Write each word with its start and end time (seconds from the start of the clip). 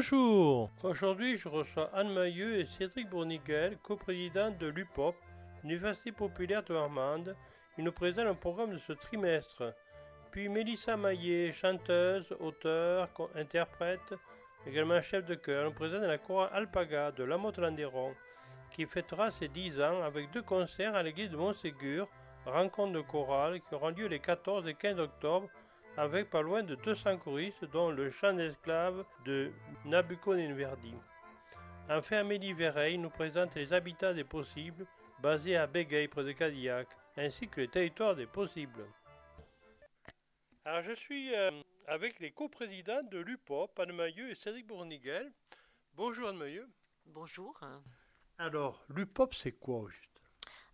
Bonjour 0.00 0.70
Aujourd'hui, 0.82 1.36
je 1.36 1.46
reçois 1.46 1.90
Anne 1.92 2.14
Mailleux 2.14 2.60
et 2.60 2.64
Cédric 2.78 3.10
Bourniguel, 3.10 3.76
coprésidents 3.82 4.50
de 4.50 4.66
l'UPOP, 4.68 5.14
l'Université 5.62 6.10
populaire 6.10 6.62
de 6.62 6.72
Marmande. 6.72 7.36
Ils 7.76 7.84
nous 7.84 7.92
présentent 7.92 8.28
un 8.28 8.34
programme 8.34 8.72
de 8.72 8.78
ce 8.78 8.94
trimestre. 8.94 9.74
Puis 10.30 10.48
Mélissa 10.48 10.96
Maillet, 10.96 11.52
chanteuse, 11.52 12.34
auteure, 12.40 13.10
interprète, 13.34 14.14
également 14.66 15.02
chef 15.02 15.26
de 15.26 15.34
chœur, 15.34 15.66
nous 15.66 15.74
présente 15.74 16.04
la 16.04 16.16
chorale 16.16 16.48
Alpaga 16.54 17.12
de 17.12 17.24
La 17.24 17.36
Motte-Landeron, 17.36 18.14
qui 18.70 18.86
fêtera 18.86 19.30
ses 19.30 19.48
10 19.48 19.82
ans 19.82 20.02
avec 20.02 20.30
deux 20.30 20.42
concerts 20.42 20.94
à 20.94 21.02
l'église 21.02 21.30
de 21.30 21.36
Montségur, 21.36 22.08
rencontre 22.46 22.94
de 22.94 23.02
chorale 23.02 23.60
qui 23.60 23.74
aura 23.74 23.90
lieu 23.90 24.06
les 24.06 24.20
14 24.20 24.66
et 24.66 24.72
15 24.72 24.98
octobre 24.98 25.50
avec 25.96 26.30
pas 26.30 26.42
loin 26.42 26.62
de 26.62 26.74
200 26.76 27.18
choristes, 27.18 27.64
dont 27.66 27.90
le 27.90 28.10
chant 28.10 28.32
d'esclaves 28.32 29.04
de 29.24 29.50
Nabucodonosor. 29.84 30.76
Enfin, 31.88 32.18
Amélie 32.18 32.52
Vereil 32.52 32.98
nous 32.98 33.10
présente 33.10 33.54
les 33.54 33.72
habitats 33.72 34.14
des 34.14 34.24
possibles, 34.24 34.86
basés 35.20 35.56
à 35.56 35.66
Bégueil, 35.66 36.08
près 36.08 36.24
de 36.24 36.32
Cadillac, 36.32 36.88
ainsi 37.16 37.48
que 37.48 37.60
les 37.60 37.68
territoires 37.68 38.14
des 38.14 38.26
possibles. 38.26 38.86
Alors, 40.64 40.82
je 40.82 40.92
suis 40.92 41.34
euh, 41.34 41.50
avec 41.86 42.20
les 42.20 42.30
coprésidents 42.30 43.02
de 43.10 43.18
l'UPOP, 43.18 43.78
Anne 43.80 43.92
Mailleux 43.92 44.30
et 44.30 44.34
Cédric 44.34 44.66
Bourniguel. 44.66 45.32
Bonjour 45.94 46.28
Anne 46.28 46.36
Mailleux. 46.36 46.68
Bonjour. 47.06 47.60
Alors, 48.38 48.84
l'UPOP, 48.88 49.34
c'est 49.34 49.52
quoi 49.52 49.88
juste? 49.90 50.10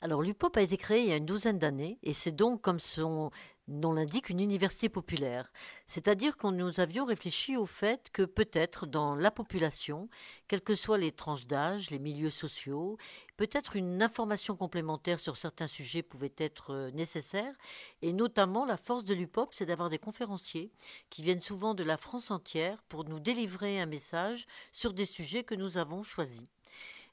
Alors 0.03 0.21
l'UPOP 0.21 0.57
a 0.59 0.61
été 0.61 0.77
créé 0.77 1.01
il 1.01 1.09
y 1.09 1.13
a 1.13 1.17
une 1.17 1.25
douzaine 1.25 1.59
d'années 1.59 1.99
et 2.03 2.13
c'est 2.13 2.33
donc, 2.33 2.61
comme 2.61 2.79
son 2.79 3.31
nom 3.69 3.93
l'indique, 3.93 4.29
une 4.31 4.41
université 4.41 4.89
populaire. 4.89 5.53
C'est-à-dire 5.87 6.37
qu'on 6.37 6.53
nous 6.53 6.81
avions 6.81 7.05
réfléchi 7.05 7.57
au 7.57 7.67
fait 7.67 8.11
que 8.13 8.23
peut-être 8.23 8.87
dans 8.87 9.15
la 9.15 9.31
population, 9.31 10.09
quelles 10.49 10.63
que 10.63 10.75
soient 10.75 10.99
les 10.99 11.13
tranches 11.13 11.47
d'âge, 11.47 11.91
les 11.91 11.99
milieux 11.99 12.31
sociaux, 12.31 12.97
peut-être 13.37 13.77
une 13.77 14.03
information 14.03 14.57
complémentaire 14.57 15.19
sur 15.19 15.37
certains 15.37 15.67
sujets 15.67 16.03
pouvait 16.03 16.35
être 16.39 16.73
euh, 16.73 16.91
nécessaire. 16.93 17.55
Et 18.03 18.13
notamment, 18.13 18.65
la 18.65 18.77
force 18.77 19.05
de 19.05 19.15
l'UPOP, 19.15 19.53
c'est 19.53 19.67
d'avoir 19.67 19.91
des 19.91 19.99
conférenciers 19.99 20.71
qui 21.11 21.23
viennent 21.23 21.41
souvent 21.41 21.75
de 21.75 21.85
la 21.85 21.97
France 21.97 22.31
entière 22.31 22.83
pour 22.89 23.05
nous 23.05 23.21
délivrer 23.21 23.81
un 23.81 23.87
message 23.87 24.47
sur 24.73 24.93
des 24.93 25.07
sujets 25.07 25.45
que 25.45 25.55
nous 25.55 25.79
avons 25.79 26.03
choisis. 26.03 26.43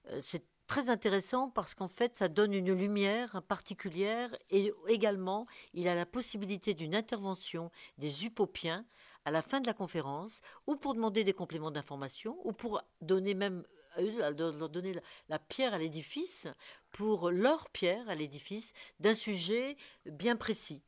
Euh, 0.10 0.20
c'est 0.22 0.44
très 0.68 0.90
intéressant 0.90 1.50
parce 1.50 1.76
qu'en 1.76 1.88
fait, 1.88 2.16
ça 2.16 2.28
donne 2.28 2.54
une 2.54 2.74
lumière 2.74 3.42
particulière 3.44 4.30
et 4.50 4.74
également, 4.88 5.46
il 5.74 5.88
a 5.88 5.96
la 5.96 6.06
possibilité 6.06 6.74
d'une 6.74 6.96
intervention 6.96 7.72
des 7.98 8.26
upopiens 8.26 8.86
à 9.26 9.32
la 9.32 9.42
fin 9.42 9.60
de 9.60 9.68
la 9.68 9.74
conférence 9.74 10.42
ou 10.68 10.76
pour 10.76 10.94
demander 10.94 11.24
des 11.24 11.34
compléments 11.34 11.72
d'information 11.72 12.38
ou 12.44 12.52
pour 12.52 12.82
donner 13.02 13.34
même 13.34 13.64
leur 13.98 14.70
donner 14.70 14.96
la 15.30 15.38
pierre 15.38 15.74
à 15.74 15.78
l'édifice 15.78 16.48
pour 16.92 17.30
leur 17.30 17.70
pierre 17.70 18.10
à 18.10 18.16
l'édifice 18.16 18.74
d'un 19.00 19.14
sujet 19.14 19.78
bien 20.06 20.36
précis. 20.36 20.82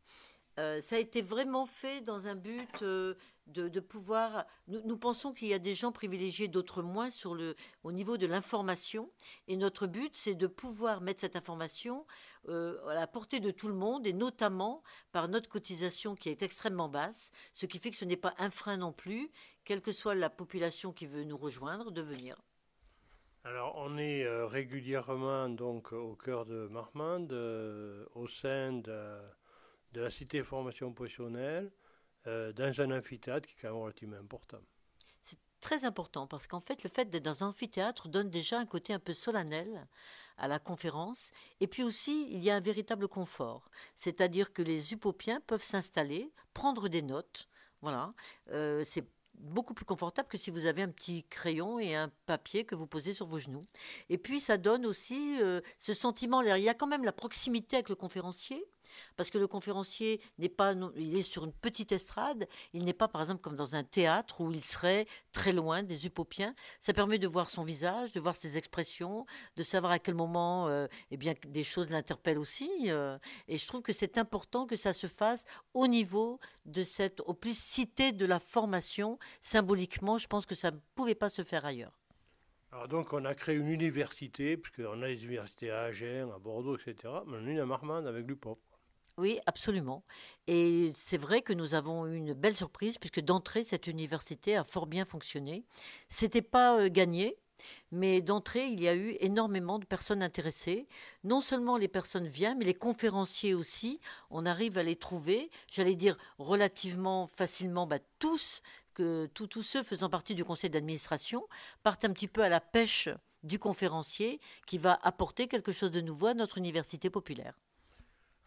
Euh, 0.58 0.80
ça 0.82 0.96
a 0.96 1.00
été 1.00 1.22
vraiment 1.22 1.66
fait 1.66 2.02
dans 2.02 2.28
un 2.28 2.36
but 2.36 2.82
euh, 2.82 3.16
de, 3.48 3.80
pouvoir. 3.80 4.46
Nous, 4.68 4.98
pensons 4.98 5.34
qu'il 5.34 5.50
y 5.50 5.54
a 5.54 5.60
des 5.60 5.76
gens 5.76 5.92
privilégiés, 5.92 6.48
d'autres 6.48 6.82
moins 6.82 7.10
sur 7.10 7.36
le, 7.36 7.56
au 7.84 7.92
niveau 7.92 8.18
de 8.18 8.26
l'information. 8.26 9.12
Et 9.48 9.58
notre 9.58 9.86
but, 9.86 10.16
c'est 10.16 10.34
de 10.34 10.48
pouvoir 10.48 11.02
mettre 11.02 11.20
cette 11.20 11.36
information 11.36 12.06
euh, 12.48 12.86
à 12.88 12.96
la 12.96 13.08
portée 13.08 13.42
de 13.42 13.52
tout 13.52 13.68
le 13.68 13.74
monde, 13.74 14.08
et 14.08 14.14
notamment 14.14 14.82
par 15.12 15.28
notre 15.28 15.50
cotisation 15.50 16.16
qui 16.16 16.30
est 16.30 16.42
extrêmement 16.42 16.90
basse, 16.90 17.32
ce 17.54 17.66
qui 17.66 17.78
fait 17.78 17.92
que 17.92 17.98
ce 17.98 18.06
n'est 18.06 18.16
pas 18.16 18.34
un 18.38 18.50
frein 18.50 18.78
non 18.78 18.94
plus, 18.94 19.32
quelle 19.66 19.82
que 19.82 19.92
soit 19.92 20.16
la 20.16 20.30
population 20.30 20.94
qui 20.94 21.06
veut 21.06 21.24
nous 21.24 21.38
rejoindre, 21.38 21.92
de 21.92 22.02
venir. 22.02 22.38
Alors, 23.44 23.76
on 23.78 23.98
est 23.98 24.26
régulièrement 24.46 25.50
donc 25.50 25.92
au 25.92 26.16
cœur 26.16 26.46
de 26.46 26.68
Marmande, 26.68 27.32
au 28.16 28.28
sein 28.28 28.74
de 28.74 29.20
de 29.94 30.02
la 30.02 30.10
cité 30.10 30.44
formation 30.44 30.92
professionnelle 30.94 31.72
euh, 32.28 32.52
dans 32.54 32.82
un 32.82 32.92
amphithéâtre 32.92 33.48
qui 33.48 33.54
est 33.54 33.62
quand 33.62 33.74
même 33.74 33.82
relativement 33.82 34.18
important. 34.18 34.60
C'est 35.24 35.40
très 35.62 35.86
important 35.86 36.28
parce 36.28 36.48
qu'en 36.48 36.60
fait, 36.60 36.84
le 36.84 36.90
fait 36.90 37.10
d'être 37.10 37.24
dans 37.24 37.44
un 37.44 37.48
amphithéâtre 37.48 38.08
donne 38.08 38.30
déjà 38.30 38.60
un 38.60 38.66
côté 38.66 38.94
un 38.94 39.00
peu 39.00 39.14
solennel 39.14 39.88
à 40.38 40.48
la 40.48 40.60
conférence. 40.60 41.32
Et 41.60 41.68
puis 41.68 41.84
aussi, 41.84 42.28
il 42.32 42.44
y 42.44 42.50
a 42.50 42.56
un 42.56 42.60
véritable 42.60 43.08
confort. 43.08 43.70
C'est-à-dire 43.96 44.54
que 44.54 44.62
les 44.62 44.94
upopiens 44.94 45.42
peuvent 45.42 45.64
s'installer, 45.64 46.32
prendre 46.54 46.90
des 46.90 47.02
notes. 47.02 47.48
Voilà. 47.82 48.14
Euh, 48.52 48.84
c'est 48.86 49.08
beaucoup 49.40 49.74
plus 49.74 49.86
confortable 49.86 50.28
que 50.28 50.38
si 50.38 50.50
vous 50.50 50.66
avez 50.66 50.82
un 50.82 50.90
petit 50.90 51.24
crayon 51.26 51.80
et 51.80 51.96
un 51.96 52.10
papier 52.26 52.66
que 52.66 52.76
vous 52.76 52.88
posez 52.88 53.14
sur 53.14 53.26
vos 53.26 53.38
genoux. 53.38 53.64
Et 54.10 54.18
puis 54.18 54.40
ça 54.40 54.58
donne 54.58 54.86
aussi 54.86 55.38
euh, 55.42 55.62
ce 55.78 55.94
sentiment, 55.94 56.42
il 56.42 56.64
y 56.64 56.70
a 56.70 56.74
quand 56.74 56.88
même 56.88 57.04
la 57.04 57.12
proximité 57.12 57.78
avec 57.78 57.90
le 57.90 57.96
conférencier, 57.96 58.66
parce 59.16 59.30
que 59.30 59.38
le 59.38 59.48
conférencier 59.48 60.22
n'est 60.38 60.50
pas, 60.50 60.74
il 60.96 61.16
est 61.16 61.22
sur 61.22 61.46
une 61.46 61.54
petite 61.54 61.92
estrade, 61.92 62.48
il 62.74 62.84
n'est 62.84 62.94
pas 62.94 63.08
par 63.08 63.22
exemple 63.22 63.42
comme 63.42 63.56
dans 63.56 63.76
un 63.76 63.84
théâtre 63.84 64.42
où 64.42 64.52
il 64.52 64.64
serait 64.64 65.08
très 65.32 65.52
loin 65.52 65.84
des 65.84 66.06
upopiens. 66.06 66.56
Ça 66.82 66.94
permet 66.94 67.18
de 67.18 67.28
voir 67.28 67.50
son 67.50 67.64
visage, 67.64 68.12
de 68.12 68.20
voir 68.20 68.36
ses 68.36 68.58
expressions, 68.58 69.26
de 69.56 69.64
savoir 69.64 69.92
à 69.92 70.00
quel 70.00 70.16
moment 70.16 70.68
euh, 70.68 70.88
eh 71.12 71.18
bien, 71.18 71.34
des 71.48 71.64
choses 71.64 71.90
l'interpellent 71.90 72.40
aussi. 72.40 72.70
Euh. 72.88 73.18
et 73.48 73.58
je 73.58 73.68
trouve 73.68 73.82
que 73.82 73.94
c'est 73.94 74.18
important 74.18 74.66
que 74.66 74.76
ça 74.76 74.94
se 74.94 75.08
fasse 75.08 75.46
au 75.74 75.88
niveau 75.88 76.40
de 76.66 76.84
cette, 76.84 77.22
au 77.22 77.34
plus 77.34 77.58
cité 77.58 78.12
de 78.12 78.26
la 78.26 78.40
formation. 78.40 79.20
Symboliquement, 79.42 80.18
je 80.18 80.28
pense 80.28 80.46
que 80.46 80.56
ça 80.56 80.72
ne 80.72 80.78
pouvait 80.96 81.16
pas 81.16 81.30
se 81.30 81.44
faire 81.44 81.66
ailleurs. 81.66 82.00
Alors 82.72 82.90
donc 82.90 83.14
on 83.14 83.24
a 83.24 83.34
créé 83.34 83.56
une 83.56 83.70
université, 83.70 84.58
puisqu'on 84.58 85.02
a 85.02 85.08
les 85.08 85.24
universités 85.24 85.72
à 85.72 85.84
Agen, 85.84 86.30
à 86.36 86.40
Bordeaux, 86.40 86.76
etc. 86.76 86.96
Mais 87.26 87.38
on 87.38 87.48
a 87.48 87.50
une 87.50 87.60
à 87.60 87.66
Marmande 87.66 88.06
avec 88.06 88.28
l'UPOP. 88.28 88.60
Oui, 89.18 89.40
absolument. 89.46 90.04
Et 90.48 90.92
c'est 90.96 91.18
vrai 91.18 91.42
que 91.42 91.54
nous 91.54 91.74
avons 91.74 92.06
eu 92.06 92.16
une 92.18 92.34
belle 92.34 92.56
surprise 92.56 92.98
puisque 92.98 93.22
d'entrée, 93.22 93.64
cette 93.64 93.88
université 93.88 94.58
a 94.58 94.64
fort 94.66 94.88
bien 94.88 95.06
fonctionné. 95.06 95.66
C'était 96.10 96.42
pas 96.42 96.78
euh, 96.80 96.90
gagné, 96.90 97.38
mais 97.92 98.22
d'entrée, 98.22 98.68
il 98.68 98.82
y 98.82 98.90
a 98.90 98.96
eu 98.96 99.16
énormément 99.22 99.80
de 99.80 99.86
personnes 99.86 100.22
intéressées. 100.22 100.88
Non 101.24 101.40
seulement 101.40 101.78
les 101.78 101.88
personnes 101.88 102.28
viennent, 102.28 102.58
mais 102.58 102.66
les 102.66 102.74
conférenciers 102.74 103.54
aussi. 103.54 104.02
On 104.32 104.46
arrive 104.46 104.78
à 104.78 104.84
les 104.84 104.98
trouver, 104.98 105.50
j'allais 105.72 105.96
dire 105.96 106.18
relativement 106.38 107.28
facilement, 107.28 107.88
bah, 107.88 108.00
tous, 108.20 108.62
que 108.94 109.28
tous 109.28 109.62
ceux 109.62 109.84
faisant 109.84 110.10
partie 110.10 110.36
du 110.36 110.44
conseil 110.44 110.70
d'administration 110.70 111.48
partent 111.84 112.04
un 112.06 112.12
petit 112.14 112.28
peu 112.28 112.42
à 112.44 112.50
la 112.50 112.60
pêche 112.62 113.08
du 113.44 113.60
conférencier 113.60 114.42
qui 114.68 114.78
va 114.78 115.00
apporter 115.04 115.48
quelque 115.48 115.72
chose 115.72 115.92
de 115.92 116.02
nouveau 116.02 116.28
à 116.28 116.34
notre 116.34 116.58
université 116.58 117.10
populaire. 117.10 117.56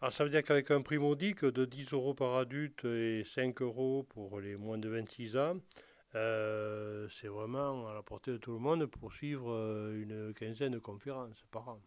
Alors 0.01 0.13
ça 0.13 0.23
veut 0.23 0.29
dire 0.29 0.43
qu'avec 0.43 0.71
un 0.71 0.81
prix 0.81 0.97
modique 0.97 1.43
de 1.43 1.65
10 1.65 1.91
euros 1.91 2.13
par 2.13 2.37
adulte 2.37 2.85
et 2.85 3.25
5 3.25 3.61
euros 3.61 4.05
pour 4.07 4.39
les 4.39 4.55
moins 4.55 4.77
de 4.77 4.87
26 4.87 5.35
ans, 5.35 5.57
euh, 6.15 7.09
c'est 7.19 7.27
vraiment 7.27 7.85
à 7.89 7.93
la 7.93 8.01
portée 8.01 8.31
de 8.31 8.37
tout 8.37 8.53
le 8.53 8.59
monde 8.59 8.85
pour 8.85 9.11
suivre 9.11 9.51
euh, 9.51 10.01
une 10.01 10.33
quinzaine 10.33 10.71
de 10.71 10.79
conférences 10.79 11.43
par 11.51 11.67
an. 11.67 11.81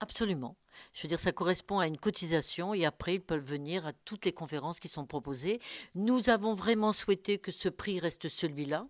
Absolument. 0.00 0.56
Je 0.94 1.02
veux 1.02 1.08
dire, 1.10 1.20
ça 1.20 1.32
correspond 1.32 1.78
à 1.78 1.86
une 1.86 1.98
cotisation 1.98 2.72
et 2.72 2.86
après, 2.86 3.16
ils 3.16 3.20
peuvent 3.20 3.44
venir 3.44 3.86
à 3.86 3.92
toutes 3.92 4.24
les 4.24 4.32
conférences 4.32 4.80
qui 4.80 4.88
sont 4.88 5.04
proposées. 5.04 5.60
Nous 5.94 6.30
avons 6.30 6.54
vraiment 6.54 6.94
souhaité 6.94 7.36
que 7.36 7.52
ce 7.52 7.68
prix 7.68 8.00
reste 8.00 8.28
celui-là 8.28 8.86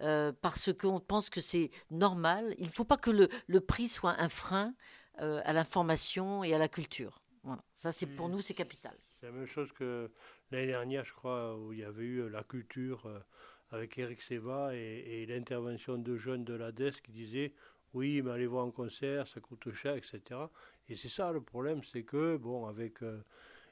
euh, 0.00 0.32
parce 0.42 0.72
qu'on 0.72 0.98
pense 0.98 1.30
que 1.30 1.40
c'est 1.40 1.70
normal. 1.92 2.56
Il 2.58 2.66
ne 2.66 2.72
faut 2.72 2.84
pas 2.84 2.96
que 2.96 3.10
le, 3.10 3.28
le, 3.46 3.60
prix 3.60 3.88
soit 3.88 4.16
un 4.18 4.28
frein 4.28 4.74
à 5.18 5.54
l'information 5.54 6.44
et 6.44 6.52
à 6.52 6.58
la 6.58 6.68
culture. 6.68 7.22
Voilà. 7.46 7.62
Ça, 7.76 7.92
c'est 7.92 8.06
pour 8.06 8.28
nous, 8.28 8.40
c'est 8.40 8.54
capital. 8.54 8.96
C'est 9.14 9.26
la 9.26 9.32
même 9.32 9.46
chose 9.46 9.70
que 9.70 10.10
l'année 10.50 10.66
dernière, 10.66 11.04
je 11.04 11.12
crois, 11.12 11.56
où 11.56 11.72
il 11.72 11.78
y 11.78 11.84
avait 11.84 12.02
eu 12.02 12.22
euh, 12.22 12.28
la 12.28 12.42
culture 12.42 13.06
euh, 13.06 13.20
avec 13.70 13.96
Eric 13.98 14.20
Seva 14.20 14.74
et, 14.74 15.24
l'intervention 15.26 15.96
de 15.96 16.16
jeunes 16.16 16.44
de 16.44 16.54
l'ADES 16.54 16.90
qui 17.04 17.12
disaient 17.12 17.52
oui, 17.94 18.20
mais 18.20 18.32
allez 18.32 18.48
voir 18.48 18.66
un 18.66 18.72
concert, 18.72 19.28
ça 19.28 19.40
coûte 19.40 19.72
cher, 19.72 19.94
etc. 19.94 20.20
Et 20.88 20.96
c'est 20.96 21.08
ça 21.08 21.30
le 21.30 21.40
problème, 21.40 21.82
c'est 21.84 22.02
que, 22.02 22.36
bon, 22.36 22.66
avec 22.66 23.00
euh, 23.04 23.22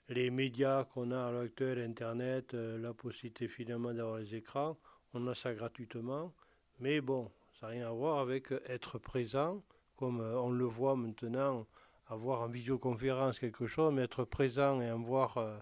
les 0.09 0.31
médias 0.31 0.85
qu'on 0.85 1.11
a 1.11 1.27
à 1.27 1.33
l'heure 1.33 1.43
actuelle, 1.43 1.81
Internet, 1.81 2.55
la 2.55 2.95
possibilité 2.95 3.49
finalement 3.49 3.93
d'avoir 3.93 4.19
les 4.19 4.37
écrans, 4.37 4.79
on 5.15 5.27
a 5.27 5.35
ça 5.35 5.53
gratuitement. 5.53 6.33
Mais 6.79 7.01
bon, 7.01 7.29
ça 7.59 7.67
n'a 7.67 7.73
rien 7.73 7.89
à 7.89 7.91
voir 7.91 8.21
avec 8.21 8.53
être 8.69 8.99
présent, 8.99 9.65
comme 9.97 10.21
on 10.21 10.51
le 10.51 10.65
voit 10.65 10.95
maintenant 10.95 11.67
avoir 12.07 12.43
en 12.43 12.49
visioconférence 12.49 13.39
quelque 13.39 13.67
chose, 13.67 13.93
mais 13.93 14.03
être 14.03 14.25
présent 14.25 14.81
et 14.81 14.91
en 14.91 15.01
voir 15.01 15.39
euh, 15.39 15.59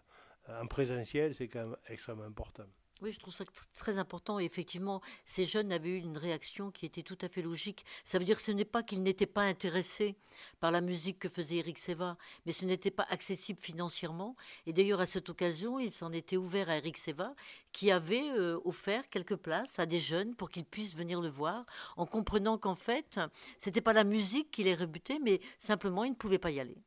en 0.48 0.66
présentiel, 0.66 1.34
c'est 1.34 1.48
quand 1.48 1.66
même 1.66 1.76
extrêmement 1.88 2.24
important. 2.24 2.66
Oui, 3.02 3.10
je 3.10 3.18
trouve 3.18 3.34
ça 3.34 3.44
très 3.76 3.98
important. 3.98 4.38
Et 4.38 4.44
effectivement, 4.44 5.00
ces 5.26 5.44
jeunes 5.44 5.72
avaient 5.72 5.88
eu 5.88 5.98
une 5.98 6.16
réaction 6.16 6.70
qui 6.70 6.86
était 6.86 7.02
tout 7.02 7.18
à 7.20 7.28
fait 7.28 7.42
logique. 7.42 7.84
Ça 8.04 8.16
veut 8.16 8.24
dire 8.24 8.36
que 8.36 8.42
ce 8.44 8.52
n'est 8.52 8.64
pas 8.64 8.84
qu'ils 8.84 9.02
n'étaient 9.02 9.26
pas 9.26 9.42
intéressés 9.42 10.14
par 10.60 10.70
la 10.70 10.80
musique 10.80 11.18
que 11.18 11.28
faisait 11.28 11.56
Eric 11.56 11.78
Seva, 11.78 12.16
mais 12.46 12.52
ce 12.52 12.64
n'était 12.64 12.92
pas 12.92 13.06
accessible 13.10 13.58
financièrement. 13.60 14.36
Et 14.66 14.72
d'ailleurs, 14.72 15.00
à 15.00 15.06
cette 15.06 15.28
occasion, 15.28 15.80
ils 15.80 15.90
s'en 15.90 16.12
étaient 16.12 16.36
ouverts 16.36 16.70
à 16.70 16.76
Eric 16.76 16.96
Seva, 16.96 17.34
qui 17.72 17.90
avait 17.90 18.30
euh, 18.38 18.60
offert 18.64 19.08
quelques 19.10 19.36
places 19.36 19.80
à 19.80 19.86
des 19.86 19.98
jeunes 19.98 20.36
pour 20.36 20.48
qu'ils 20.48 20.64
puissent 20.64 20.94
venir 20.94 21.20
le 21.20 21.28
voir, 21.28 21.66
en 21.96 22.06
comprenant 22.06 22.56
qu'en 22.56 22.76
fait, 22.76 23.18
c'était 23.58 23.80
pas 23.80 23.92
la 23.92 24.04
musique 24.04 24.52
qui 24.52 24.62
les 24.62 24.76
rebutait, 24.76 25.18
mais 25.20 25.40
simplement, 25.58 26.04
ils 26.04 26.10
ne 26.10 26.14
pouvaient 26.14 26.38
pas 26.38 26.52
y 26.52 26.60
aller. 26.60 26.78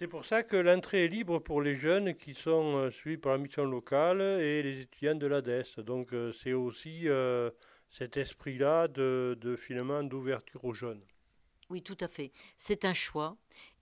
C'est 0.00 0.08
pour 0.08 0.24
ça 0.24 0.42
que 0.42 0.56
l'entrée 0.56 1.04
est 1.04 1.08
libre 1.08 1.40
pour 1.40 1.60
les 1.60 1.74
jeunes 1.74 2.14
qui 2.14 2.32
sont 2.32 2.78
euh, 2.78 2.90
suivis 2.90 3.18
par 3.18 3.32
la 3.32 3.38
mission 3.38 3.66
locale 3.66 4.22
et 4.22 4.62
les 4.62 4.80
étudiants 4.80 5.14
de 5.14 5.26
l'ADES. 5.26 5.82
Donc 5.84 6.14
euh, 6.14 6.32
c'est 6.32 6.54
aussi 6.54 7.06
euh, 7.06 7.50
cet 7.90 8.16
esprit-là 8.16 8.88
de, 8.88 9.38
d'ouverture 9.38 10.64
aux 10.64 10.72
jeunes. 10.72 11.02
Oui, 11.70 11.82
tout 11.82 11.96
à 12.00 12.08
fait. 12.08 12.32
C'est 12.58 12.84
un 12.84 12.92
choix. 12.92 13.36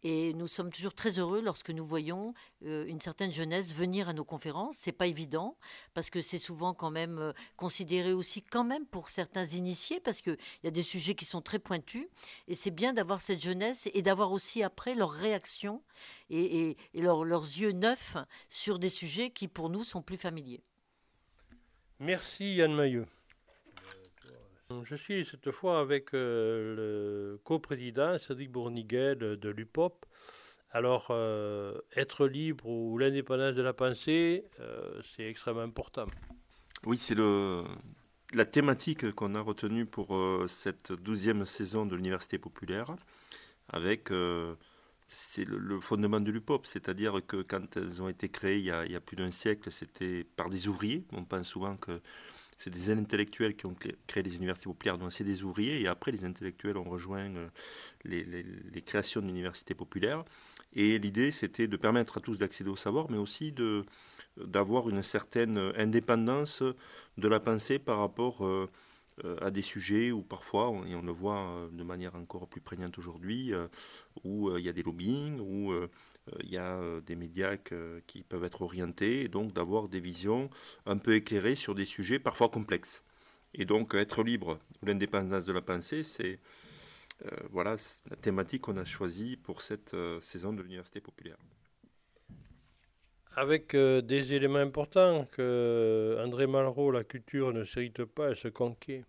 Et 0.05 0.33
nous 0.35 0.47
sommes 0.47 0.71
toujours 0.71 0.95
très 0.95 1.19
heureux 1.19 1.41
lorsque 1.41 1.71
nous 1.71 1.85
voyons 1.85 2.35
euh, 2.65 2.87
une 2.87 3.01
certaine 3.01 3.33
jeunesse 3.33 3.75
venir 3.75 4.09
à 4.09 4.13
nos 4.13 4.25
conférences. 4.25 4.77
C'est 4.79 4.93
pas 4.93 5.07
évident 5.07 5.57
parce 5.95 6.09
que 6.11 6.21
c'est 6.21 6.39
souvent 6.39 6.73
quand 6.75 6.91
même 6.91 7.19
euh, 7.19 7.33
considéré 7.57 8.13
aussi 8.13 8.43
quand 8.43 8.63
même 8.63 8.87
pour 8.87 9.09
certains 9.09 9.47
initiés 9.47 9.99
parce 9.99 10.21
qu'il 10.21 10.37
y 10.63 10.69
a 10.69 10.71
des 10.71 10.83
sujets 10.83 11.15
qui 11.17 11.25
sont 11.25 11.41
très 11.41 11.59
pointus 11.59 12.07
et 12.47 12.55
c'est 12.55 12.71
bien 12.71 12.93
d'avoir 12.93 13.21
cette 13.21 13.41
jeunesse 13.41 13.89
et 13.93 14.03
d'avoir 14.03 14.31
aussi 14.31 14.63
après 14.63 14.95
leur 14.95 15.11
réaction 15.11 15.83
et, 16.31 16.77
leurs 16.95 17.41
yeux 17.43 17.73
neufs 17.73 18.17
sur 18.49 18.79
des 18.79 18.91
sujets 18.91 19.31
qui 19.31 19.49
pour 19.49 19.69
nous 19.69 19.83
sont 19.83 20.03
plus 20.03 20.19
familiers. 20.19 20.63
Merci 21.99 22.55
Yann 22.55 22.73
Maillot. 22.73 23.07
Je 24.85 24.97
suis 24.97 25.25
cette 25.25 25.51
fois 25.51 25.81
avec 25.81 26.13
euh, 26.13 26.75
le 26.77 27.41
coprésident 27.43 28.19
Cédric 28.19 28.53
Bourniguel 28.53 29.19
de 29.19 29.49
l'UPOP. 29.49 30.05
Alors, 30.73 31.07
euh, 31.09 31.81
être 31.97 32.27
libre 32.27 32.67
ou 32.67 32.99
l'indépendance 32.99 33.55
de 33.55 33.63
la 33.63 33.73
pensée, 33.73 34.45
euh, 34.61 35.01
c'est 35.17 35.25
extrêmement 35.25 35.63
important. 35.63 36.05
Oui, 36.85 36.99
c'est 36.99 37.17
la 38.35 38.45
thématique 38.45 39.11
qu'on 39.13 39.35
a 39.37 39.41
retenue 39.41 39.87
pour 39.87 40.15
cette 40.49 40.93
douzième 40.93 41.47
saison 41.47 41.87
de 41.87 41.97
l'Université 41.97 42.37
populaire, 42.39 42.95
avec 43.71 44.11
c'est 45.09 45.45
le, 45.47 45.81
fondement 45.81 46.21
de 46.21 46.31
l'UPOP, 46.31 46.67
c'est-à-dire 46.67 47.23
que 47.27 47.41
quand 47.41 47.75
elles 47.79 48.03
ont 48.03 48.09
été 48.11 48.29
créées 48.29 48.59
il 48.59 48.67
y 48.67 48.97
a 48.97 49.01
plus 49.01 49.17
d'un 49.17 49.31
siècle, 49.31 49.73
c'était 49.73 50.25
par 50.25 50.51
des 50.51 50.69
ouvriers. 50.69 51.07
On 51.13 51.25
pense 51.25 51.49
souvent 51.49 51.77
que 51.79 52.03
c'est 52.59 52.71
des 52.71 52.91
intellectuels 52.91 53.57
qui 53.57 53.67
ont 53.67 53.77
créé 54.09 54.23
les 54.23 54.35
universités 54.35 54.69
populaires, 54.69 54.99
donc 54.99 55.13
c'est 55.13 55.25
des 55.25 55.45
ouvriers, 55.45 55.81
et 55.81 55.87
après 55.87 56.11
les 56.11 56.25
intellectuels 56.25 56.77
ont 56.77 56.91
rejoint 56.91 57.31
euh, 57.37 57.49
les, 58.05 58.83
créations 58.83 59.21
de 59.21 59.27
l'université 59.27 59.75
populaire. 59.75 60.25
Et 60.75 60.99
l'idée, 60.99 61.31
c'était 61.31 61.69
de 61.69 61.77
permettre 61.77 62.19
à 62.19 62.21
tous 62.21 62.37
d'accéder 62.37 62.69
au 62.69 62.77
savoir, 62.77 63.11
mais 63.11 63.17
aussi 63.17 63.55
d'avoir 64.37 64.89
une 64.89 65.03
certaine 65.03 65.73
indépendance 65.77 66.63
de 67.17 67.29
la 67.29 67.41
pensée 67.41 67.79
par 67.79 67.99
rapport 67.99 68.45
euh, 68.45 68.69
euh, 69.25 69.37
à 69.41 69.51
des 69.51 69.63
sujets 69.63 70.11
où 70.11 70.23
parfois, 70.23 70.73
et 70.89 70.95
on 70.97 71.03
le 71.03 71.13
voit 71.13 71.69
de 71.73 71.85
manière 71.85 72.17
encore 72.17 72.49
plus 72.49 72.61
prégnante 72.61 72.99
aujourd'hui, 72.99 73.53
où 74.25 74.57
il 74.57 74.65
y 74.65 74.69
a 74.69 74.73
des 74.73 74.83
lobbying, 74.83 75.41
où 75.41 75.73
il 76.43 76.51
y 76.51 76.57
a 76.57 76.77
euh, 76.77 77.01
des 77.01 77.17
médias 77.17 77.57
qui 78.07 78.23
peuvent 78.23 78.45
être 78.45 78.63
orientés, 78.63 79.23
et 79.23 79.29
donc 79.29 79.53
d'avoir 79.53 79.89
des 79.89 80.01
visions 80.01 80.51
un 80.87 80.99
peu 80.99 81.15
éclairées 81.15 81.55
sur 81.55 81.75
des 81.75 81.85
sujets 81.85 82.19
parfois 82.19 82.49
complexes. 82.49 83.03
Et 83.55 83.65
donc 83.65 83.95
être 83.95 84.23
libre 84.23 84.59
ou 84.83 84.87
l'indépendance 84.87 85.45
de 85.45 85.53
la 85.53 85.63
pensée, 85.63 86.03
c'est 86.03 86.39
euh, 87.25 87.31
voilà 87.51 87.77
la 88.11 88.17
thématique 88.17 88.63
qu'on 88.63 88.77
a 88.77 88.85
choisie 88.85 89.37
pour 89.37 89.63
cette 89.63 89.97
saison 90.21 90.53
de 90.53 90.63
l'Université 90.63 91.01
populaire. 91.01 91.39
Avec 93.37 93.75
des 93.77 94.33
éléments 94.33 94.59
importants 94.59 95.27
que 95.31 96.19
André 96.25 96.49
Malraux, 96.49 96.91
la 96.91 97.05
culture 97.05 97.53
ne 97.53 97.65
s'hérite 97.65 98.05
pas, 98.05 98.31
elle 98.31 98.37
se 98.37 98.49
conquiert. 98.49 99.05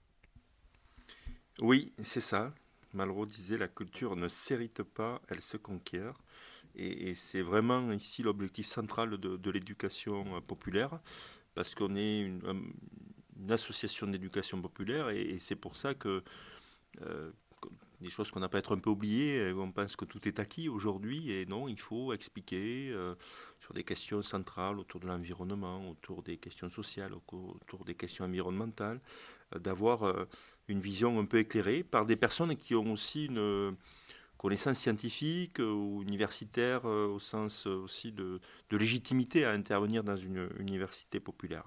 Oui, 1.61 1.91
c'est 2.03 2.21
ça. 2.21 2.53
Malraux 2.93 3.25
disait 3.25 3.57
la 3.57 3.67
culture 3.67 4.15
ne 4.15 4.27
s'hérite 4.27 4.83
pas, 4.83 5.21
elle 5.29 5.41
se 5.41 5.57
conquiert. 5.57 6.13
Et, 6.75 7.13
c'est 7.15 7.41
vraiment 7.41 7.91
ici 7.91 8.23
l'objectif 8.23 8.67
central 8.67 9.17
de, 9.17 9.51
l'éducation 9.51 10.35
euh, 10.35 10.41
populaire, 10.41 10.99
parce 11.55 11.75
qu'on 11.75 11.95
est 11.95 12.21
une, 12.21 12.73
association 13.49 14.07
d'éducation 14.07 14.61
populaire, 14.61 15.09
et, 15.09 15.37
c'est 15.39 15.55
pour 15.55 15.75
ça 15.75 15.93
que 15.93 16.23
euh, 17.01 17.31
des 18.01 18.09
choses 18.09 18.31
qu'on 18.31 18.39
n'a 18.39 18.47
pas 18.47 18.59
être 18.59 18.75
un 18.75 18.79
peu 18.79 18.89
oubliées, 18.89 19.39
euh, 19.39 19.55
on 19.55 19.71
pense 19.71 19.95
que 19.95 20.05
tout 20.05 20.25
est 20.27 20.39
acquis 20.39 20.69
aujourd'hui, 20.69 21.31
et 21.31 21.45
non, 21.45 21.67
il 21.67 21.79
faut 21.79 22.13
expliquer 22.13 22.95
sur 23.59 23.73
des 23.73 23.83
questions 23.83 24.21
centrales 24.21 24.79
autour 24.79 24.99
de 25.01 25.07
l'environnement, 25.07 25.89
autour 25.89 26.23
des 26.23 26.37
questions 26.37 26.69
sociales, 26.69 27.13
autour 27.13 27.83
des 27.85 27.95
questions 27.95 28.25
environnementales, 28.25 29.01
d'avoir 29.55 30.27
une 30.67 30.79
vision 30.79 31.19
un 31.19 31.25
peu 31.25 31.39
éclairée 31.39 31.83
par 31.83 32.05
des 32.05 32.15
personnes 32.15 32.55
qui 32.55 32.75
ont 32.75 32.93
aussi 32.93 33.25
une 33.25 33.75
connaissance 34.39 34.79
scientifique 34.79 35.59
euh, 35.59 35.69
ou 35.69 36.01
universitaire 36.01 36.81
euh, 36.85 37.07
au 37.07 37.19
sens 37.19 37.67
euh, 37.67 37.75
aussi 37.75 38.11
de, 38.11 38.39
légitimité 38.71 39.45
à 39.45 39.51
intervenir 39.51 40.03
dans 40.03 40.15
une 40.15 40.49
université 40.57 41.19
populaire. 41.19 41.65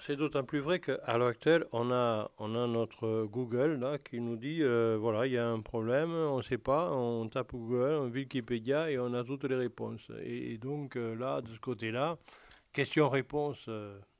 C'est 0.00 0.16
d'autant 0.16 0.44
plus 0.44 0.58
vrai 0.58 0.78
qu'à 0.78 1.16
l'heure 1.16 1.28
actuelle, 1.28 1.64
on 1.72 1.90
a, 1.90 2.30
on 2.36 2.54
a 2.54 2.66
notre 2.66 3.24
Google 3.24 3.78
là, 3.80 3.96
qui 3.96 4.20
nous 4.20 4.36
dit 4.36 4.62
voilà, 4.98 5.26
il 5.26 5.32
y 5.32 5.38
a 5.38 5.48
un 5.48 5.60
problème, 5.60 6.10
on 6.10 6.36
ne 6.36 6.42
sait 6.42 6.58
pas, 6.58 6.90
on 6.92 7.26
tape 7.28 7.52
Google, 7.52 7.94
on 7.94 8.10
Wikipédia 8.10 8.90
et 8.90 8.98
on 8.98 9.14
a 9.14 9.24
toutes 9.24 9.44
les 9.44 9.56
réponses. 9.56 10.10
Et, 10.22 10.58
donc 10.58 10.96
là, 10.96 11.40
de 11.40 11.48
ce 11.54 11.60
côté-là, 11.60 12.18
question-réponse, 12.74 13.70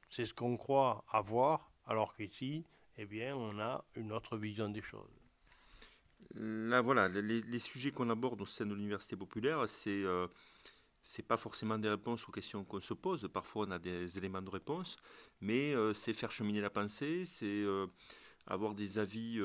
c'est 0.09 0.25
ce 0.25 0.33
qu'on 0.33 0.57
croit 0.57 1.05
avoir, 1.13 1.71
alors 1.87 2.15
qu'ici, 2.15 2.65
eh 2.97 3.05
bien, 3.05 3.37
on 3.37 3.59
a 3.59 3.85
une 3.97 4.13
autre 4.13 4.39
vision 4.39 4.71
des 4.71 4.81
choses. 4.81 5.20
Là, 6.35 6.81
voilà, 6.81 7.09
les, 7.09 7.59
sujets 7.59 7.91
qu'on 7.91 8.09
aborde 8.09 8.41
au 8.41 8.47
sein 8.47 8.65
de 8.65 8.75
l'université 8.75 9.17
populaire, 9.17 9.69
c'est 9.69 10.05
euh, 10.05 10.29
pas 11.27 11.37
forcément 11.37 11.77
des 11.79 11.89
réponses 11.89 12.29
aux 12.29 12.33
questions 12.33 12.65
qu'on 12.65 12.81
se 12.81 12.95
pose. 12.95 13.29
Parfois, 13.33 13.67
on 13.67 13.71
a 13.73 13.79
des 13.79 14.17
éléments 14.17 14.43
de 14.43 14.51
réponse, 14.51 14.97
mais 15.41 15.75
euh, 15.75 15.93
c'est 15.93 16.13
faire 16.13 16.31
cheminer 16.31 16.61
la 16.61 16.71
pensée, 16.71 17.25
c'est 17.25 17.47
euh, 17.47 17.89
avoir 18.47 18.75
des 18.75 18.99
avis 18.99 19.41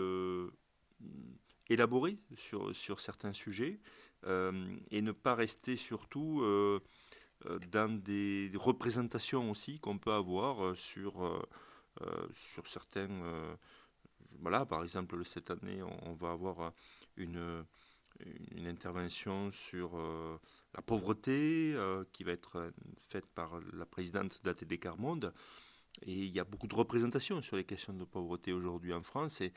élaborés 1.69 2.19
sur, 2.37 2.75
sur 2.75 2.99
certains 2.99 3.33
sujets 3.33 3.79
et 4.25 5.01
ne 5.01 5.11
pas 5.11 5.35
rester 5.35 5.77
surtout 5.77 6.43
dans 7.71 8.01
des 8.01 8.51
représentations 8.55 9.51
aussi 9.51 9.79
qu'on 9.79 9.99
peut 9.99 10.13
avoir 10.13 10.75
sur, 10.77 11.45
sur 12.33 12.65
certains 12.65 13.57
voilà, 14.39 14.65
par 14.65 14.83
exemple, 14.83 15.23
cette 15.25 15.51
année, 15.51 15.81
on, 16.03 16.13
va 16.13 16.31
avoir 16.31 16.73
une, 17.17 17.65
une 18.55 18.67
intervention 18.67 19.51
sur 19.51 19.95
euh, 19.95 20.37
la 20.73 20.81
pauvreté 20.81 21.73
euh, 21.75 22.03
qui 22.11 22.23
va 22.23 22.31
être 22.31 22.71
faite 23.09 23.25
par 23.25 23.59
la 23.73 23.85
présidente 23.85 24.41
d'ATD 24.43 24.79
Carmonde. 24.79 25.33
Et 26.05 26.13
il 26.13 26.33
y 26.33 26.39
a 26.39 26.43
beaucoup 26.43 26.67
de 26.67 26.75
représentations 26.75 27.41
sur 27.41 27.55
les 27.55 27.63
questions 27.63 27.93
de 27.93 28.03
pauvreté 28.03 28.53
aujourd'hui 28.53 28.93
en 28.93 29.01
France. 29.01 29.41
Et 29.41 29.53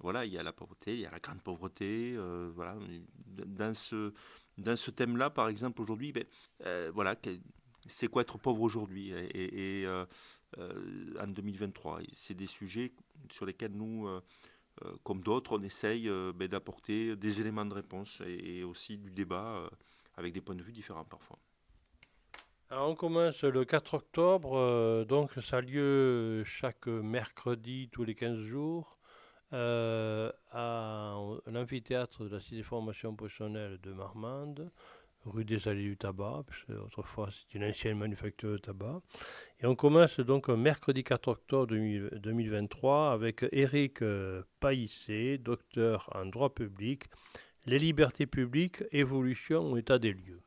voilà, 0.00 0.24
il 0.24 0.32
y 0.32 0.38
a 0.38 0.42
la 0.42 0.52
pauvreté, 0.52 0.94
il 0.94 1.00
y 1.00 1.06
a 1.06 1.10
la 1.10 1.20
grande 1.20 1.42
pauvreté. 1.42 2.14
Euh, 2.16 2.50
voilà, 2.54 2.76
dans 3.26 3.74
ce, 3.74 4.12
dans 4.58 4.76
ce 4.76 4.90
thème-là, 4.90 5.30
par 5.30 5.48
exemple, 5.48 5.80
aujourd'hui, 5.80 6.12
ben, 6.12 6.24
voilà, 6.92 7.16
c'est 7.86 8.08
quoi 8.08 8.22
être 8.22 8.38
pauvre 8.38 8.62
aujourd'hui? 8.62 9.12
Et, 9.12 9.86
en 10.56 11.26
2023 11.26 12.00
C'est 12.14 12.34
des 12.34 12.46
sujets 12.46 12.92
sur 13.30 13.46
lesquels 13.46 13.72
nous, 13.72 14.06
euh, 14.06 14.22
euh, 14.84 14.92
comme 15.04 15.22
d'autres, 15.22 15.58
on 15.58 15.62
essaye 15.62 16.08
euh, 16.08 16.32
ben, 16.34 16.48
d'apporter 16.48 17.16
des 17.16 17.40
éléments 17.40 17.64
de 17.64 17.74
réponse 17.74 18.22
et, 18.26 18.62
aussi 18.64 18.98
du 18.98 19.10
débat 19.10 19.68
avec 20.16 20.32
des 20.32 20.40
points 20.40 20.54
de 20.54 20.62
vue 20.62 20.72
différents 20.72 21.04
parfois. 21.04 21.38
Alors 22.70 22.90
on 22.90 22.94
commence 22.94 23.44
le 23.44 23.64
4 23.64 23.94
octobre, 23.94 25.04
donc 25.06 25.32
ça 25.40 25.58
a 25.58 25.60
lieu 25.62 26.44
chaque 26.44 26.86
mercredi 26.86 27.88
tous 27.90 28.04
les 28.04 28.14
15 28.14 28.38
jours 28.40 28.98
à 29.52 31.16
l'amphithéâtre 31.46 32.24
de 32.24 32.28
la 32.28 32.40
Cité 32.40 32.62
Formation 32.62 33.16
Professionnelle 33.16 33.78
de 33.80 33.92
Marmande 33.94 34.70
rue 35.24 35.44
des 35.44 35.68
Allées 35.68 35.84
du 35.84 35.96
Tabac, 35.96 36.44
parce 36.46 36.80
autrefois 36.80 37.28
c'était 37.30 37.58
une 37.58 37.70
ancienne 37.70 37.98
manufacture 37.98 38.52
de 38.52 38.58
tabac. 38.58 39.00
Et 39.60 39.66
on 39.66 39.74
commence 39.74 40.20
donc 40.20 40.48
mercredi 40.48 41.04
4 41.04 41.28
octobre 41.28 41.66
2023 41.66 43.12
avec 43.12 43.44
Éric 43.52 44.02
euh, 44.02 44.42
Paissé, 44.60 45.38
docteur 45.38 46.08
en 46.14 46.26
droit 46.26 46.54
public, 46.54 47.04
les 47.66 47.78
libertés 47.78 48.26
publiques, 48.26 48.82
évolution 48.92 49.72
ou 49.72 49.76
état 49.76 49.98
des 49.98 50.12
lieux. 50.12 50.40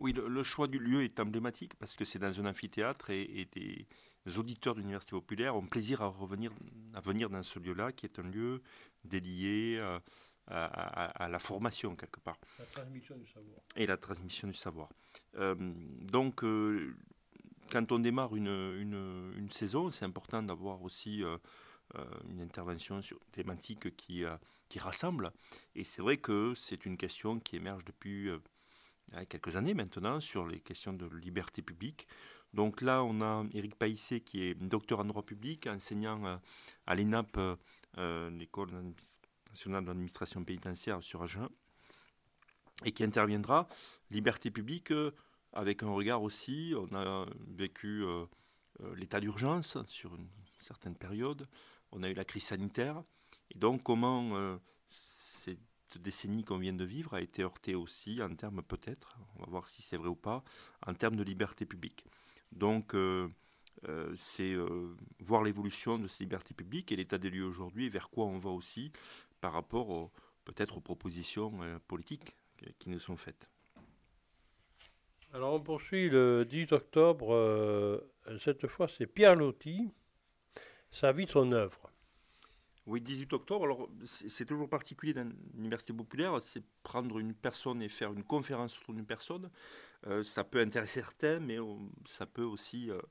Oui, 0.00 0.12
le, 0.12 0.42
choix 0.42 0.66
du 0.66 0.78
lieu 0.78 1.04
est 1.04 1.20
emblématique 1.20 1.74
parce 1.76 1.94
que 1.94 2.04
c'est 2.04 2.18
dans 2.18 2.40
un 2.40 2.46
amphithéâtre 2.46 3.10
et, 3.10 3.48
auditeurs 4.36 4.74
de 4.74 4.80
l'Université 4.80 5.12
populaire 5.12 5.56
ont 5.56 5.66
plaisir 5.66 6.02
à, 6.02 6.06
revenir, 6.06 6.52
à 6.94 7.00
venir 7.00 7.28
dans 7.28 7.42
ce 7.42 7.58
lieu-là, 7.58 7.92
qui 7.92 8.06
est 8.06 8.18
un 8.18 8.24
lieu 8.24 8.62
dédié 9.04 9.78
à, 10.48 11.28
la 11.28 11.38
formation, 11.38 11.96
quelque 11.96 12.20
part. 12.20 12.38
La 12.58 12.66
transmission 12.66 13.16
du 13.16 13.26
savoir. 13.26 13.60
Et 13.76 13.86
la 13.86 13.96
transmission 13.96 14.48
du 14.48 14.54
savoir. 14.54 14.88
donc, 15.34 16.44
quand 17.70 17.92
on 17.92 17.98
démarre 17.98 18.36
une, 18.36 18.46
une, 18.46 19.32
une 19.36 19.50
saison, 19.50 19.90
c'est 19.90 20.04
important 20.04 20.42
d'avoir 20.42 20.82
aussi 20.82 21.22
une 22.28 22.40
intervention 22.40 23.00
sur 23.02 23.18
thématique 23.30 23.96
qui, 23.96 24.24
qui 24.68 24.78
rassemble. 24.78 25.32
Et 25.74 25.84
c'est 25.84 26.02
vrai 26.02 26.18
que 26.18 26.54
c'est 26.56 26.84
une 26.86 26.96
question 26.96 27.38
qui 27.38 27.56
émerge 27.56 27.84
depuis 27.84 28.28
quelques 29.28 29.56
années 29.56 29.74
maintenant 29.74 30.20
sur 30.20 30.46
les 30.46 30.60
questions 30.60 30.92
de 30.92 31.06
liberté 31.06 31.62
publique. 31.62 32.06
Donc 32.54 32.82
là, 32.82 33.02
on 33.02 33.20
a 33.22 33.44
Éric 33.54 33.76
Paissé 33.76 34.20
qui 34.20 34.44
est 34.44 34.54
docteur 34.54 35.00
en 35.00 35.04
droit 35.04 35.22
public, 35.22 35.66
enseignant 35.66 36.24
euh, 36.26 36.36
à 36.86 36.94
l'ENAP, 36.94 37.38
euh, 37.98 38.30
l'École 38.30 38.70
nationale 39.52 39.84
d'administration 39.84 40.44
pénitentiaire 40.44 41.02
sur 41.02 41.22
Agen, 41.22 41.48
et 42.84 42.92
qui 42.92 43.04
interviendra 43.04 43.68
liberté 44.10 44.50
publique 44.50 44.90
euh, 44.90 45.12
avec 45.52 45.82
un 45.82 45.90
regard 45.90 46.22
aussi. 46.22 46.74
On 46.76 46.94
a 46.94 47.26
vécu 47.46 48.04
l'état 48.96 49.20
d'urgence 49.20 49.76
sur 49.86 50.14
une 50.14 50.26
certaine 50.60 50.96
période, 50.96 51.46
on 51.92 52.02
a 52.02 52.08
eu 52.08 52.14
la 52.14 52.24
crise 52.24 52.44
sanitaire, 52.44 53.02
et 53.50 53.58
donc 53.58 53.82
comment 53.82 54.58
décennie 55.98 56.44
qu'on 56.44 56.58
vient 56.58 56.72
de 56.72 56.84
vivre 56.84 57.14
a 57.14 57.20
été 57.20 57.42
heurtée 57.42 57.74
aussi 57.74 58.22
en 58.22 58.34
termes 58.34 58.62
peut-être, 58.62 59.18
on 59.36 59.40
va 59.44 59.50
voir 59.50 59.68
si 59.68 59.82
c'est 59.82 59.96
vrai 59.96 60.08
ou 60.08 60.16
pas, 60.16 60.42
en 60.86 60.94
termes 60.94 61.16
de 61.16 61.22
liberté 61.22 61.66
publique. 61.66 62.04
Donc 62.52 62.94
euh, 62.94 63.28
euh, 63.88 64.12
c'est 64.16 64.52
euh, 64.52 64.94
voir 65.20 65.42
l'évolution 65.42 65.98
de 65.98 66.08
ces 66.08 66.24
libertés 66.24 66.54
publiques 66.54 66.92
et 66.92 66.96
l'état 66.96 67.18
des 67.18 67.30
lieux 67.30 67.44
aujourd'hui 67.44 67.88
vers 67.88 68.10
quoi 68.10 68.26
on 68.26 68.38
va 68.38 68.50
aussi 68.50 68.92
par 69.42 69.52
rapport 69.52 70.10
peut-être 70.46 70.78
aux 70.78 70.80
propositions 70.80 71.52
politiques 71.86 72.34
qui 72.78 72.88
nous 72.88 72.98
sont 72.98 73.16
faites. 73.18 73.46
Alors 75.34 75.52
on 75.52 75.60
poursuit 75.60 76.08
le 76.08 76.46
10 76.46 76.72
octobre, 76.72 78.02
cette 78.40 78.66
fois 78.66 78.88
c'est 78.88 79.06
Pierre 79.06 79.36
Loti, 79.36 79.90
sa 80.90 81.12
vie, 81.12 81.26
son 81.28 81.52
œuvre. 81.52 81.92
Oui, 82.86 83.00
18 83.00 83.32
octobre. 83.32 83.64
Alors, 83.64 83.88
c'est 84.04 84.44
toujours 84.44 84.68
particulier 84.68 85.14
dans 85.14 85.30
l'université 85.54 85.92
populaire, 85.92 86.36
c'est 86.42 86.64
prendre 86.82 87.18
une 87.20 87.32
personne 87.32 87.80
et 87.80 87.88
faire 87.88 88.12
une 88.12 88.24
conférence 88.24 88.76
autour 88.78 88.94
d'une 88.94 89.06
personne. 89.06 89.50
Euh, 90.08 90.24
ça 90.24 90.42
peut 90.42 90.60
intéresser 90.60 91.00
certains, 91.00 91.38
mais 91.38 91.58
ça 92.06 92.26
peut 92.26 92.42
aussi 92.42 92.90
euh, 92.90 92.96
euh, 92.96 93.02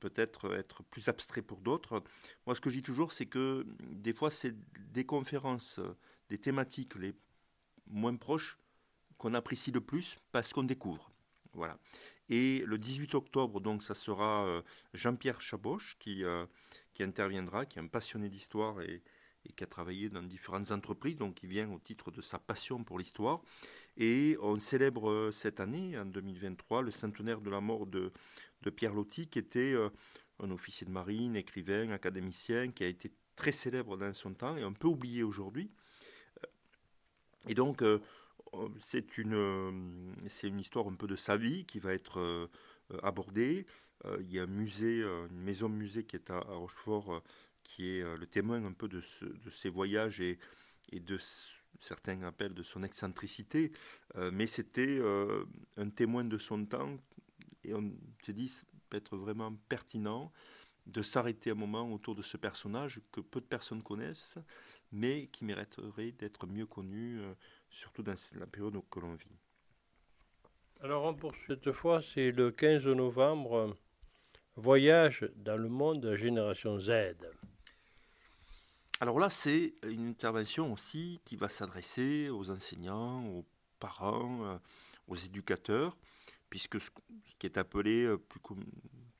peut-être 0.00 0.54
être 0.54 0.82
plus 0.84 1.08
abstrait 1.08 1.42
pour 1.42 1.60
d'autres. 1.60 2.02
Moi, 2.46 2.54
ce 2.54 2.60
que 2.60 2.70
je 2.70 2.76
dis 2.76 2.82
toujours, 2.82 3.12
c'est 3.12 3.26
que 3.26 3.66
des 3.80 4.12
fois, 4.12 4.30
c'est 4.30 4.54
des 4.92 5.04
conférences, 5.04 5.80
des 6.28 6.38
thématiques 6.38 6.94
les 6.96 7.14
moins 7.86 8.16
proches 8.16 8.58
qu'on 9.16 9.34
apprécie 9.34 9.70
le 9.70 9.80
plus 9.80 10.18
parce 10.32 10.52
qu'on 10.52 10.62
découvre. 10.62 11.10
Voilà. 11.54 11.78
Et 12.28 12.62
le 12.66 12.78
18 12.78 13.14
octobre, 13.14 13.60
donc, 13.60 13.82
ça 13.82 13.94
sera 13.94 14.62
Jean-Pierre 14.92 15.40
Chaboche 15.40 15.96
qui 15.98 16.22
qui 16.98 17.04
interviendra, 17.04 17.64
qui 17.64 17.78
est 17.78 17.82
un 17.82 17.86
passionné 17.86 18.28
d'histoire 18.28 18.80
et, 18.80 19.04
qui 19.56 19.62
a 19.62 19.68
travaillé 19.68 20.10
dans 20.10 20.22
différentes 20.22 20.72
entreprises, 20.72 21.16
donc 21.16 21.36
qui 21.36 21.46
vient 21.46 21.70
au 21.70 21.78
titre 21.78 22.10
de 22.10 22.20
sa 22.20 22.40
passion 22.40 22.82
pour 22.82 22.98
l'histoire. 22.98 23.40
Et 23.96 24.36
on 24.42 24.58
célèbre 24.58 25.08
euh, 25.08 25.30
cette 25.30 25.60
année, 25.60 25.96
en 25.96 26.04
2023, 26.04 26.82
le 26.82 26.90
centenaire 26.90 27.40
de 27.40 27.50
la 27.50 27.60
mort 27.60 27.86
de, 27.86 28.12
de 28.62 28.70
Pierre 28.70 28.94
Loti, 28.94 29.28
qui 29.28 29.38
était 29.38 29.72
euh, 29.72 29.90
un 30.40 30.50
officier 30.50 30.86
de 30.86 30.92
marine, 30.92 31.36
écrivain, 31.36 31.90
académicien, 31.90 32.70
qui 32.70 32.84
a 32.84 32.86
été 32.86 33.12
très 33.36 33.52
célèbre 33.52 33.96
dans 33.96 34.12
son 34.12 34.34
temps 34.34 34.56
et 34.56 34.62
un 34.62 34.72
peu 34.72 34.88
oublié 34.88 35.22
aujourd'hui. 35.22 35.70
Et 37.48 37.54
donc, 37.54 37.82
euh, 37.82 38.00
c'est 38.80 39.18
une, 39.18 40.18
une 40.42 40.60
histoire 40.60 40.88
un 40.88 40.94
peu 40.94 41.06
de 41.06 41.16
sa 41.16 41.36
vie 41.36 41.64
qui 41.64 41.78
va 41.78 41.92
être 41.92 42.48
abordée. 43.02 43.66
Euh, 44.04 44.18
il 44.20 44.32
y 44.32 44.38
a 44.38 44.44
un 44.44 44.46
musée, 44.46 45.02
euh, 45.02 45.26
une 45.28 45.40
maison 45.40 45.68
musée 45.68 46.04
qui 46.04 46.16
est 46.16 46.30
à, 46.30 46.40
Rochefort, 46.40 47.14
euh, 47.14 47.20
qui 47.62 47.98
est 47.98 48.16
le 48.16 48.26
témoin 48.26 48.64
un 48.64 48.72
peu 48.72 48.88
de, 48.88 49.00
ses 49.50 49.68
voyages 49.68 50.20
et, 50.20 50.38
et 50.90 51.00
de 51.00 51.18
certains 51.78 52.22
appellent 52.22 52.54
de 52.54 52.62
son 52.62 52.82
excentricité, 52.82 53.72
mais 54.32 54.46
c'était 54.46 55.02
un 55.76 55.90
témoin 55.90 56.24
de 56.24 56.38
son 56.38 56.64
temps 56.64 56.96
et 57.64 57.74
on 57.74 57.92
s'est 58.22 58.32
dit 58.32 58.52
peut 58.88 58.96
être 58.96 59.16
vraiment 59.16 59.54
pertinent 59.68 60.32
de 60.86 61.02
s'arrêter 61.02 61.50
un 61.50 61.54
moment 61.54 61.92
autour 61.92 62.14
de 62.14 62.22
ce 62.22 62.36
personnage 62.36 63.00
que 63.12 63.20
peu 63.20 63.40
de 63.40 63.46
personnes 63.46 63.82
connaissent, 63.82 64.38
mais 64.90 65.26
qui 65.26 65.44
mériterait 65.44 66.12
d'être 66.12 66.46
mieux 66.46 66.64
connu, 66.64 67.20
surtout 67.68 68.02
dans 68.02 68.14
la 68.36 68.46
période 68.46 68.80
que 68.90 69.00
l'on 69.00 69.14
vit. 69.14 69.36
Alors 70.80 71.04
on 71.04 71.14
poursuit 71.14 71.54
cette 71.62 71.72
fois, 71.72 72.00
c'est 72.00 72.30
le 72.30 72.50
15 72.50 72.86
novembre 72.86 73.76
Voyage 74.60 75.30
dans 75.36 75.56
le 75.56 75.68
monde 75.68 76.00
de 76.00 76.16
génération 76.16 76.80
Z. 76.80 76.90
Alors 79.00 79.20
là, 79.20 79.30
c'est 79.30 79.74
une 79.84 80.08
intervention 80.08 80.72
aussi 80.72 81.20
qui 81.24 81.36
va 81.36 81.48
s'adresser 81.48 82.28
aux 82.28 82.50
enseignants, 82.50 83.24
aux 83.26 83.44
parents, 83.78 84.44
euh, 84.44 84.58
aux 85.06 85.14
éducateurs, 85.14 85.96
puisque 86.50 86.80
ce 86.80 86.90
qui 87.38 87.46
est 87.46 87.58
appelé 87.58 88.04
euh, 88.04 88.18
plus 88.18 88.40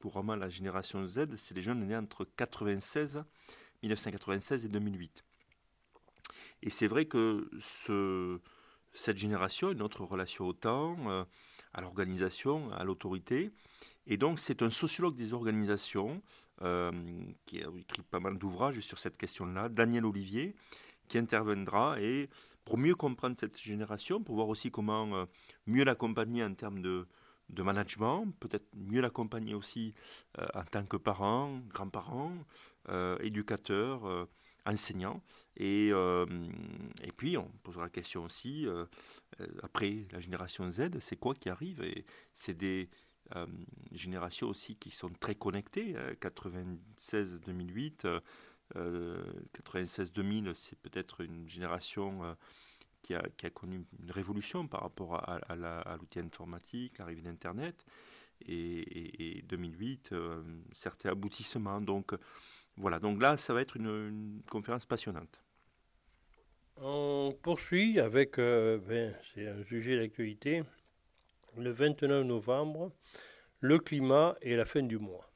couramment 0.00 0.36
la 0.36 0.48
génération 0.48 1.06
Z, 1.06 1.36
c'est 1.36 1.54
les 1.54 1.62
jeunes 1.62 1.86
nés 1.86 1.96
entre 1.96 2.24
96, 2.24 3.24
1996 3.82 4.64
et 4.64 4.68
2008. 4.68 5.24
Et 6.62 6.70
c'est 6.70 6.86
vrai 6.86 7.06
que 7.06 7.50
ce, 7.60 8.40
cette 8.92 9.18
génération 9.18 9.68
a 9.68 9.72
une 9.72 9.82
autre 9.82 10.04
relation 10.04 10.46
au 10.46 10.52
temps, 10.52 10.96
euh, 11.08 11.24
à 11.74 11.80
l'organisation, 11.80 12.72
à 12.72 12.84
l'autorité, 12.84 13.52
et 14.08 14.16
donc, 14.16 14.38
c'est 14.38 14.62
un 14.62 14.70
sociologue 14.70 15.14
des 15.14 15.34
organisations 15.34 16.22
euh, 16.62 16.90
qui 17.44 17.62
a 17.62 17.68
écrit 17.78 18.02
pas 18.02 18.20
mal 18.20 18.38
d'ouvrages 18.38 18.80
sur 18.80 18.98
cette 18.98 19.18
question-là, 19.18 19.68
Daniel 19.68 20.06
Olivier, 20.06 20.54
qui 21.08 21.18
interviendra 21.18 22.00
et 22.00 22.30
pour 22.68 22.76
mieux 22.76 22.94
comprendre 22.94 23.34
cette 23.40 23.58
génération, 23.58 24.22
pour 24.22 24.34
voir 24.34 24.48
aussi 24.48 24.70
comment 24.70 25.16
euh, 25.16 25.24
mieux 25.66 25.84
l'accompagner 25.84 26.44
en 26.44 26.52
termes 26.52 26.82
de, 26.82 27.08
de 27.48 27.62
management, 27.62 28.26
peut-être 28.40 28.66
mieux 28.76 29.00
l'accompagner 29.00 29.54
aussi 29.54 29.94
euh, 30.38 30.46
en 30.54 30.64
tant 30.64 30.84
que 30.84 30.98
parent, 30.98 31.60
grand-parent, 31.68 32.32
éducateur, 33.20 34.26
enseignant. 34.64 35.22
Et, 35.58 35.88
et 35.88 37.12
puis, 37.14 37.36
on 37.36 37.50
posera 37.62 37.84
la 37.84 37.90
question 37.90 38.24
aussi, 38.24 38.66
après 39.62 40.06
la 40.10 40.20
génération 40.20 40.70
Z, 40.70 40.98
c'est 41.00 41.16
quoi 41.16 41.34
qui 41.34 41.50
arrive 41.50 41.82
Et 41.82 42.06
c'est 42.32 42.56
des 42.56 42.88
euh, 43.36 43.46
générations 43.92 44.48
aussi 44.48 44.76
qui 44.76 44.90
sont 44.90 45.10
très 45.20 45.34
connectées. 45.34 45.94
96-2008, 46.18 48.06
96-2000, 48.74 50.54
c'est 50.54 50.78
peut-être 50.78 51.20
une 51.22 51.48
génération 51.48 52.24
euh, 52.24 52.34
qui, 53.02 53.14
a, 53.14 53.50
connu 53.50 53.84
une 54.02 54.10
révolution 54.10 54.66
par 54.66 54.82
rapport 54.82 55.14
à, 55.16 55.36
à 55.48 55.96
l'outil 55.96 56.20
informatique, 56.20 56.98
l'arrivée 56.98 57.22
d'Internet. 57.22 57.84
Et, 58.46 59.42
2008, 59.48 60.10
euh, 60.12 60.42
certains 60.72 61.10
aboutissements. 61.10 61.80
Donc 61.80 62.14
voilà, 62.76 63.00
donc 63.00 63.20
là, 63.20 63.36
ça 63.36 63.52
va 63.52 63.62
être 63.62 63.76
une, 63.76 64.42
conférence 64.48 64.86
passionnante. 64.86 65.40
On 66.76 67.36
poursuit 67.42 67.98
avec, 67.98 68.36
ben, 68.36 69.12
c'est 69.34 69.48
un 69.48 69.64
sujet 69.64 69.96
d'actualité, 69.96 70.62
le 71.56 71.70
29 71.72 72.24
novembre, 72.24 72.92
le 73.60 73.78
climat 73.78 74.36
et 74.42 74.54
la 74.54 74.64
fin 74.64 74.82
du 74.82 74.98
mois. 74.98 75.27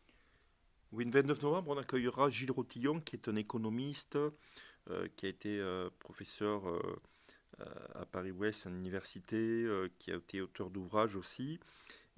Oui, 0.92 1.06
le 1.06 1.10
29 1.10 1.40
novembre, 1.42 1.70
on 1.70 1.78
accueillera 1.78 2.28
Gilles 2.28 2.50
Rotillon, 2.50 3.00
qui 3.00 3.16
est 3.16 3.26
un 3.26 3.36
économiste, 3.36 4.16
euh, 4.90 5.08
qui 5.16 5.24
a 5.24 5.30
été 5.30 5.58
euh, 5.58 5.88
professeur 5.98 6.68
euh, 6.68 6.82
à 7.94 8.04
Paris-Ouest, 8.04 8.66
à 8.66 8.68
l'université, 8.68 9.66
qui 9.98 10.12
a 10.12 10.16
été 10.16 10.42
auteur 10.42 10.68
d'ouvrages 10.68 11.16
aussi. 11.16 11.58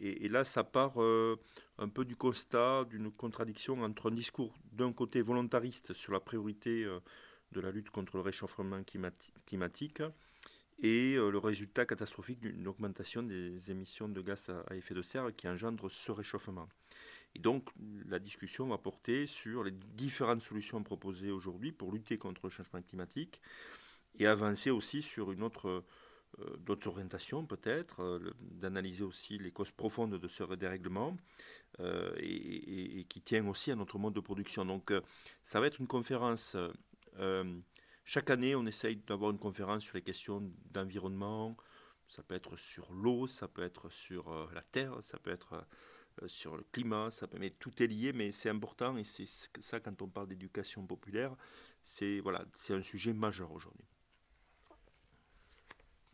Et, 0.00 0.28
là, 0.28 0.42
ça 0.42 0.64
part 0.64 0.98
un 0.98 1.88
peu 1.88 2.04
du 2.04 2.16
constat 2.16 2.84
d'une 2.84 3.12
contradiction 3.12 3.80
entre 3.82 4.10
un 4.10 4.14
discours 4.14 4.54
d'un 4.72 4.92
côté 4.92 5.22
volontariste 5.22 5.92
sur 5.92 6.12
la 6.12 6.18
priorité 6.18 6.84
de 7.52 7.60
la 7.60 7.70
lutte 7.70 7.90
contre 7.90 8.16
le 8.16 8.22
réchauffement 8.22 8.82
climatique 9.46 10.02
et 10.82 11.14
le 11.14 11.38
résultat 11.38 11.84
catastrophique 11.84 12.40
d'une 12.40 12.66
augmentation 12.66 13.22
des 13.22 13.70
émissions 13.70 14.08
de 14.08 14.20
gaz 14.20 14.50
à, 14.68 14.74
effet 14.74 14.94
de 14.94 15.02
serre 15.02 15.34
qui 15.36 15.46
engendre 15.46 15.90
ce 15.90 16.10
réchauffement. 16.10 16.68
Et 17.34 17.38
donc 17.40 17.68
la 18.06 18.18
discussion 18.18 18.66
va 18.68 18.78
porter 18.78 19.26
sur 19.26 19.64
les 19.64 19.72
différentes 19.72 20.42
solutions 20.42 20.82
proposées 20.82 21.30
aujourd'hui 21.30 21.72
pour 21.72 21.92
lutter 21.92 22.18
contre 22.18 22.42
le 22.44 22.50
changement 22.50 22.82
climatique 22.82 23.40
et 24.18 24.26
avancer 24.26 24.70
aussi 24.70 25.02
sur 25.02 25.32
une 25.32 25.42
autre 25.42 25.84
d'autres 26.58 26.88
orientations 26.88 27.46
peut-être, 27.46 28.20
d'analyser 28.40 29.04
aussi 29.04 29.38
les 29.38 29.52
causes 29.52 29.70
profondes 29.70 30.18
de 30.18 30.28
ce 30.28 30.42
dérèglement 30.54 31.16
et, 31.78 33.06
qui 33.08 33.20
tient 33.20 33.46
aussi 33.46 33.70
à 33.70 33.76
notre 33.76 33.98
mode 33.98 34.14
de 34.14 34.20
production. 34.20 34.64
Donc 34.64 34.92
ça 35.42 35.60
va 35.60 35.66
être 35.66 35.80
une 35.80 35.86
conférence. 35.86 36.56
chaque 38.04 38.30
année, 38.30 38.54
on 38.54 38.66
essaye 38.66 38.96
d'avoir 38.96 39.30
une 39.30 39.38
conférence 39.38 39.84
sur 39.84 39.96
les 39.96 40.02
questions 40.02 40.52
d'environnement. 40.72 41.56
Ça 42.08 42.22
peut 42.22 42.34
être 42.34 42.56
sur 42.56 42.92
l'eau, 42.92 43.26
ça 43.26 43.48
peut 43.48 43.62
être 43.62 43.88
sur 43.88 44.50
la 44.52 44.62
terre, 44.62 44.98
ça 45.02 45.18
peut 45.18 45.30
être 45.30 45.64
sur 46.26 46.56
le 46.56 46.64
climat, 46.73 47.11
ça 47.11 47.26
mais 47.38 47.50
tout 47.50 47.83
est 47.83 47.87
lié, 47.87 48.12
mais 48.12 48.33
c'est 48.33 48.50
important 48.50 48.97
et 48.97 49.04
c'est 49.04 49.26
ça 49.61 49.80
quand 49.80 50.00
on 50.02 50.09
parle 50.09 50.28
d'éducation 50.28 50.87
populaire, 50.87 51.35
c'est 51.85 52.21
voilà, 52.21 52.44
c'est 52.54 52.75
un 52.75 52.83
sujet 52.83 53.12
majeur 53.12 53.52
aujourd'hui. 53.52 53.85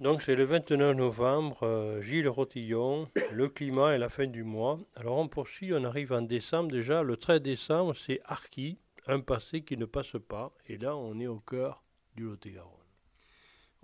Donc 0.01 0.23
c'est 0.23 0.35
le 0.35 0.45
29 0.45 0.97
novembre, 0.97 1.59
euh, 1.63 2.01
Gilles 2.01 2.29
Rotillon, 2.29 3.11
le 3.33 3.49
climat 3.51 3.95
et 3.95 3.99
la 3.99 4.09
fin 4.09 4.27
du 4.27 4.45
mois. 4.45 4.79
Alors 4.97 5.19
on 5.19 5.29
poursuit, 5.29 5.75
on 5.75 5.85
arrive 5.85 6.13
en 6.13 6.23
décembre 6.23 6.71
déjà. 6.71 7.03
Le 7.03 7.19
13 7.19 7.43
décembre, 7.43 7.95
c'est 7.95 8.21
Arki, 8.25 8.79
un 9.07 9.21
passé 9.21 9.61
qui 9.61 9.77
ne 9.77 9.85
passe 9.85 10.17
pas. 10.27 10.55
Et 10.69 10.79
là, 10.79 10.97
on 10.97 11.21
est 11.21 11.27
au 11.27 11.41
cœur 11.41 11.85
du 12.17 12.25
Lot-et-Garonne. 12.25 12.81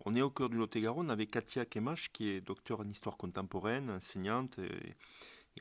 On 0.07 0.15
est 0.15 0.23
au 0.23 0.31
cœur 0.31 0.49
du 0.49 0.57
Lot-et-Garonne 0.57 1.11
avec 1.11 1.33
Katia 1.33 1.67
Kemash, 1.67 2.11
qui 2.11 2.31
est 2.31 2.41
docteur 2.41 2.81
en 2.81 2.89
histoire 2.89 3.19
contemporaine, 3.19 3.91
enseignante 3.91 4.59
et, 4.59 4.95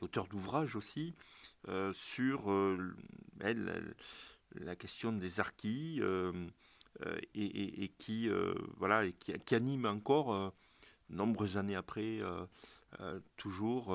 auteur 0.02 0.26
d'ouvrages 0.26 0.76
aussi, 0.76 1.14
euh, 1.68 1.92
sur 1.92 2.50
euh, 2.50 2.94
la 4.54 4.76
question 4.76 5.12
des 5.12 5.40
Arquis. 5.40 5.98
Euh, 6.00 6.32
et, 7.34 7.92
qui, 7.98 8.30
voilà, 8.78 9.04
et 9.04 9.12
qui, 9.12 9.54
anime 9.54 9.84
encore, 9.84 10.54
nombreuses 11.10 11.58
années 11.58 11.74
après, 11.74 12.20
toujours 13.36 13.94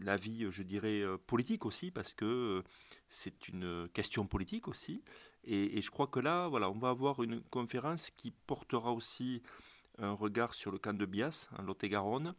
la 0.00 0.16
vie, 0.16 0.48
je 0.50 0.64
dirais, 0.64 1.04
politique 1.28 1.66
aussi, 1.66 1.92
parce 1.92 2.12
que 2.12 2.64
c'est 3.08 3.46
une 3.46 3.88
question 3.94 4.26
politique 4.26 4.66
aussi. 4.66 5.04
Et, 5.44 5.80
je 5.80 5.90
crois 5.92 6.08
que 6.08 6.18
là, 6.18 6.48
voilà, 6.48 6.68
on 6.68 6.80
va 6.80 6.88
avoir 6.88 7.22
une 7.22 7.40
conférence 7.42 8.10
qui 8.16 8.32
portera 8.32 8.92
aussi 8.92 9.40
un 9.98 10.14
regard 10.14 10.54
sur 10.54 10.72
le 10.72 10.78
camp 10.78 10.98
de 10.98 11.06
Bias, 11.06 11.48
en 11.56 11.62
Lot-et-Garonne, 11.62 12.34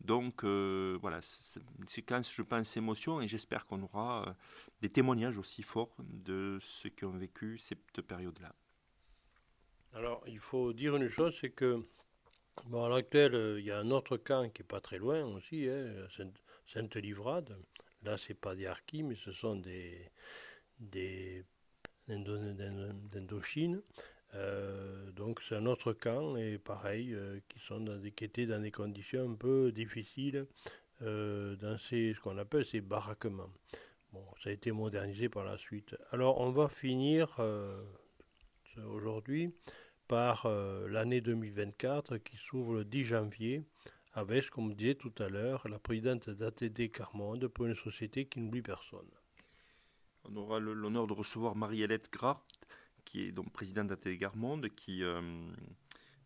donc 0.00 0.44
euh, 0.44 0.98
voilà, 1.00 1.20
c'est 1.22 1.60
une 1.78 1.88
séquence, 1.88 2.32
je 2.32 2.42
pense, 2.42 2.76
émotion 2.76 3.20
et 3.20 3.28
j'espère 3.28 3.66
qu'on 3.66 3.82
aura 3.82 4.28
euh, 4.28 4.32
des 4.82 4.90
témoignages 4.90 5.38
aussi 5.38 5.62
forts 5.62 5.96
de 5.98 6.58
ceux 6.60 6.90
qui 6.90 7.04
ont 7.04 7.16
vécu 7.16 7.58
cette 7.58 8.02
période-là. 8.02 8.54
Alors, 9.94 10.22
il 10.26 10.38
faut 10.38 10.72
dire 10.74 10.96
une 10.96 11.08
chose, 11.08 11.36
c'est 11.40 11.50
que, 11.50 11.82
bon, 12.66 12.84
à 12.84 12.88
l'heure 12.88 12.98
actuelle, 12.98 13.34
euh, 13.34 13.58
il 13.58 13.64
y 13.64 13.70
a 13.70 13.78
un 13.78 13.90
autre 13.90 14.18
camp 14.18 14.48
qui 14.50 14.60
n'est 14.60 14.66
pas 14.66 14.80
très 14.80 14.98
loin 14.98 15.24
aussi, 15.24 15.66
hein, 15.68 16.06
Sainte-Livrade. 16.66 17.56
Là, 18.02 18.18
ce 18.18 18.28
n'est 18.28 18.38
pas 18.38 18.54
des 18.54 18.66
harkis, 18.66 19.02
mais 19.02 19.16
ce 19.16 19.32
sont 19.32 19.56
des, 19.56 20.10
des. 20.78 21.44
Euh, 24.36 25.10
donc 25.12 25.40
c'est 25.42 25.56
un 25.56 25.66
autre 25.66 25.92
camp 25.92 26.36
et 26.36 26.58
pareil, 26.58 27.14
euh, 27.14 27.40
qui, 27.48 27.58
sont 27.58 27.80
dans 27.80 27.96
des, 27.96 28.12
qui 28.12 28.24
étaient 28.24 28.46
dans 28.46 28.60
des 28.60 28.70
conditions 28.70 29.30
un 29.30 29.34
peu 29.34 29.72
difficiles 29.72 30.46
euh, 31.02 31.56
dans 31.56 31.78
ces, 31.78 32.12
ce 32.14 32.20
qu'on 32.20 32.36
appelle 32.36 32.64
ces 32.64 32.80
baraquements. 32.80 33.50
Bon, 34.12 34.24
ça 34.42 34.50
a 34.50 34.52
été 34.52 34.72
modernisé 34.72 35.28
par 35.28 35.44
la 35.44 35.56
suite. 35.56 35.96
Alors 36.10 36.40
on 36.40 36.50
va 36.50 36.68
finir 36.68 37.40
aujourd'hui 38.86 39.52
par 40.08 40.48
l'année 40.88 41.20
2024 41.20 42.18
qui 42.18 42.36
s'ouvre 42.36 42.74
le 42.74 42.84
10 42.84 43.04
janvier 43.04 43.64
avec, 44.12 44.48
comme 44.48 44.70
je 44.70 44.76
disais 44.76 44.94
tout 44.94 45.12
à 45.18 45.28
l'heure, 45.28 45.68
la 45.68 45.78
présidente 45.78 46.30
d'ATD 46.30 46.90
Carmonde 46.90 47.48
pour 47.48 47.66
une 47.66 47.74
société 47.74 48.26
qui 48.26 48.40
n'oublie 48.40 48.62
personne. 48.62 49.10
On 50.24 50.34
aura 50.36 50.58
l'honneur 50.58 51.06
de 51.06 51.12
recevoir 51.12 51.54
Marie-Hélène 51.54 52.00
Gras, 52.10 52.42
qui 53.06 53.22
est 53.22 53.32
donc 53.32 53.50
président 53.52 53.84
d'ATD 53.84 54.18
Garmonde, 54.18 54.68
qui 54.68 55.02
euh, 55.02 55.22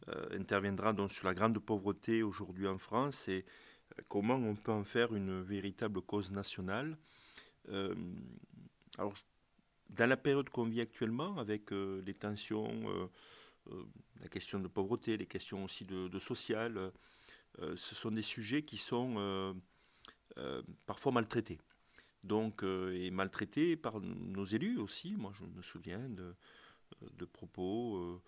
euh, 0.09 0.39
interviendra 0.39 0.93
donc 0.93 1.13
sur 1.13 1.27
la 1.27 1.35
grande 1.35 1.59
pauvreté 1.61 2.25
aujourd'hui 2.25 2.67
en 2.67 2.79
France 2.79 3.29
et 3.29 3.45
euh, 3.45 4.03
comment 4.09 4.35
on 4.35 4.57
peut 4.57 4.73
en 4.73 4.83
faire 4.83 5.15
une 5.15 5.41
véritable 5.43 6.01
cause 6.01 6.33
nationale. 6.33 6.99
alors, 8.99 9.15
dans 9.91 10.09
la 10.09 10.17
période 10.17 10.49
qu'on 10.49 10.65
vit 10.65 10.81
actuellement, 10.81 11.39
avec 11.39 11.71
les 11.71 12.15
tensions, 12.15 13.11
la 14.21 14.29
question 14.29 14.59
de 14.61 14.69
pauvreté, 14.69 15.17
les 15.17 15.27
questions 15.27 15.65
aussi 15.65 15.85
de, 15.85 16.19
social, 16.19 16.93
ce 17.59 17.95
sont 17.95 18.11
des 18.11 18.23
sujets 18.23 18.63
qui 18.63 18.79
sont 18.79 19.55
parfois 20.87 21.13
maltraités. 21.13 21.59
Donc, 22.25 22.65
et 22.65 23.11
maltraités 23.11 23.77
par 23.77 24.01
nos 24.01 24.47
élus 24.47 24.79
aussi. 24.79 25.15
Moi, 25.17 25.33
je 25.39 25.45
me 25.45 25.63
souviens 25.63 26.09
de, 26.09 26.35
de 27.13 27.25
propos 27.25 27.97
euh, 27.97 28.21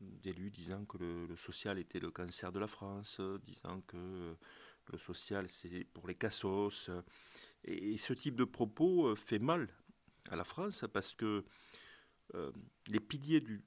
d'élus 0.00 0.50
disant 0.50 0.84
que 0.84 0.98
le, 0.98 1.36
social 1.36 1.78
était 1.78 2.00
le 2.00 2.10
cancer 2.10 2.52
de 2.52 2.58
la 2.58 2.66
France, 2.66 3.20
disant 3.44 3.80
que 3.86 4.36
le 4.86 4.98
social 4.98 5.48
c'est 5.48 5.84
pour 5.92 6.06
les 6.08 6.14
cassos. 6.14 6.90
Et, 7.64 7.96
ce 7.98 8.12
type 8.12 8.36
de 8.36 8.44
propos 8.44 9.08
euh, 9.08 9.14
fait 9.14 9.38
mal 9.38 9.68
à 10.30 10.36
la 10.36 10.44
France 10.44 10.84
parce 10.92 11.12
que 11.12 11.44
euh, 12.34 12.50
les 12.86 13.00
piliers 13.00 13.40
du, 13.40 13.62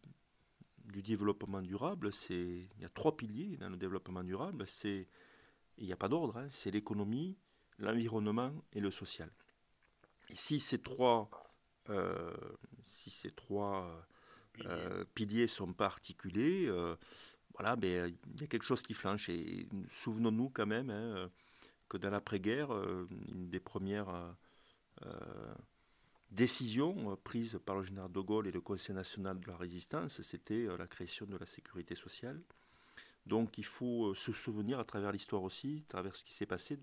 développement 0.88 1.62
durable, 1.62 2.14
c'est 2.14 2.70
il 2.76 2.82
y 2.82 2.86
a 2.86 2.90
trois 2.90 3.18
piliers 3.18 3.58
dans 3.58 3.70
le 3.70 3.76
développement 3.76 4.24
durable, 4.24 4.66
c'est 4.68 5.08
il 5.78 5.86
n'y 5.86 5.92
a 5.92 5.98
pas 5.98 6.08
d'ordre, 6.08 6.38
hein, 6.38 6.48
c'est 6.52 6.72
l'économie, 6.72 7.38
l'environnement 7.80 8.54
et 8.72 8.80
le 8.80 8.92
social. 8.92 9.30
Si 10.34 10.60
ces 10.60 10.82
trois, 10.82 11.30
si 12.82 13.10
ces 13.10 13.32
trois 13.32 13.86
euh, 13.88 14.02
piliers 15.14 15.48
sont 15.48 15.74
pas 15.74 15.86
articulés, 15.86 16.66
euh, 16.68 16.96
voilà, 17.58 17.76
ben, 17.76 18.14
il 18.34 18.42
y 18.42 18.44
a 18.44 18.48
quelque 18.48 18.66
chose 18.66 18.82
qui 18.82 18.94
flanche. 18.94 19.30
Et 19.30 19.68
souvenons-nous 19.90 20.50
quand 20.50 20.66
même 20.66 20.90
hein, 20.90 21.30
que 21.88 21.98
dans 21.98 22.10
l'après-guerre, 22.10 22.74
euh, 22.74 23.08
une 23.32 23.50
des 23.50 23.60
premières 23.60 24.36
décisions 26.32 27.18
prises 27.24 27.60
par 27.66 27.76
le 27.76 27.84
général 27.84 28.12
de 28.12 28.20
Gaulle 28.20 28.48
et 28.48 28.52
le 28.52 28.62
Conseil 28.62 28.96
national 28.96 29.40
de 29.40 29.48
la 29.48 29.58
résistance, 29.58 30.22
c'était 30.22 30.68
la 30.78 30.88
création 30.88 31.26
de 31.26 31.38
la 31.38 31.46
sécurité 31.46 31.96
sociale. 31.96 32.42
Donc 33.26 33.58
il 33.58 33.66
faut 33.66 34.16
se 34.16 34.32
souvenir 34.32 34.80
à 34.80 34.86
travers 34.86 35.12
l'histoire 35.12 35.44
aussi, 35.44 35.84
à 35.88 35.92
travers 35.92 36.16
ce 36.16 36.24
qui 36.24 36.34
s'est 36.34 36.46
passé, 36.46 36.80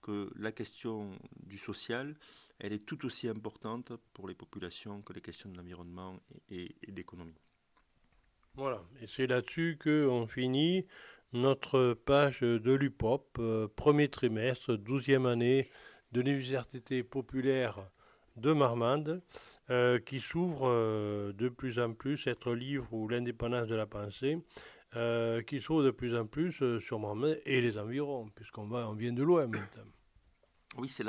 que 0.00 0.30
la 0.36 0.52
question 0.52 1.10
du 1.44 1.58
social, 1.58 2.16
elle 2.58 2.72
est 2.72 2.84
tout 2.84 3.04
aussi 3.04 3.28
importante 3.28 3.92
pour 4.14 4.28
les 4.28 4.34
populations 4.34 5.02
que 5.02 5.12
les 5.12 5.20
questions 5.20 5.50
de 5.50 5.56
l'environnement 5.56 6.18
et, 6.50 6.74
d'économie. 6.88 7.38
Voilà, 8.54 8.82
et 9.02 9.06
c'est 9.06 9.26
là-dessus 9.26 9.78
qu'on 9.82 10.26
finit 10.26 10.86
notre 11.32 11.92
page 11.92 12.40
de 12.40 12.72
l'UPOP, 12.72 13.38
euh, 13.38 13.68
premier 13.68 14.08
trimestre, 14.08 14.76
douzième 14.76 15.26
année 15.26 15.70
de 16.12 16.22
l'Université 16.22 17.02
populaire 17.02 17.90
de 18.36 18.52
Marmande, 18.54 19.22
euh, 19.68 19.98
qui 19.98 20.20
s'ouvre 20.20 20.68
euh, 20.68 21.32
de 21.34 21.50
plus 21.50 21.78
en 21.78 21.92
plus, 21.92 22.26
être 22.26 22.54
livre 22.54 22.90
ou 22.94 23.08
l'indépendance 23.08 23.68
de 23.68 23.74
la 23.74 23.86
pensée, 23.86 24.38
qui 25.46 25.60
s'ouvre 25.60 25.82
de 25.82 25.90
plus 25.90 26.16
en 26.16 26.24
plus 26.24 26.62
sur 26.80 26.98
Marmande 26.98 27.38
et 27.44 27.60
les 27.60 27.76
environs, 27.76 28.30
puisqu'on 28.34 28.66
va, 28.66 28.88
on 28.88 28.94
vient 28.94 29.12
de 29.12 29.22
loin 29.22 29.46
maintenant. 29.46 29.84
Oui, 30.78 30.88
c'est 30.88 31.04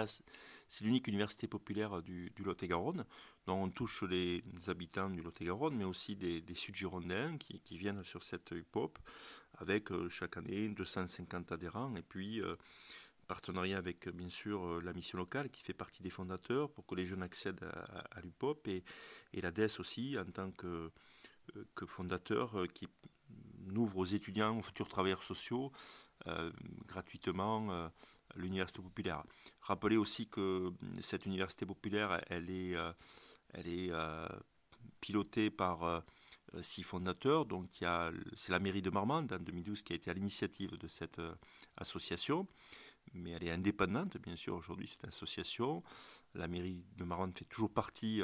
c'est 0.67 0.83
l'unique 0.83 1.07
université 1.07 1.47
populaire 1.47 2.01
du, 2.01 2.31
Lot-et-Garonne, 2.39 3.05
dont 3.45 3.63
on 3.63 3.69
touche 3.69 4.03
les, 4.03 4.43
habitants 4.67 5.09
du 5.09 5.21
Lot-et-Garonne, 5.21 5.75
mais 5.75 5.85
aussi 5.85 6.15
des, 6.15 6.43
Sud-Girondins 6.55 7.37
qui, 7.37 7.77
viennent 7.77 8.03
sur 8.03 8.23
cette 8.23 8.51
UPOP, 8.51 8.99
avec 9.59 9.91
euh, 9.91 10.09
chaque 10.09 10.37
année 10.37 10.69
250 10.69 11.51
adhérents, 11.51 11.95
et 11.95 12.01
puis 12.01 12.41
euh, 12.41 12.55
partenariat 13.27 13.77
avec 13.77 14.09
bien 14.09 14.29
sûr 14.29 14.63
euh, 14.63 14.81
la 14.83 14.93
mission 14.93 15.17
locale 15.17 15.49
qui 15.49 15.63
fait 15.63 15.73
partie 15.73 16.03
des 16.03 16.09
fondateurs 16.09 16.69
pour 16.71 16.85
que 16.85 16.95
les 16.95 17.05
jeunes 17.05 17.23
accèdent 17.23 17.63
à, 18.11 18.21
l'UPOP, 18.21 18.67
et, 18.67 18.83
et 19.33 19.41
l'ADES 19.41 19.79
aussi 19.79 20.17
en 20.19 20.25
tant 20.25 20.51
que 20.51 20.91
fondateur 21.87 22.65
qui 22.73 22.87
ouvre 23.75 23.97
aux 23.97 24.05
étudiants, 24.05 24.57
aux 24.57 24.61
futurs 24.61 24.89
travailleurs 24.89 25.23
sociaux, 25.23 25.71
gratuitement 26.87 27.89
l'université 28.37 28.81
populaire. 28.81 29.23
Rappelez 29.61 29.97
aussi 29.97 30.27
que 30.27 30.71
cette 31.01 31.25
université 31.25 31.65
populaire, 31.65 32.21
elle 32.29 32.49
est, 32.49 32.75
euh, 32.75 32.91
elle 33.53 33.67
est 33.67 33.91
euh, 33.91 34.27
pilotée 35.01 35.49
par 35.49 35.83
euh, 35.83 35.99
six 36.61 36.83
fondateurs. 36.83 37.45
Donc, 37.45 37.69
c'est 38.35 38.51
la 38.51 38.59
mairie 38.59 38.81
de 38.81 38.89
Marmande 38.89 39.33
en 39.33 39.39
2012 39.39 39.81
qui 39.81 39.93
a 39.93 39.95
été 39.95 40.09
à 40.09 40.13
l'initiative 40.13 40.77
de 40.77 40.87
cette 40.87 41.21
association. 41.75 42.47
Mais 43.13 43.31
elle 43.31 43.43
est 43.43 43.51
indépendante, 43.51 44.17
bien 44.17 44.35
sûr, 44.35 44.55
aujourd'hui, 44.55 44.87
cette 44.87 45.05
association. 45.05 45.83
La 46.33 46.47
mairie 46.47 46.85
de 46.97 47.03
Marmande 47.03 47.37
fait 47.37 47.45
toujours 47.45 47.71
partie 47.71 48.21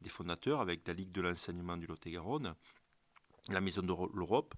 des 0.00 0.10
fondateurs 0.10 0.60
avec 0.60 0.86
la 0.86 0.94
Ligue 0.94 1.12
de 1.12 1.20
l'enseignement 1.20 1.76
du 1.76 1.86
Lot-et-Garonne. 1.86 2.54
la 3.48 3.60
Maison 3.60 3.82
de 3.82 3.88
l'Europe, 4.14 4.54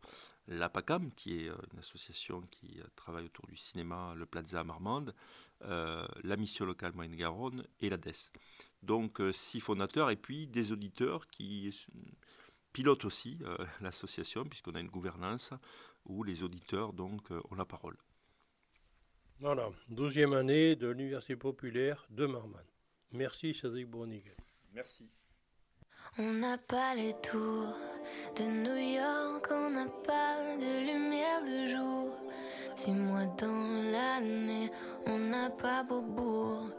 l'APACAM, 0.49 1.11
qui 1.13 1.35
est 1.35 1.47
une 1.47 1.79
association 1.79 2.43
qui 2.51 2.81
travaille 2.95 3.27
autour 3.27 3.47
du 3.47 3.57
cinéma, 3.57 4.15
le 4.17 4.27
Plaza 4.27 4.63
Marmande, 4.65 5.15
la 5.61 6.37
mission 6.37 6.65
locale 6.65 6.93
Moyenne-Garonne 6.95 7.67
et 7.81 7.91
la 7.91 7.97
DES. 7.97 8.31
Donc 8.83 9.21
six 9.33 9.61
fondateurs 9.61 10.11
et 10.11 10.17
puis 10.17 10.47
des 10.47 10.73
auditeurs 10.73 11.27
qui 11.29 11.75
pilotent 12.73 13.05
aussi 13.05 13.39
l'association, 13.81 14.45
puisqu'on 14.45 14.75
a 14.75 14.81
une 14.81 14.89
gouvernance 14.89 15.53
où 16.05 16.23
les 16.23 16.43
auditeurs 16.43 16.93
donc 16.93 17.31
ont 17.31 17.55
la 17.55 17.65
parole. 17.65 17.97
Voilà, 19.39 19.69
douzième 19.89 20.33
année 20.33 20.77
de 20.77 20.89
l'Université 20.89 21.37
populaire 21.37 22.07
de 22.09 22.25
Marmande. 22.25 22.65
Merci 23.13 23.53
Cédric 23.53 23.87
Bournigue. 23.87 24.33
Merci. 24.73 25.11
On 26.19 26.33
n'a 26.33 26.57
pas 26.57 26.95
les 26.95 27.13
tours 27.23 27.77
de 28.37 28.45
New 28.45 28.77
York, 28.97 29.49
on 29.51 29.69
n'a 29.69 29.85
pas 30.03 30.39
de 30.59 30.87
lumière 30.91 31.43
de 31.43 31.67
jour. 31.67 32.09
Six 32.75 32.93
mois 32.93 33.27
dans 33.37 33.93
l'année, 33.93 34.71
on 35.07 35.19
n'a 35.19 35.51
pas 35.51 35.83
Beaubourg, 35.83 36.71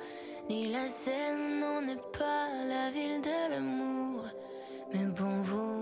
ni 0.49 0.71
la 0.71 0.87
Seine, 0.87 1.63
on 1.63 1.83
n'est 1.83 2.01
pas 2.17 2.47
la 2.67 2.89
ville 2.89 3.21
de 3.21 3.51
l'amour. 3.51 4.25
Mais 4.91 5.05
bon, 5.05 5.43
vous 5.43 5.76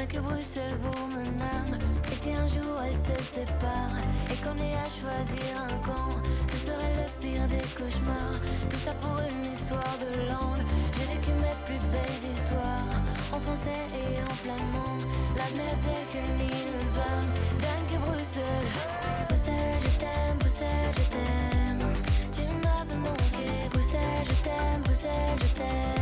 mais 0.00 0.06
que 0.06 0.18
Bruxelles 0.18 0.78
vous 0.82 1.06
mon 1.08 1.30
âme. 1.56 1.78
Et 2.10 2.14
si 2.22 2.30
un 2.32 2.46
jour 2.46 2.76
elle 2.84 3.00
se 3.08 3.22
sépare 3.22 3.96
et 4.30 4.36
qu'on 4.42 4.56
est 4.56 4.76
à 4.86 4.88
choisir 5.00 5.52
un 5.68 5.76
camp, 5.86 6.14
ce 6.48 6.56
serait 6.66 6.94
le 7.00 7.06
pire 7.20 7.46
des 7.48 7.66
cauchemars. 7.76 8.38
Tout 8.70 8.80
ça 8.84 8.94
pour 8.94 9.18
une 9.30 9.52
histoire 9.52 9.96
de 10.04 10.10
langue. 10.30 10.64
J'ai 10.96 11.06
vécu 11.12 11.32
mes 11.44 11.56
plus 11.66 11.82
belles 11.92 12.22
histoires 12.32 12.92
en 13.32 13.40
français 13.40 13.84
et 14.00 14.22
en 14.22 14.34
flamand. 14.42 14.98
La 15.36 15.48
merde 15.56 15.80
c'est 15.84 16.06
que 16.12 16.22
mille 16.38 16.80
femmes, 16.96 17.32
dingue 17.64 17.94
et 17.94 18.00
Bruxelles. 18.06 18.72
Bruxelles, 19.28 19.82
je 19.82 19.98
t'aime, 20.02 20.38
Bruxelles, 20.38 20.94
je 20.96 21.08
t'aime. 21.14 21.92
Tu 22.32 22.42
m'as 22.62 22.84
manqué, 22.96 23.68
Bruxelles, 23.70 24.24
je 24.24 24.44
t'aime, 24.44 24.82
Bruxelles, 24.82 25.40
je 25.40 25.54
t'aime. 25.54 25.99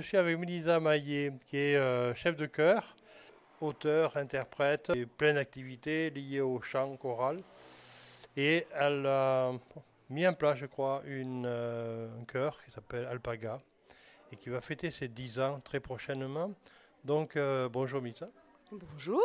Suis 0.00 0.16
avec 0.16 0.38
Melisa 0.38 0.80
Maillet, 0.80 1.32
qui 1.46 1.56
est 1.56 1.76
euh, 1.76 2.14
chef 2.14 2.36
de 2.36 2.46
chœur, 2.46 2.96
auteur, 3.60 4.16
interprète, 4.16 4.90
et 4.94 5.06
pleine 5.06 5.34
d'activités 5.34 6.10
liées 6.10 6.40
au 6.40 6.60
chant 6.60 6.96
choral. 6.96 7.42
Et 8.36 8.66
elle 8.72 9.06
a 9.06 9.52
mis 10.10 10.26
en 10.26 10.34
place, 10.34 10.58
je 10.58 10.66
crois, 10.66 11.02
une, 11.06 11.44
euh, 11.46 12.08
un 12.20 12.24
chœur 12.24 12.62
qui 12.64 12.70
s'appelle 12.70 13.06
Alpaga 13.06 13.60
et 14.32 14.36
qui 14.36 14.48
va 14.48 14.60
fêter 14.60 14.90
ses 14.90 15.08
10 15.08 15.40
ans 15.40 15.60
très 15.60 15.80
prochainement. 15.80 16.52
Donc, 17.04 17.36
euh, 17.36 17.68
bonjour 17.68 18.00
Misa. 18.00 18.28
Bonjour. 18.70 19.22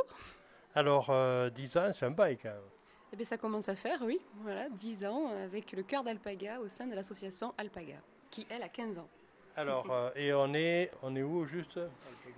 Alors, 0.75 1.11
10 1.51 1.77
ans, 1.77 1.91
c'est 1.93 2.05
un 2.05 2.11
bail 2.11 2.37
quand 2.37 2.49
même. 2.49 2.57
Eh 3.11 3.15
bien, 3.15 3.25
ça 3.25 3.37
commence 3.37 3.69
à 3.69 3.75
faire, 3.75 3.99
oui. 4.03 4.19
Voilà, 4.41 4.69
10 4.69 5.05
ans 5.05 5.29
avec 5.29 5.71
le 5.71 5.83
chœur 5.83 6.03
d'Alpaga 6.03 6.59
au 6.59 6.67
sein 6.67 6.85
de 6.85 6.93
l'association 6.93 7.53
Alpaga, 7.57 7.97
qui, 8.29 8.45
elle, 8.49 8.61
a 8.61 8.69
15 8.69 8.99
ans. 8.99 9.09
Alors, 9.59 9.91
euh, 9.91 10.09
et 10.15 10.33
on 10.33 10.53
est, 10.53 10.89
on 11.03 11.13
est 11.17 11.21
où 11.21 11.45
juste 11.45 11.81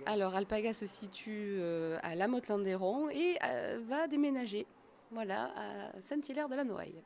Alors, 0.06 0.34
Alpaga 0.34 0.74
se 0.74 0.88
situe 0.88 1.54
euh, 1.60 1.96
à 2.02 2.16
La 2.16 2.26
Motte-Landéron 2.26 3.08
et 3.10 3.38
euh, 3.44 3.80
va 3.86 4.08
déménager, 4.08 4.66
voilà, 5.12 5.52
à 5.54 6.00
Saint-Hilaire 6.00 6.48
de 6.48 6.56
la 6.56 6.64
Noaille. 6.64 7.00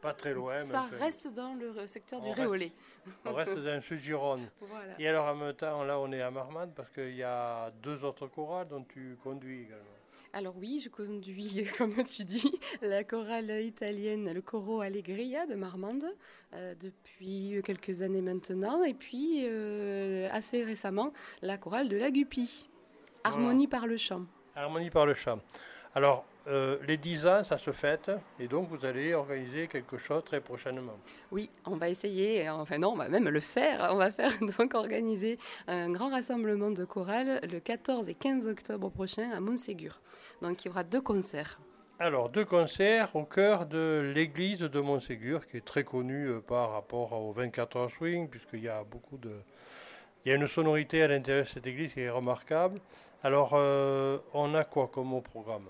Pas 0.00 0.14
très 0.14 0.32
loin. 0.32 0.58
Ça 0.60 0.88
mais 0.90 0.96
reste 0.96 1.34
dans 1.34 1.52
le 1.52 1.86
secteur 1.86 2.22
du 2.22 2.30
Réolais. 2.30 2.72
On 3.26 3.34
reste 3.34 3.54
dans 3.54 3.74
le 3.74 3.82
Sud-Gironde. 3.82 4.48
Voilà. 4.62 4.94
Et 4.98 5.06
alors 5.06 5.26
en 5.26 5.34
même 5.34 5.52
temps, 5.52 5.84
là 5.84 5.98
on 5.98 6.10
est 6.10 6.22
à 6.22 6.30
Marmande 6.30 6.72
parce 6.74 6.88
qu'il 6.88 7.14
y 7.14 7.22
a 7.22 7.70
deux 7.82 8.02
autres 8.02 8.28
chorales 8.28 8.66
dont 8.66 8.84
tu 8.84 9.18
conduis 9.22 9.64
également. 9.64 9.84
Alors 10.32 10.54
oui, 10.56 10.80
je 10.82 10.88
conduis, 10.88 11.66
comme 11.78 12.04
tu 12.04 12.24
dis, 12.24 12.52
la 12.82 13.02
chorale 13.02 13.50
italienne, 13.62 14.32
le 14.32 14.40
Coro 14.40 14.80
Allegria 14.80 15.46
de 15.46 15.56
Marmande, 15.56 16.04
euh, 16.54 16.74
depuis 16.80 17.60
quelques 17.64 18.02
années 18.02 18.22
maintenant, 18.22 18.84
et 18.84 18.94
puis 18.94 19.42
euh, 19.44 20.28
assez 20.30 20.62
récemment, 20.62 21.12
la 21.42 21.58
chorale 21.58 21.88
de 21.88 21.96
la 21.96 22.12
Guppy, 22.12 22.68
Harmonie 23.24 23.66
par 23.66 23.86
le 23.86 23.96
chant. 23.96 24.22
Harmonie 24.54 24.90
par 24.90 25.04
le 25.04 25.14
chant. 25.14 25.40
Alors, 25.94 26.24
euh, 26.50 26.78
les 26.86 26.96
10 26.96 27.26
ans, 27.26 27.44
ça 27.44 27.58
se 27.58 27.70
fête, 27.70 28.10
et 28.40 28.48
donc 28.48 28.68
vous 28.68 28.84
allez 28.84 29.14
organiser 29.14 29.68
quelque 29.68 29.98
chose 29.98 30.24
très 30.24 30.40
prochainement. 30.40 30.98
Oui, 31.30 31.48
on 31.64 31.76
va 31.76 31.88
essayer, 31.88 32.50
enfin 32.50 32.78
non, 32.78 32.88
on 32.88 32.96
va 32.96 33.08
même 33.08 33.28
le 33.28 33.40
faire. 33.40 33.88
On 33.92 33.96
va 33.96 34.10
faire 34.10 34.32
donc 34.58 34.74
organiser 34.74 35.38
un 35.68 35.90
grand 35.90 36.10
rassemblement 36.10 36.70
de 36.70 36.84
chorales 36.84 37.40
le 37.50 37.60
14 37.60 38.08
et 38.08 38.14
15 38.14 38.48
octobre 38.48 38.90
prochain 38.90 39.30
à 39.30 39.40
Montségur. 39.40 40.00
Donc 40.42 40.64
il 40.64 40.68
y 40.68 40.70
aura 40.70 40.82
deux 40.82 41.00
concerts. 41.00 41.60
Alors, 42.02 42.30
deux 42.30 42.46
concerts 42.46 43.14
au 43.14 43.24
cœur 43.24 43.66
de 43.66 44.10
l'église 44.14 44.60
de 44.60 44.80
Montségur, 44.80 45.46
qui 45.46 45.58
est 45.58 45.64
très 45.64 45.84
connue 45.84 46.28
euh, 46.30 46.40
par 46.40 46.72
rapport 46.72 47.12
au 47.12 47.30
24 47.32 47.76
heures 47.76 47.90
swing, 47.90 48.26
puisqu'il 48.26 48.62
y 48.62 48.68
a 48.68 48.82
beaucoup 48.84 49.18
de... 49.18 49.32
Il 50.24 50.30
y 50.30 50.32
a 50.32 50.36
une 50.36 50.46
sonorité 50.46 51.02
à 51.02 51.08
l'intérieur 51.08 51.44
de 51.44 51.50
cette 51.50 51.66
église 51.66 51.92
qui 51.92 52.00
est 52.00 52.08
remarquable. 52.08 52.80
Alors, 53.22 53.50
euh, 53.52 54.16
on 54.32 54.54
a 54.54 54.64
quoi 54.64 54.88
comme 54.88 55.12
au 55.12 55.20
programme? 55.20 55.66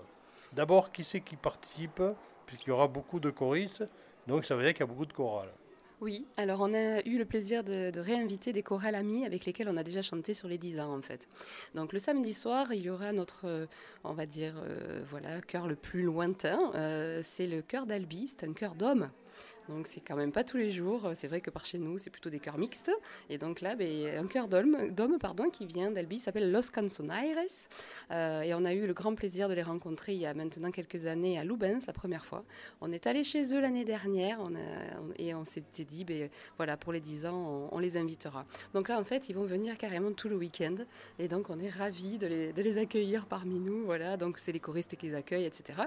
D'abord, 0.53 0.91
qui 0.91 1.03
c'est 1.03 1.21
qui 1.21 1.35
participe 1.35 2.01
Puisqu'il 2.45 2.69
y 2.69 2.73
aura 2.73 2.89
beaucoup 2.89 3.21
de 3.21 3.29
choristes, 3.29 3.85
donc 4.27 4.43
ça 4.43 4.55
veut 4.55 4.63
dire 4.63 4.73
qu'il 4.73 4.81
y 4.81 4.83
a 4.83 4.87
beaucoup 4.87 5.05
de 5.05 5.13
chorales. 5.13 5.53
Oui, 6.01 6.25
alors 6.35 6.61
on 6.61 6.73
a 6.73 6.99
eu 7.05 7.19
le 7.19 7.25
plaisir 7.25 7.63
de, 7.63 7.97
réinviter 7.99 8.53
des 8.53 8.63
chorales 8.63 8.95
amis 8.95 9.23
avec 9.23 9.45
lesquels 9.45 9.69
on 9.69 9.77
a 9.77 9.83
déjà 9.83 10.01
chanté 10.01 10.33
sur 10.33 10.47
les 10.47 10.57
10 10.57 10.79
ans 10.79 10.97
en 10.97 11.01
fait. 11.03 11.29
Donc 11.75 11.93
le 11.93 11.99
samedi 11.99 12.33
soir, 12.33 12.73
il 12.73 12.81
y 12.81 12.89
aura 12.89 13.13
notre, 13.13 13.45
euh, 13.45 13.67
on 14.03 14.13
va 14.13 14.25
dire, 14.25 14.55
euh, 14.57 15.03
voilà, 15.11 15.41
chœur 15.41 15.67
le 15.67 15.75
plus 15.75 16.01
lointain. 16.01 16.71
Euh, 16.73 17.21
c'est 17.23 17.45
le 17.45 17.61
chœur 17.61 17.85
d'Albi, 17.85 18.27
c'est 18.27 18.47
un 18.47 18.53
chœur 18.53 18.73
d'hommes. 18.73 19.11
Donc 19.71 19.87
c'est 19.87 20.01
quand 20.01 20.15
même 20.15 20.31
pas 20.31 20.43
tous 20.43 20.57
les 20.57 20.71
jours. 20.71 21.11
C'est 21.13 21.27
vrai 21.27 21.39
que 21.39 21.49
par 21.49 21.65
chez 21.65 21.77
nous, 21.77 21.97
c'est 21.97 22.09
plutôt 22.09 22.29
des 22.29 22.39
chœurs 22.39 22.57
mixtes. 22.57 22.91
Et 23.29 23.37
donc 23.37 23.61
là, 23.61 23.75
ben, 23.75 24.17
un 24.17 24.27
chœur 24.27 24.47
d'hommes, 24.47 24.77
qui 25.53 25.65
vient 25.65 25.91
d'Albi, 25.91 26.19
s'appelle 26.19 26.51
Los 26.51 26.71
Canzonaires. 26.73 27.37
Euh, 28.11 28.41
et 28.41 28.53
on 28.53 28.65
a 28.65 28.73
eu 28.73 28.85
le 28.85 28.93
grand 28.93 29.15
plaisir 29.15 29.47
de 29.47 29.53
les 29.53 29.63
rencontrer 29.63 30.13
il 30.13 30.19
y 30.19 30.25
a 30.25 30.33
maintenant 30.33 30.71
quelques 30.71 31.05
années 31.05 31.39
à 31.39 31.43
Lubens, 31.43 31.85
la 31.87 31.93
première 31.93 32.25
fois. 32.25 32.43
On 32.81 32.91
est 32.91 33.07
allé 33.07 33.23
chez 33.23 33.53
eux 33.53 33.61
l'année 33.61 33.85
dernière 33.85 34.39
et 35.17 35.33
on 35.33 35.45
s'était 35.45 35.85
dit, 35.85 36.03
ben, 36.03 36.29
voilà, 36.57 36.75
pour 36.75 36.91
les 36.91 36.99
10 36.99 37.25
ans, 37.25 37.69
on, 37.71 37.79
les 37.79 37.97
invitera. 37.97 38.45
Donc 38.73 38.89
là, 38.89 38.99
en 38.99 39.03
fait, 39.03 39.29
ils 39.29 39.35
vont 39.35 39.45
venir 39.45 39.77
carrément 39.77 40.11
tout 40.11 40.29
le 40.29 40.35
week-end. 40.35 40.75
Et 41.17 41.27
donc, 41.27 41.49
on 41.49 41.59
est 41.59 41.69
ravis 41.69 42.17
de 42.17 42.27
les, 42.27 42.53
de 42.53 42.61
les 42.61 42.77
accueillir 42.77 43.25
parmi 43.25 43.59
nous. 43.59 43.85
Voilà, 43.85 44.17
donc 44.17 44.37
c'est 44.37 44.51
les 44.51 44.59
choristes 44.59 44.95
qui 44.97 45.07
les 45.07 45.15
accueillent, 45.15 45.45
etc. 45.45 45.83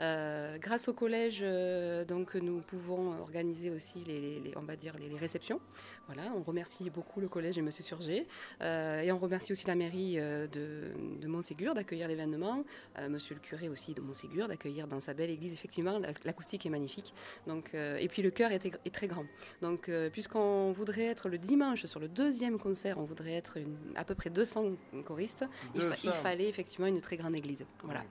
Euh, 0.00 0.58
grâce 0.58 0.88
au 0.88 0.92
collège, 0.92 1.40
euh, 1.42 2.04
donc 2.04 2.34
nous 2.34 2.60
pouvons 2.60 3.25
organiser 3.26 3.70
aussi 3.70 3.98
les, 4.04 4.52
on 4.56 4.62
va 4.62 4.76
dire 4.76 4.94
les, 4.98 5.08
les 5.08 5.18
réceptions. 5.26 5.60
Voilà, 6.06 6.24
on 6.38 6.42
remercie 6.42 6.88
beaucoup 6.90 7.20
le 7.20 7.28
collège 7.28 7.58
et 7.58 7.62
Monsieur 7.62 7.84
Surgé, 7.84 8.26
Euh, 8.62 9.00
et 9.04 9.10
on 9.12 9.18
remercie 9.18 9.52
aussi 9.52 9.66
la 9.66 9.74
mairie 9.74 10.14
euh, 10.18 10.46
de, 10.46 10.92
de 11.22 11.26
Montségur 11.34 11.74
d'accueillir 11.74 12.06
l'événement, 12.08 12.64
euh, 12.98 13.08
Monsieur 13.08 13.34
le 13.34 13.40
curé 13.40 13.68
aussi 13.68 13.90
de 13.94 14.00
Montségur 14.00 14.46
d'accueillir 14.48 14.86
dans 14.86 15.00
sa 15.00 15.12
belle 15.18 15.30
église. 15.30 15.52
Effectivement, 15.52 15.98
la- 15.98 16.12
l'acoustique 16.24 16.64
est 16.66 16.70
magnifique. 16.78 17.12
Donc, 17.46 17.64
euh, 17.74 17.96
et 18.04 18.08
puis 18.08 18.22
le 18.22 18.30
chœur 18.30 18.50
est, 18.52 18.64
est 18.88 18.94
très 18.98 19.08
grand. 19.08 19.26
Donc, 19.62 19.90
puisqu'on 20.12 20.72
voudrait 20.72 21.06
être 21.14 21.28
le 21.28 21.38
dimanche 21.38 21.84
sur 21.86 22.00
le 22.00 22.08
deuxième 22.08 22.58
concert, 22.58 22.98
on 22.98 23.04
voudrait 23.04 23.34
être 23.42 23.56
une- 23.56 23.76
à 23.96 24.04
peu 24.04 24.14
près 24.14 24.30
200 24.30 24.72
choristes. 25.04 25.44
Il, 25.74 25.80
fa- 25.80 25.96
il 26.04 26.10
200. 26.10 26.22
fallait 26.26 26.48
effectivement 26.48 26.86
une 26.94 27.00
très 27.00 27.16
grande 27.16 27.34
église. 27.34 27.64
Voilà. 27.82 28.04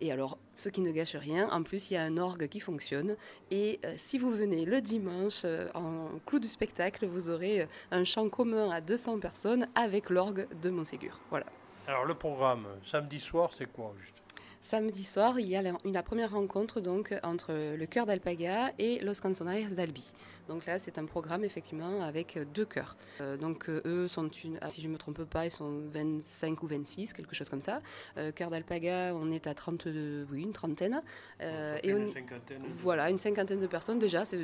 Et 0.00 0.12
alors, 0.12 0.38
ce 0.54 0.68
qui 0.68 0.80
ne 0.82 0.92
gâche 0.92 1.16
rien, 1.16 1.48
en 1.50 1.62
plus, 1.62 1.90
il 1.90 1.94
y 1.94 1.96
a 1.96 2.02
un 2.02 2.16
orgue 2.16 2.46
qui 2.48 2.60
fonctionne. 2.60 3.16
Et 3.50 3.80
si 3.96 4.16
vous 4.18 4.30
venez 4.30 4.49
le 4.50 4.80
dimanche, 4.80 5.42
euh, 5.44 5.68
en 5.74 6.08
clou 6.26 6.38
du 6.38 6.48
spectacle, 6.48 7.06
vous 7.06 7.30
aurez 7.30 7.62
euh, 7.62 7.66
un 7.90 8.04
chant 8.04 8.28
commun 8.28 8.70
à 8.70 8.80
200 8.80 9.18
personnes 9.18 9.68
avec 9.74 10.10
l'orgue 10.10 10.48
de 10.62 10.70
Montségur. 10.70 11.18
Voilà. 11.30 11.46
Alors, 11.86 12.04
le 12.04 12.14
programme, 12.14 12.66
samedi 12.84 13.18
soir, 13.18 13.50
c'est 13.56 13.70
quoi 13.72 13.94
juste? 14.00 14.14
Samedi 14.62 15.04
soir, 15.04 15.40
il 15.40 15.48
y 15.48 15.56
a 15.56 15.62
la, 15.62 15.72
une- 15.86 15.92
la 15.94 16.02
première 16.02 16.32
rencontre 16.32 16.80
donc 16.82 17.14
entre 17.22 17.52
le 17.76 17.86
chœur 17.86 18.04
d'Alpaga 18.04 18.72
et 18.78 18.98
Los 19.00 19.14
Canzonaires 19.22 19.70
d'Albi. 19.70 20.12
Donc 20.48 20.66
là, 20.66 20.78
c'est 20.78 20.98
un 20.98 21.06
programme 21.06 21.44
effectivement 21.44 22.02
avec 22.02 22.36
euh, 22.36 22.44
deux 22.44 22.66
chœurs. 22.66 22.96
Euh, 23.22 23.36
donc 23.38 23.70
euh, 23.70 23.80
eux 23.86 24.06
sont 24.08 24.28
une, 24.28 24.58
ah, 24.60 24.68
si 24.68 24.82
je 24.82 24.88
me 24.88 24.98
trompe 24.98 25.24
pas, 25.24 25.46
ils 25.46 25.50
sont 25.50 25.80
25 25.92 26.62
ou 26.62 26.66
26, 26.66 27.14
quelque 27.14 27.34
chose 27.34 27.48
comme 27.48 27.60
ça. 27.62 27.80
Euh, 28.18 28.32
chœur 28.32 28.50
d'Alpaga, 28.50 29.14
on 29.14 29.30
est 29.30 29.46
à 29.46 29.54
32, 29.54 30.26
oui, 30.30 30.42
une 30.42 30.52
trentaine. 30.52 31.00
Euh, 31.40 31.78
et 31.82 31.88
une 31.90 32.12
cinquantaine. 32.12 32.62
voilà, 32.68 33.08
une 33.10 33.18
cinquantaine 33.18 33.60
de 33.60 33.66
personnes 33.66 33.98
déjà, 33.98 34.24
c'est 34.26 34.38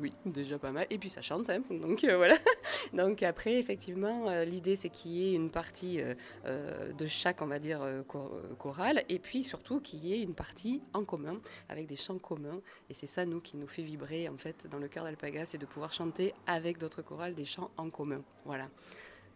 oui, 0.00 0.12
déjà 0.26 0.58
pas 0.58 0.72
mal. 0.72 0.86
Et 0.90 0.98
puis 0.98 1.08
ça 1.08 1.22
chante, 1.22 1.48
hein, 1.48 1.62
donc 1.70 2.04
voilà. 2.04 2.36
Donc 2.92 3.22
après, 3.22 3.54
effectivement, 3.54 4.28
l'idée 4.44 4.76
c'est 4.76 4.88
qu'il 4.90 5.12
y 5.12 5.28
ait 5.30 5.34
une 5.34 5.48
partie 5.50 6.00
de 6.44 7.06
chaque, 7.06 7.40
on 7.40 7.46
va 7.46 7.58
dire, 7.58 7.80
cho- 8.12 8.32
chorale, 8.58 9.04
et 9.08 9.18
puis 9.18 9.44
surtout 9.44 9.61
qu'il 9.80 10.04
y 10.04 10.12
ait 10.12 10.22
une 10.22 10.34
partie 10.34 10.82
en 10.92 11.04
commun, 11.04 11.40
avec 11.68 11.86
des 11.86 11.96
chants 11.96 12.18
communs. 12.18 12.60
Et 12.90 12.94
c'est 12.94 13.06
ça, 13.06 13.24
nous, 13.24 13.40
qui 13.40 13.56
nous 13.56 13.66
fait 13.68 13.82
vibrer, 13.82 14.28
en 14.28 14.36
fait, 14.36 14.66
dans 14.70 14.78
le 14.78 14.88
cœur 14.88 15.04
d'Alpaga, 15.04 15.44
c'est 15.46 15.58
de 15.58 15.66
pouvoir 15.66 15.92
chanter 15.92 16.34
avec 16.46 16.78
d'autres 16.78 17.02
chorales 17.02 17.34
des 17.34 17.44
chants 17.46 17.70
en 17.76 17.90
commun. 17.90 18.22
Voilà. 18.44 18.68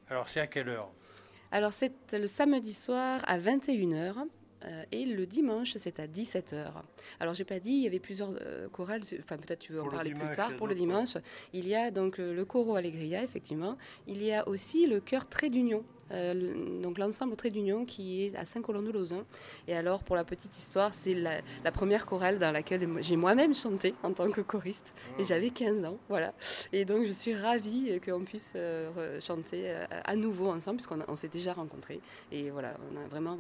Alors, 0.09 0.29
c'est 0.29 0.41
à 0.41 0.47
quelle 0.47 0.69
heure? 0.69 0.91
Alors 1.53 1.73
c'est 1.73 1.93
le 2.13 2.27
samedi 2.27 2.75
soir 2.75 3.21
à 3.25 3.39
21h. 3.39 4.15
euh, 4.65 4.85
et 4.91 5.05
le 5.07 5.27
dimanche, 5.27 5.75
c'est 5.77 6.01
à 6.01 6.07
17h. 6.09 6.73
Alors, 7.21 7.35
j'ai 7.35 7.45
pas 7.45 7.61
dit, 7.61 7.71
il 7.71 7.83
y 7.83 7.87
avait 7.87 8.01
plusieurs 8.01 8.31
euh, 8.41 8.69
chorales, 8.69 9.03
enfin, 9.21 9.37
peut-être 9.37 9.61
tu 9.61 9.73
veux 9.73 9.81
en 9.81 9.85
Pour 9.85 9.93
parler 9.93 10.11
plus 10.11 10.19
dimanche, 10.21 10.37
tard. 10.37 10.57
Pour 10.57 10.67
le 10.67 10.75
dimanche, 10.75 11.17
il 11.53 11.69
y 11.69 11.75
a 11.77 11.91
donc 11.93 12.19
euh, 12.19 12.35
le 12.35 12.45
coro 12.45 12.75
Allegria, 12.75 13.23
effectivement. 13.23 13.77
Il 14.09 14.23
y 14.23 14.33
a 14.33 14.49
aussi 14.49 14.87
le 14.87 14.99
chœur 15.01 15.29
Trait 15.29 15.51
d'Union. 15.51 15.85
Euh, 16.13 16.83
donc 16.83 16.99
l'ensemble 16.99 17.37
Trait 17.37 17.51
d'Union 17.51 17.85
qui 17.85 18.25
est 18.25 18.37
à 18.37 18.45
Saint-Colomb-de-Lauzun. 18.45 19.25
Et 19.69 19.75
alors, 19.75 20.03
pour 20.03 20.17
la 20.17 20.25
petite 20.25 20.57
histoire, 20.57 20.95
c'est 20.95 21.15
la, 21.15 21.41
la 21.65 21.73
première 21.73 22.07
chorale 22.07 22.39
dans 22.39 22.53
laquelle 22.53 22.89
j'ai 23.01 23.17
moi-même 23.17 23.55
chanté 23.55 23.95
en 24.03 24.13
tant 24.13 24.31
que 24.31 24.41
choriste. 24.41 24.95
Et 25.19 25.25
j'avais 25.25 25.51
15 25.51 25.85
ans, 25.85 25.99
voilà. 26.09 26.33
Et 26.73 26.85
donc, 26.85 27.05
je 27.05 27.13
suis 27.13 27.35
ravie 27.35 27.87
euh, 27.91 27.99
qu'on 27.99 28.25
puisse 28.25 28.53
euh, 28.57 29.21
chanter 29.21 29.63
euh, 29.67 29.85
à 30.05 30.17
nouveau 30.17 30.49
ensemble, 30.49 30.77
puisqu'on 30.77 31.03
on 31.09 31.17
s'est 31.17 31.29
déjà 31.29 31.53
rencontrés. 31.53 32.01
Et 32.33 32.51
voilà, 32.51 32.75
on 32.93 33.05
a 33.05 33.07
vraiment 33.09 33.39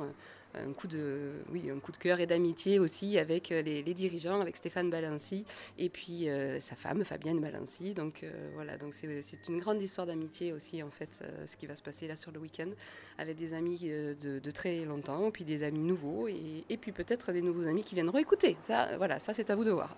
un 0.64 0.72
coup 0.72 0.86
de, 0.86 1.32
oui, 1.50 1.70
cœur 1.98 2.20
et 2.20 2.26
d'amitié 2.26 2.78
aussi 2.78 3.18
avec 3.18 3.52
euh, 3.52 3.62
les, 3.62 3.94
dirigeants, 3.94 4.40
avec 4.40 4.56
Stéphane 4.56 4.90
Balancy 4.90 5.44
et 5.78 5.88
puis 5.88 6.28
euh, 6.28 6.60
sa 6.60 6.76
femme, 6.76 7.04
Fabienne 7.04 7.40
Balancy. 7.40 7.94
Donc 7.94 8.22
euh, 8.22 8.30
voilà, 8.54 8.76
donc 8.76 8.94
c'est 8.94 9.48
une 9.48 9.58
grande 9.58 9.80
histoire 9.80 10.06
d'amitié 10.06 10.52
aussi, 10.52 10.82
en 10.82 10.90
fait, 10.90 11.22
ce 11.46 11.56
qui 11.56 11.66
va 11.66 11.76
se 11.76 11.82
passer 11.82 12.06
là 12.06 12.16
sur 12.16 12.30
le 12.32 12.38
week-end, 12.38 12.70
avec 13.18 13.36
des 13.36 13.54
amis 13.54 13.78
de, 13.78 14.50
très 14.50 14.84
longtemps, 14.84 15.30
puis 15.30 15.44
des 15.44 15.62
amis 15.62 15.80
nouveaux, 15.80 16.28
et, 16.28 16.64
et 16.68 16.76
puis 16.76 16.92
peut-être 16.92 17.32
des 17.32 17.42
nouveaux 17.42 17.66
amis 17.66 17.82
qui 17.82 17.94
viendront 17.94 18.18
écouter. 18.18 18.56
Ça, 18.60 18.96
voilà, 18.96 19.18
ça 19.18 19.34
c'est 19.34 19.50
à 19.50 19.56
vous 19.56 19.64
de 19.64 19.70
voir. 19.70 19.96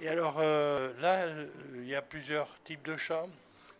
Et 0.00 0.08
alors, 0.08 0.38
là, 0.38 1.26
il 1.74 1.88
y 1.88 1.94
a 1.94 2.02
plusieurs 2.02 2.48
types 2.64 2.84
de 2.84 2.96
chants. 2.96 3.28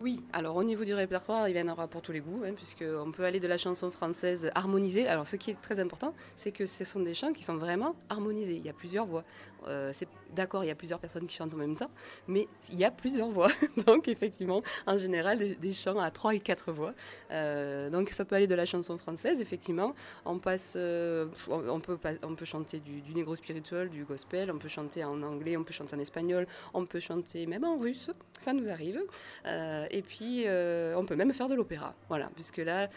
Oui, 0.00 0.20
alors 0.32 0.54
au 0.54 0.62
niveau 0.62 0.84
du 0.84 0.94
répertoire, 0.94 1.48
il 1.48 1.56
y 1.56 1.61
en 1.61 1.66
aura 1.66 1.88
pour 1.88 2.02
tous 2.02 2.12
les 2.12 2.20
goûts, 2.20 2.44
hein, 2.46 2.52
puisqu'on 2.54 3.11
peut 3.11 3.24
aller 3.24 3.40
de 3.40 3.48
la 3.48 3.58
chanson 3.58 3.90
française 3.90 4.48
harmonisée. 4.54 5.08
Alors 5.08 5.26
ce 5.26 5.34
qui 5.34 5.50
est 5.50 5.61
très 5.61 5.80
important, 5.80 6.14
c'est 6.37 6.52
que 6.52 6.66
ce 6.66 6.84
sont 6.84 7.00
des 7.00 7.14
chants 7.14 7.32
qui 7.32 7.42
sont 7.42 7.56
vraiment 7.56 7.96
harmonisés. 8.08 8.54
Il 8.54 8.64
y 8.64 8.68
a 8.68 8.72
plusieurs 8.72 9.06
voix. 9.06 9.24
Euh, 9.66 9.92
D'accord, 10.35 10.62
il 10.62 10.67
y 10.67 10.71
a 10.71 10.75
plusieurs 10.75 10.99
personnes 10.99 11.27
qui 11.27 11.37
chantent 11.37 11.55
en 11.55 11.59
même 11.59 11.77
temps, 11.77 11.91
mais 12.27 12.49
il 12.71 12.77
y 12.77 12.85
a 12.85 12.91
plusieurs 12.91 13.29
voix. 13.29 13.49
donc 13.87 14.09
effectivement, 14.09 14.62
en 14.87 14.99
général, 14.99 15.57
des, 15.59 15.73
chants 15.73 15.99
à 15.99 16.11
trois 16.11 16.35
et 16.35 16.41
quatre 16.41 16.71
voix. 16.71 16.93
Euh, 17.31 17.88
donc 17.88 18.11
ça 18.11 18.25
peut 18.25 18.37
aller 18.37 18.47
de 18.47 18.55
la 18.55 18.67
chanson 18.67 18.99
française, 18.99 19.41
effectivement. 19.41 19.95
On 20.27 20.38
passe, 20.38 20.75
euh, 20.77 21.27
on, 21.49 21.81
peut, 21.81 22.45
chanter 22.45 22.81
du, 22.81 23.01
du 23.01 23.14
négro 23.14 23.35
spirituel, 23.37 23.88
du 23.88 24.05
gospel, 24.05 24.51
on 24.51 24.59
peut 24.59 24.69
chanter 24.69 25.03
en 25.03 25.23
anglais, 25.23 25.57
on 25.57 25.64
peut 25.64 25.73
chanter 25.73 25.97
en 25.97 25.99
espagnol, 25.99 26.47
on 26.75 26.85
peut 26.85 27.01
chanter 27.01 27.47
même 27.47 27.64
en 27.64 27.79
russe, 27.79 28.11
ça 28.38 28.53
nous 28.53 28.69
arrive. 28.69 29.01
Euh, 29.47 29.87
et 29.91 30.03
puis, 30.03 30.45
on 30.47 31.05
peut 31.07 31.17
même 31.17 31.33
faire 31.33 31.49
de 31.49 31.55
l'opéra. 31.55 31.95
Voilà, 32.09 32.31
puisque 32.35 32.59
là, 32.59 32.88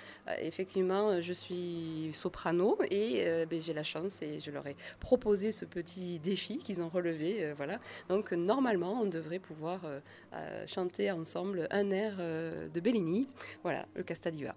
effectivement, 0.41 1.21
je 1.21 1.33
suis 1.33 2.09
soprano 2.13 2.77
et 2.89 3.45
ben, 3.49 3.59
j'ai 3.59 3.73
la 3.73 3.83
chance 3.83 4.21
et 4.21 4.39
je 4.39 4.51
leur 4.51 4.67
ai 4.67 4.75
proposé 4.99 5.51
ce 5.51 5.65
petit 5.65 6.19
défi 6.19 6.57
qu'ils 6.57 6.81
ont 6.81 6.89
relevé. 6.89 7.20
Euh, 7.29 7.53
voilà. 7.55 7.79
Donc, 8.09 8.31
normalement, 8.31 9.01
on 9.01 9.05
devrait 9.05 9.39
pouvoir 9.39 9.85
euh, 9.85 9.99
euh, 10.33 10.65
chanter 10.67 11.11
ensemble 11.11 11.67
un 11.71 11.91
air 11.91 12.15
euh, 12.19 12.67
de 12.67 12.79
Bellini. 12.79 13.29
Voilà, 13.63 13.85
le 13.95 14.03
Casta 14.03 14.31
Diva. 14.31 14.55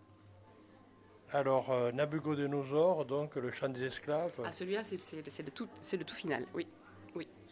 Alors, 1.32 1.70
euh, 1.70 1.90
Nabucodonosor, 1.92 3.04
donc 3.06 3.34
le 3.36 3.50
chant 3.50 3.68
des 3.68 3.84
esclaves, 3.84 4.32
Ah, 4.44 4.52
celui-là, 4.52 4.82
c'est 4.84 4.98
c'est- 4.98 5.28
c'est 5.28 5.42
le, 5.42 5.50
tout- 5.50 5.68
c'est 5.80 5.96
le 5.96 6.04
tout 6.04 6.14
final, 6.14 6.44
oui. 6.54 6.66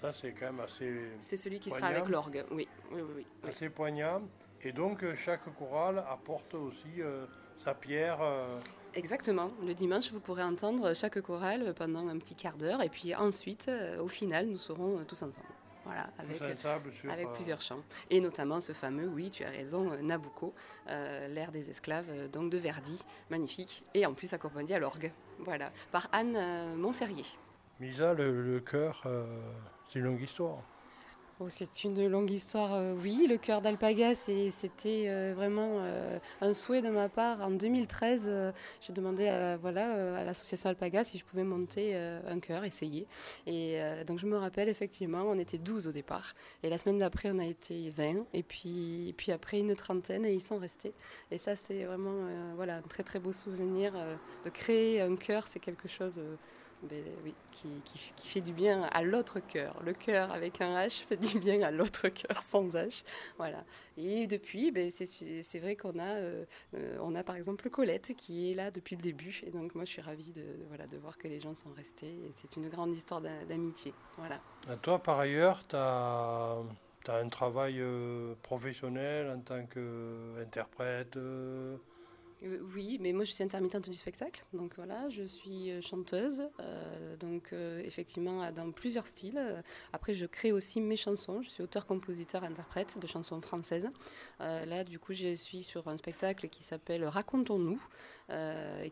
Ça, 0.01 0.12
c'est 0.12 0.33
quand 0.33 0.46
même 0.46 0.59
assez. 0.61 0.90
C'est 1.20 1.37
celui 1.37 1.61
qui 1.61 1.70
sera 1.70 1.87
avec 1.87 2.09
l'orgue, 2.09 2.44
oui. 2.51 2.66
oui, 2.90 3.03
oui, 3.03 3.12
oui, 3.18 3.27
oui. 3.44 3.48
assez 3.51 3.68
poignant. 3.70 4.20
Et 4.64 4.72
donc, 4.72 5.05
chaque 5.14 5.44
chorale 5.57 6.03
apporte 6.11 6.55
aussi 6.55 7.01
euh, 7.01 7.25
sa 7.64 7.75
pierre. 7.75 8.18
euh, 8.22 8.59
Exactement. 8.94 9.51
Le 9.64 9.75
dimanche, 9.75 10.12
vous 10.12 10.20
pourrez 10.20 10.42
entendre 10.42 10.94
chaque 10.94 11.20
chorale 11.22 11.72
pendant 11.75 12.09
un 12.09 12.18
petit 12.18 12.35
quart 12.35 12.57
d'heure. 12.57 12.83
Et 12.83 12.88
puis 12.88 13.14
ensuite, 13.14 13.68
euh, 13.68 14.01
au 14.03 14.09
final, 14.09 14.46
nous 14.46 14.57
serons 14.59 14.98
euh, 14.98 15.05
tous 15.05 15.22
ensemble. 15.22 15.46
Voilà, 15.85 16.07
avec, 16.18 16.37
sur, 16.37 17.11
euh, 17.11 17.33
plusieurs 17.35 17.61
chants. 17.61 17.83
Et 18.09 18.20
notamment 18.20 18.61
ce 18.61 18.72
fameux, 18.72 19.09
oui, 19.09 19.31
tu 19.33 19.42
as 19.44 19.51
raison, 19.51 19.96
Nabucco, 20.01 20.55
euh, 20.88 21.27
l'ère 21.27 21.51
des 21.51 21.70
esclaves, 21.70 22.31
donc 22.31 22.51
de 22.51 22.59
Verdi, 22.59 23.03
magnifique. 23.31 23.83
Et 23.94 24.07
en 24.07 24.14
plus 24.14 24.33
accompagné 24.33 24.77
à 24.77 24.79
l'orgue. 24.79 25.11
Voilà, 25.40 25.72
par 25.90 26.09
Anne 26.12 26.37
euh, 26.37 26.77
Montferrier. 26.77 27.25
Misa, 27.81 28.14
le, 28.14 28.42
le 28.42 28.61
chœur, 28.61 29.03
euh, 29.07 29.25
c'est 29.88 29.98
une 29.98 30.05
longue 30.05 30.20
histoire. 30.22 30.59
C'est 31.48 31.85
une 31.85 32.07
longue 32.09 32.31
histoire, 32.31 32.74
euh, 32.74 32.94
oui. 33.02 33.26
Le 33.28 33.37
cœur 33.37 33.61
d'Alpaga, 33.62 34.14
c'était 34.14 35.05
euh, 35.09 35.33
vraiment 35.35 35.78
euh, 35.81 36.18
un 36.40 36.55
souhait 36.55 36.83
de 36.83 36.90
ma 36.90 37.09
part. 37.09 37.40
En 37.40 37.50
2013, 37.50 38.24
euh, 38.26 38.52
j'ai 38.81 38.92
demandé 38.92 39.28
à, 39.28 39.57
l'association 40.24 40.68
Alpaga 40.70 41.05
si 41.05 41.18
je 41.18 41.24
pouvais 41.24 41.44
monter 41.44 41.94
un 41.94 42.40
chœur, 42.40 42.64
essayer. 42.64 43.07
Et 43.46 43.78
donc 44.07 44.18
je 44.18 44.26
me 44.26 44.37
rappelle 44.37 44.68
effectivement, 44.68 45.22
on 45.26 45.38
était 45.38 45.59
12 45.59 45.88
au 45.88 45.92
départ. 45.92 46.35
Et 46.62 46.70
la 46.70 46.78
semaine 46.78 46.98
d'après, 46.98 47.31
on 47.31 47.38
a 47.38 47.44
été 47.44 47.90
20. 47.90 48.26
Et 48.35 48.42
puis, 48.42 49.14
après, 49.33 49.59
une 49.59 49.74
trentaine, 49.74 50.24
et 50.24 50.33
ils 50.33 50.40
sont 50.40 50.59
restés. 50.59 50.92
Et 51.31 51.38
ça, 51.38 51.57
c'est 51.57 51.85
vraiment 51.85 52.26
voilà, 52.57 52.76
un 52.76 52.83
très 52.83 53.02
très 53.02 53.18
beau 53.18 53.33
souvenir. 53.33 53.92
de 54.44 54.50
créer 54.50 55.00
un 55.00 55.16
chœur, 55.16 55.46
c'est 55.48 55.61
quelque 55.61 55.88
chose... 55.88 56.20
ben 56.83 57.03
qui, 57.53 57.68
fait 58.25 58.40
du 58.40 58.53
bien 58.53 58.83
à 58.83 59.03
l'autre 59.03 59.40
cœur. 59.40 59.81
Le 59.85 59.92
cœur 59.92 60.33
avec 60.33 60.61
un 60.61 60.75
H 60.75 61.05
fait 61.05 61.16
du 61.16 61.38
bien 61.38 61.62
à 61.62 61.71
l'autre 61.71 62.09
cœur 62.09 62.38
sans 62.38 62.75
H. 62.75 63.05
Voilà. 63.38 63.64
Et 63.97 64.27
depuis, 64.27 64.71
ben, 64.73 64.90
c'est 64.90 65.59
vrai 65.59 65.77
qu'on 65.77 65.99
a, 65.99 66.14
euh, 66.14 66.45
euh, 66.75 67.14
a 67.14 67.23
par 67.23 67.37
exemple 67.37 67.68
Colette 67.71 68.14
qui 68.16 68.51
est 68.51 68.55
là 68.55 68.71
depuis 68.71 68.97
le 68.97 69.03
début. 69.03 69.42
Et 69.47 69.51
donc 69.51 69.75
moi, 69.75 69.85
je 69.85 69.90
suis 69.90 70.03
ravie 70.03 70.33
de, 70.33 70.45
voilà, 70.68 70.87
de 70.87 70.97
voir 70.97 71.18
que 71.18 71.29
les 71.29 71.40
gens 71.40 71.55
sont 71.55 71.73
restés. 71.73 72.14
C'est 72.35 72.57
une 72.57 72.68
grande 72.68 72.95
histoire 72.95 73.21
d'a- 73.21 73.45
d'amitié. 73.45 73.95
Voilà. 74.16 74.40
Toi, 74.83 74.99
par 74.99 75.21
ailleurs, 75.21 75.64
tu 75.68 75.77
as, 75.77 76.59
un 77.09 77.29
travail 77.29 77.81
euh, 77.81 78.35
professionnel 78.42 79.31
en 79.31 79.40
tant 79.40 79.66
qu'interprète. 79.66 81.16
Euh, 82.44 82.59
Oui, 82.74 82.98
mais 83.00 83.12
moi 83.12 83.24
je 83.24 83.33
suis 83.33 83.44
intermittente 83.44 83.88
du 83.88 83.94
spectacle, 83.94 84.44
donc 84.52 84.74
voilà, 84.76 85.09
je 85.09 85.24
suis 85.24 85.70
euh, 85.70 85.81
chanteuse, 85.81 86.48
euh, 86.61 87.16
donc 87.16 87.52
effectivement 87.85 88.50
dans 88.52 88.70
plusieurs 88.72 89.07
styles. 89.07 89.62
Après, 89.92 90.14
je 90.14 90.26
crée 90.26 90.52
aussi 90.52 90.81
mes 90.81 90.96
chansons, 90.96 91.42
je 91.42 91.50
suis 91.50 91.62
auteur, 91.62 91.87
compositeur, 91.87 92.44
interprète 92.44 92.98
de 92.98 93.07
chansons 93.07 93.40
françaises. 93.40 93.88
Là, 94.40 94.85
du 94.85 94.98
coup, 94.98 95.12
je 95.12 95.35
suis 95.35 95.62
sur 95.62 95.88
un 95.88 95.96
spectacle 95.96 96.48
qui 96.48 96.62
s'appelle 96.62 97.05
Racontons-nous, 97.05 97.83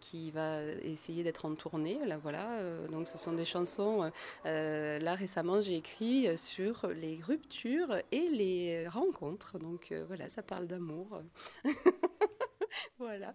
qui 0.01 0.31
va 0.31 0.63
essayer 0.83 1.25
d'être 1.25 1.45
en 1.47 1.55
tournée. 1.55 1.99
Là, 2.07 2.19
voilà, 2.19 2.87
donc 2.89 3.09
ce 3.09 3.19
sont 3.19 3.33
des 3.33 3.45
chansons. 3.45 4.11
là, 4.45 5.15
récemment, 5.15 5.61
j'ai 5.61 5.77
écrit 5.77 6.37
sur 6.37 6.89
les 6.89 7.21
ruptures 7.23 7.97
et 8.13 8.29
les 8.29 8.89
rencontres, 8.89 9.59
donc 9.59 9.93
voilà, 10.07 10.29
ça 10.29 10.43
parle 10.43 10.67
d'amour. 10.67 11.23
voilà. 12.99 13.35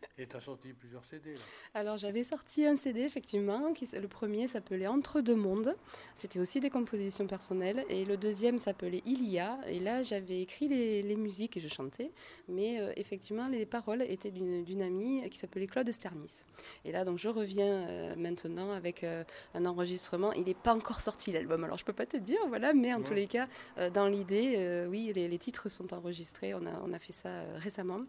Et 0.18 0.26
tu 0.26 0.34
as 0.36 0.40
sorti 0.40 0.72
plusieurs 0.72 1.04
CD. 1.04 1.34
Là. 1.34 1.40
Alors 1.74 1.96
j'avais 1.98 2.22
sorti 2.24 2.64
un 2.64 2.76
CD 2.76 3.00
effectivement, 3.02 3.72
qui, 3.74 3.86
le 3.92 4.08
premier 4.08 4.48
s'appelait 4.48 4.86
Entre 4.86 5.20
deux 5.20 5.34
mondes, 5.34 5.76
c'était 6.14 6.38
aussi 6.40 6.58
des 6.60 6.70
compositions 6.70 7.26
personnelles, 7.26 7.84
et 7.90 8.04
le 8.06 8.16
deuxième 8.16 8.58
s'appelait 8.58 9.02
Il 9.04 9.28
y 9.28 9.38
a, 9.38 9.58
et 9.68 9.78
là 9.78 10.02
j'avais 10.02 10.40
écrit 10.40 10.68
les, 10.68 11.02
les 11.02 11.16
musiques 11.16 11.56
et 11.58 11.60
je 11.60 11.68
chantais, 11.68 12.10
mais 12.48 12.80
euh, 12.80 12.92
effectivement 12.96 13.48
les 13.48 13.66
paroles 13.66 14.02
étaient 14.02 14.30
d'une 14.30 14.82
amie 14.82 15.28
qui 15.28 15.38
s'appelait 15.38 15.66
Claude 15.66 15.90
Sternis. 15.92 16.44
Et 16.86 16.92
là 16.92 17.04
donc 17.04 17.18
je 17.18 17.28
reviens 17.28 17.86
euh, 17.88 18.16
maintenant 18.16 18.72
avec 18.72 19.04
euh, 19.04 19.22
un 19.54 19.66
enregistrement, 19.66 20.32
il 20.32 20.44
n'est 20.44 20.54
pas 20.54 20.74
encore 20.74 21.02
sorti 21.02 21.30
l'album, 21.30 21.62
alors 21.64 21.76
je 21.78 21.84
peux 21.84 21.92
pas 21.92 22.06
te 22.06 22.16
dire, 22.16 22.38
voilà, 22.48 22.72
mais 22.72 22.92
en 22.94 22.98
Ouais. 23.00 23.04
tous 23.04 23.14
les 23.14 23.26
cas, 23.26 23.48
dans 23.92 24.08
l'idée, 24.08 24.86
oui, 24.88 25.12
les, 25.14 25.28
les 25.28 25.38
titres 25.38 25.68
sont 25.68 25.92
enregistrés, 25.92 26.54
on 26.54 26.64
a, 26.66 26.80
on 26.84 26.92
a 26.94 26.98
fait 26.98 27.12
ça 27.12 27.42
récemment, 27.56 28.00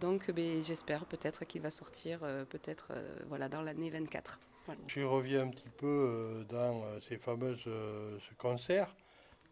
donc 0.00 0.30
ben, 0.32 0.62
peut-être 1.06 1.44
qu'il 1.44 1.62
va 1.62 1.70
sortir 1.70 2.20
euh, 2.22 2.44
peut-être 2.44 2.88
euh, 2.92 3.18
voilà, 3.28 3.48
dans 3.48 3.62
l'année 3.62 3.90
24. 3.90 4.38
Voilà. 4.66 4.80
Je 4.86 5.00
reviens 5.00 5.42
un 5.42 5.48
petit 5.48 5.68
peu 5.68 5.86
euh, 5.86 6.44
dans 6.44 6.84
ces 7.08 7.18
fameuses 7.18 7.64
euh, 7.66 8.18
ce 8.28 8.34
concert. 8.34 8.94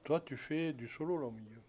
Toi, 0.05 0.21
tu 0.21 0.37
fais 0.37 0.73
du 0.73 0.89
solo 0.89 1.19
là 1.19 1.27
au 1.27 1.31
milieu. 1.31 1.63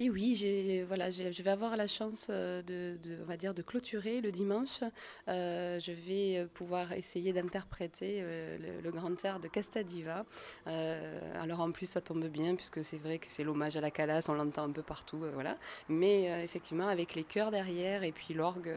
Et 0.00 0.10
oui, 0.10 0.36
j'ai, 0.36 0.84
voilà, 0.84 1.10
j'ai- 1.10 1.32
je 1.32 1.42
vais 1.42 1.50
avoir 1.50 1.76
la 1.76 1.88
chance 1.88 2.28
euh, 2.30 2.62
de, 2.62 2.96
de- 3.02 3.18
on 3.20 3.24
va 3.26 3.36
dire, 3.36 3.52
de 3.52 3.62
clôturer 3.62 4.20
le 4.20 4.30
dimanche. 4.30 4.80
Euh, 5.26 5.80
je 5.80 5.90
vais 5.90 6.38
euh, 6.38 6.46
pouvoir 6.46 6.92
essayer 6.92 7.32
d'interpréter 7.32 8.20
le, 8.22 8.80
le 8.80 8.90
grand 8.92 9.24
air 9.24 9.40
de 9.40 9.48
Castadiva. 9.48 10.24
Euh, 10.68 11.42
alors 11.42 11.60
en 11.60 11.72
plus, 11.72 11.86
ça 11.86 12.00
tombe 12.00 12.24
bien 12.28 12.54
puisque 12.54 12.84
c'est 12.84 12.98
vrai 12.98 13.18
que 13.18 13.26
c'est 13.28 13.42
l'hommage 13.42 13.76
à 13.76 13.80
la 13.80 13.90
Calas, 13.90 14.26
on 14.28 14.34
l'entend 14.34 14.62
un 14.64 14.70
peu 14.70 14.82
partout, 14.82 15.24
euh, 15.24 15.32
voilà. 15.34 15.58
Mais 15.88 16.44
effectivement, 16.44 16.86
avec 16.86 17.16
les 17.16 17.24
chœurs 17.24 17.50
derrière 17.50 18.04
et 18.04 18.12
puis 18.12 18.34
l'orgue, 18.34 18.72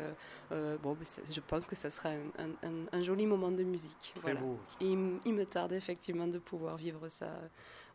bon, 0.49 0.97
c'est- 1.03 1.31
je 1.31 1.39
pense 1.39 1.67
que 1.67 1.75
ça 1.75 1.91
sera 1.91 2.09
un, 2.09 2.15
un- 2.39 2.67
un- 2.69 2.87
un 2.91 3.01
joli 3.03 3.27
moment 3.27 3.51
de 3.51 3.63
musique. 3.63 4.13
Très 4.15 4.21
voilà. 4.21 4.39
beau. 4.39 4.57
Et 4.79 4.87
il 4.87 5.33
me 5.35 5.45
tarde 5.45 5.73
effectivement 5.73 6.25
de 6.27 6.39
pouvoir 6.39 6.77
vivre 6.77 7.07
ça 7.09 7.27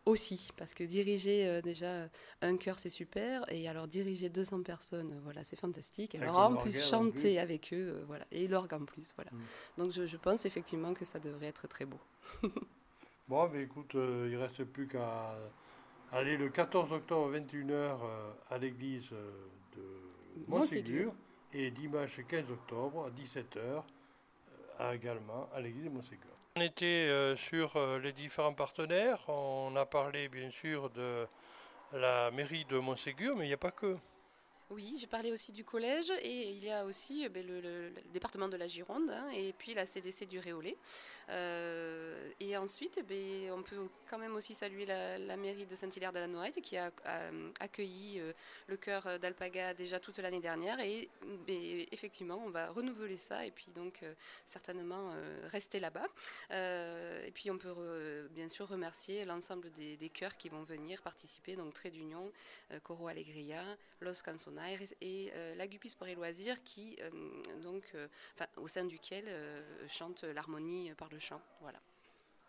aussi, 0.07 0.51
parce 0.57 0.73
que 0.73 0.85
diriger 0.85 1.47
euh, 1.47 1.61
déjà 1.61 2.09
un 2.41 2.57
chœur 2.57 2.79
c'est 2.79 2.89
super, 2.89 3.45
et 3.53 3.69
alors 3.69 3.87
diriger 3.87 4.29
200 4.29 4.63
personnes, 4.63 5.13
euh, 5.13 5.21
voilà, 5.23 5.45
c'est 5.45 5.59
fantastique. 5.59 6.15
Alors 6.15 6.39
en 6.39 6.57
plus 6.57 6.79
en 6.79 6.85
chanter 7.03 7.35
plus. 7.35 7.39
avec 7.39 7.73
eux, 7.73 7.97
euh, 7.97 8.05
voilà, 8.07 8.25
et 8.31 8.49
l'orgue 8.49 8.73
en 8.73 8.85
plus, 8.85 9.13
voilà. 9.17 9.31
Mm. 9.33 9.43
Donc 9.79 9.93
je, 9.93 10.07
je 10.07 10.17
pense 10.17 10.47
effectivement 10.47 10.95
que 10.95 11.05
ça 11.05 11.19
devrait 11.19 11.47
être 11.47 11.69
très 11.69 11.85
beau. 11.85 12.01
Bon, 13.29 13.49
mais 13.53 13.63
écoute, 13.65 13.93
euh, 13.97 14.29
il 14.31 14.37
reste 14.37 14.63
plus 14.63 14.87
qu'à 14.87 15.37
aller 16.13 16.37
le 16.37 16.49
14 16.49 16.93
octobre 16.93 17.35
à 17.35 17.39
21h 17.39 17.73
euh, 17.73 18.33
à 18.51 18.59
l'église 18.59 19.09
euh, 19.13 19.33
de 19.77 19.83
Montségur 20.47 21.07
Montségur. 21.07 21.15
et 21.53 21.73
dimanche 21.73 22.21
15 22.29 22.53
octobre 22.53 23.07
à 23.07 23.11
17h 23.11 23.83
également 24.95 25.49
à 25.53 25.61
l'église 25.61 25.87
de 25.87 25.91
Montségur. 25.91 26.36
On 26.59 26.63
était 26.63 26.87
euh, 26.87 27.37
sur 27.37 27.77
euh, 27.77 27.99
les 27.99 28.13
différents 28.13 28.55
partenaires. 28.55 29.19
On 29.29 29.77
a 29.77 29.85
parlé 29.85 30.31
bien 30.31 30.51
sûr 30.51 30.89
de 30.89 31.27
la 31.93 32.31
mairie 32.31 32.65
de 32.65 32.79
Montségur, 32.79 33.37
mais 33.37 33.45
il 33.45 33.49
n'y 33.49 33.55
a 33.55 33.59
pas 33.59 33.71
que. 33.71 33.99
Oui, 34.71 34.97
j'ai 34.99 35.07
parlé 35.07 35.31
aussi 35.31 35.53
du 35.53 35.63
collège 35.63 36.11
et 36.23 36.51
il 36.51 36.65
y 36.65 36.71
a 36.71 36.85
aussi 36.85 37.25
euh, 37.25 37.29
ben, 37.29 37.47
le, 37.47 37.93
département 38.13 38.49
de 38.49 38.57
la 38.57 38.67
Gironde 38.67 39.11
hein, 39.11 39.29
et 39.33 39.53
puis 39.53 39.75
la 39.75 39.87
CDC 39.87 40.27
du 40.27 40.41
Réolais. 40.41 40.77
Euh, 41.29 42.31
et 42.41 42.57
ensuite, 42.57 43.01
ben, 43.09 43.53
on 43.53 43.63
peut 43.63 43.89
quand 44.11 44.19
même 44.19 44.35
aussi 44.35 44.55
saluer 44.55 44.85
la, 44.85 45.37
mairie 45.37 45.67
de 45.67 45.77
Saint-Hilaire 45.77 46.13
de 46.13 46.19
la 46.19 46.27
Noaille 46.27 46.53
qui 46.53 46.77
a, 46.77 46.91
accueilli 47.61 48.19
euh, 48.19 48.33
le 48.67 48.77
chœur 48.77 49.21
d'Alpaga 49.21 49.75
déjà 49.75 50.01
toute 50.01 50.19
l'année 50.19 50.41
dernière 50.41 50.81
et 50.81 51.09
effectivement, 51.93 52.43
on 52.45 52.51
va 52.51 52.71
renouveler 52.71 53.17
ça 53.17 53.47
et 53.47 53.51
puis 53.51 53.71
donc 53.75 54.03
euh, 54.03 54.15
certainement 54.47 55.13
euh, 55.13 55.49
rester 55.51 55.81
là-bas. 55.81 56.07
Euh, 56.51 57.25
et 57.27 57.31
puis 57.31 57.51
on 57.51 57.59
peut 57.59 58.29
bien 58.31 58.49
sûr 58.49 58.69
remercier 58.69 59.25
l'ensemble 59.25 59.71
des, 59.73 59.97
des 59.97 60.09
chœurs 60.09 60.37
qui 60.37 60.49
vont 60.49 60.63
venir 60.63 61.03
participer, 61.03 61.57
donc 61.57 61.75
Trait 61.75 61.91
d'Union, 61.91 62.33
euh, 62.73 62.81
Coro 62.81 63.09
Alegria, 63.09 63.63
Los 64.01 64.23
Canzonaires 64.57 64.81
et 65.01 65.31
euh, 65.35 65.55
l'Agupis 65.55 65.91
Sport 65.91 66.09
et 66.09 66.15
Loisirs 66.15 66.63
qui, 66.65 66.97
euh, 67.01 67.11
donc, 67.63 67.85
euh, 67.95 68.09
enfin, 68.35 68.47
au 68.57 68.69
sein 68.69 68.85
duquel 68.85 69.27
chante 69.89 70.25
l'harmonie 70.25 70.93
par 70.97 71.09
le 71.11 71.19
chant. 71.19 71.41
Voilà. 71.61 71.81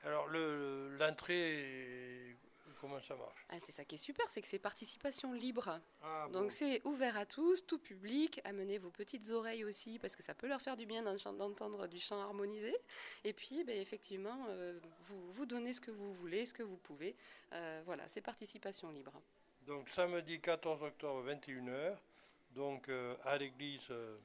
Alors 0.04 0.28
le- 0.28 0.96
l'entrée, 0.98 2.36
comment 2.80 3.02
ça 3.02 3.16
marche? 3.16 3.46
Ah, 3.50 3.58
c'est 3.60 3.72
ça 3.72 3.84
qui 3.84 3.96
est 3.96 3.98
super, 3.98 4.30
c'est 4.30 4.42
que 4.42 4.48
c'est 4.48 4.60
participation 4.60 5.34
libre. 5.34 5.82
Ah, 6.04 6.28
Donc 6.32 6.52
c'est 6.52 6.82
ouvert 6.86 7.18
à 7.18 7.26
tous, 7.26 7.66
tout 7.66 7.80
public. 7.80 8.40
Amenez 8.44 8.78
vos 8.78 8.92
petites 8.92 9.30
oreilles 9.32 9.66
aussi 9.66 9.98
parce 10.00 10.16
que 10.16 10.22
ça 10.24 10.34
peut 10.36 10.48
leur 10.48 10.62
faire 10.62 10.78
du 10.78 10.86
bien 10.86 11.02
d'en- 11.04 11.34
d'entendre 11.34 11.88
du 11.88 12.00
chant 12.00 12.22
harmonisé. 12.22 12.76
Et 13.24 13.34
puis 13.34 13.64
ben, 13.64 13.78
effectivement, 13.78 14.46
euh, 14.50 14.80
vous, 15.08 15.32
vous 15.34 15.46
donnez 15.46 15.74
ce 15.74 15.82
que 15.82 15.92
vous 15.92 16.14
voulez, 16.14 16.46
ce 16.46 16.54
que 16.54 16.64
vous 16.64 16.78
pouvez. 16.78 17.16
Euh, 17.54 17.82
voilà, 17.86 18.08
c'est 18.08 18.22
participation 18.22 18.92
libre. 18.92 19.20
Donc 19.68 19.90
samedi 19.90 20.40
14 20.40 20.82
octobre 20.82 21.30
21h, 21.30 21.98
donc 22.52 22.88
euh, 22.88 23.16
à 23.26 23.38
l'église 23.38 23.82
euh, 23.92 24.18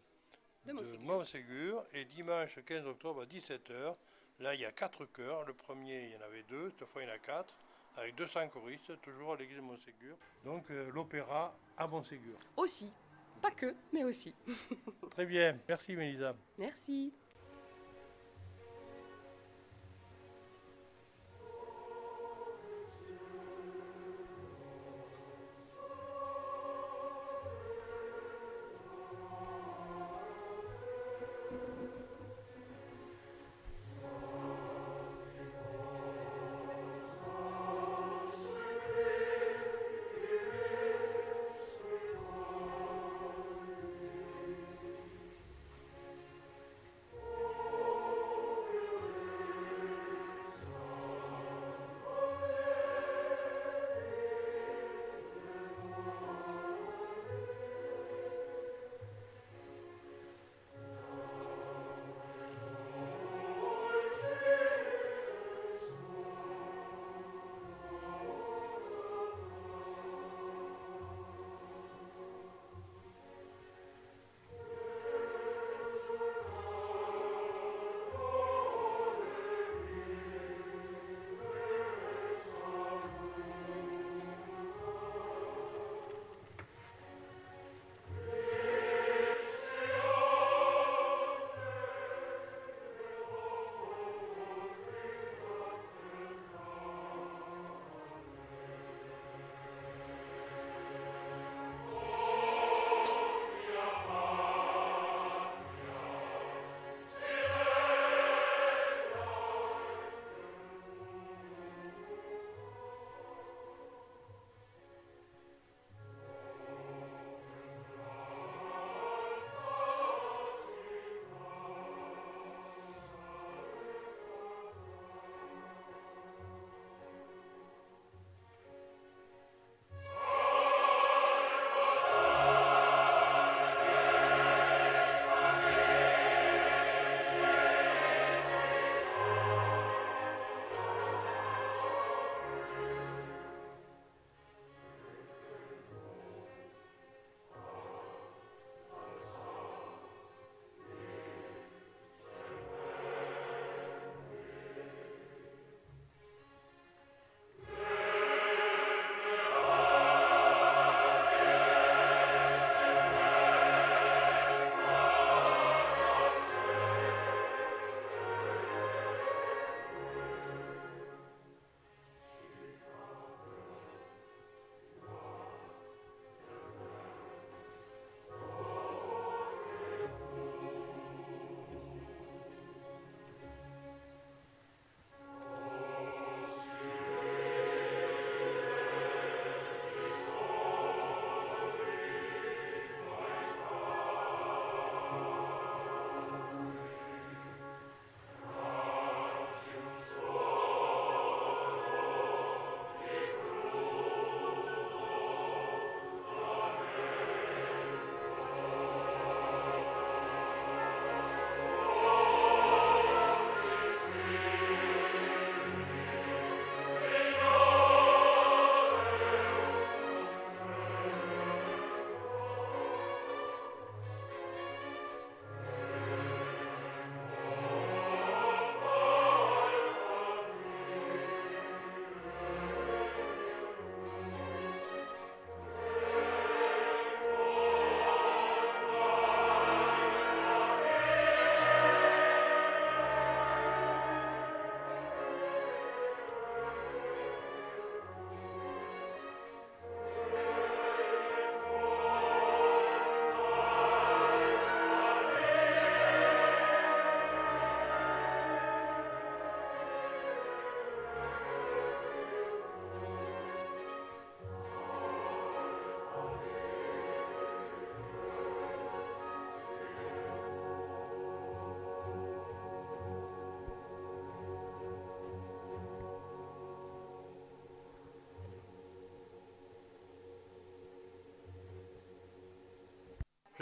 De 0.65 0.71
de 0.71 0.75
Montségur. 0.77 1.01
Montségur 1.01 1.85
et 1.93 2.05
dimanche 2.05 2.61
15 2.65 2.87
octobre 2.87 3.23
à 3.23 3.27
17h. 3.27 3.97
Là, 4.39 4.55
il 4.55 4.61
y 4.61 4.65
a 4.65 4.71
quatre 4.71 5.05
chœurs. 5.07 5.45
Le 5.45 5.53
premier, 5.53 6.05
il 6.05 6.13
y 6.13 6.17
en 6.17 6.21
avait 6.21 6.45
deux, 6.45 6.71
cette 6.71 6.87
fois 6.89 7.03
il 7.03 7.09
y 7.09 7.11
en 7.11 7.15
a 7.15 7.19
quatre, 7.19 7.55
avec 7.97 8.15
200 8.15 8.51
choristes, 8.51 9.01
toujours 9.03 9.33
à 9.33 9.37
l'église 9.37 9.57
de 9.57 9.63
Montségur. 9.63 10.17
Donc 10.45 10.71
euh, 10.71 10.89
l'opéra 10.93 11.53
à 11.77 11.89
Montségur. 11.89 12.39
Aussi, 12.57 12.93
pas 13.41 13.51
que, 13.51 13.75
mais 13.93 14.05
aussi. 14.05 14.37
Très 15.11 15.27
bien, 15.27 15.59
merci 15.69 15.97
Mélisa. 15.97 16.37
Merci. 16.57 17.13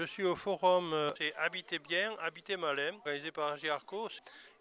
Je 0.00 0.06
suis 0.06 0.24
au 0.24 0.34
forum 0.34 0.94
euh, 0.94 1.10
c'est 1.18 1.34
Habiter 1.34 1.78
bien, 1.78 2.16
Habiter 2.22 2.56
malin, 2.56 2.94
organisé 3.04 3.30
par 3.30 3.54
Arco. 3.70 4.08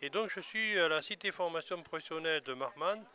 Et 0.01 0.09
donc 0.09 0.29
je 0.35 0.41
suis 0.41 0.77
à 0.77 0.89
la 0.89 1.01
cité 1.01 1.31
formation 1.31 1.81
professionnelle 1.81 2.41
de 2.41 2.53
Marmande 2.53 3.05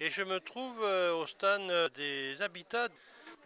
et 0.00 0.08
je 0.08 0.22
me 0.22 0.40
trouve 0.40 0.82
euh, 0.82 1.12
au 1.12 1.26
stand 1.26 1.70
des 1.94 2.40
habitats 2.40 2.88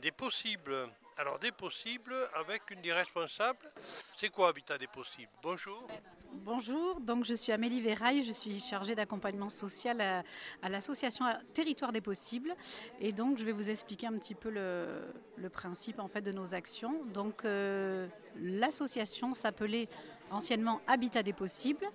des 0.00 0.12
possibles. 0.12 0.88
Alors 1.16 1.40
des 1.40 1.50
possibles 1.50 2.14
avec 2.32 2.70
une 2.70 2.80
des 2.80 2.92
responsables. 2.92 3.72
C'est 4.16 4.28
quoi 4.28 4.50
Habitat 4.50 4.78
des 4.78 4.86
possibles? 4.86 5.32
Bonjour. 5.42 5.88
Bonjour, 6.32 7.00
donc 7.00 7.24
je 7.24 7.34
suis 7.34 7.52
Amélie 7.52 7.80
Véraille, 7.80 8.22
je 8.22 8.32
suis 8.32 8.58
chargée 8.60 8.94
d'accompagnement 8.94 9.48
social 9.48 10.00
à, 10.00 10.68
l'association 10.68 11.24
Territoire 11.54 11.92
des 11.92 12.00
possibles 12.00 12.54
et 13.00 13.12
donc 13.12 13.38
je 13.38 13.44
vais 13.44 13.52
vous 13.52 13.70
expliquer 13.70 14.06
un 14.06 14.12
petit 14.12 14.34
peu 14.34 14.50
le, 14.50 15.48
principe 15.48 15.98
en 15.98 16.08
fait 16.08 16.20
de 16.20 16.32
nos 16.32 16.54
actions. 16.54 17.04
Donc 17.12 17.44
euh, 17.44 18.06
l'association 18.40 19.34
s'appelait 19.34 19.88
anciennement 20.30 20.80
Habitat 20.86 21.22
des 21.22 21.32
possibles 21.32 21.86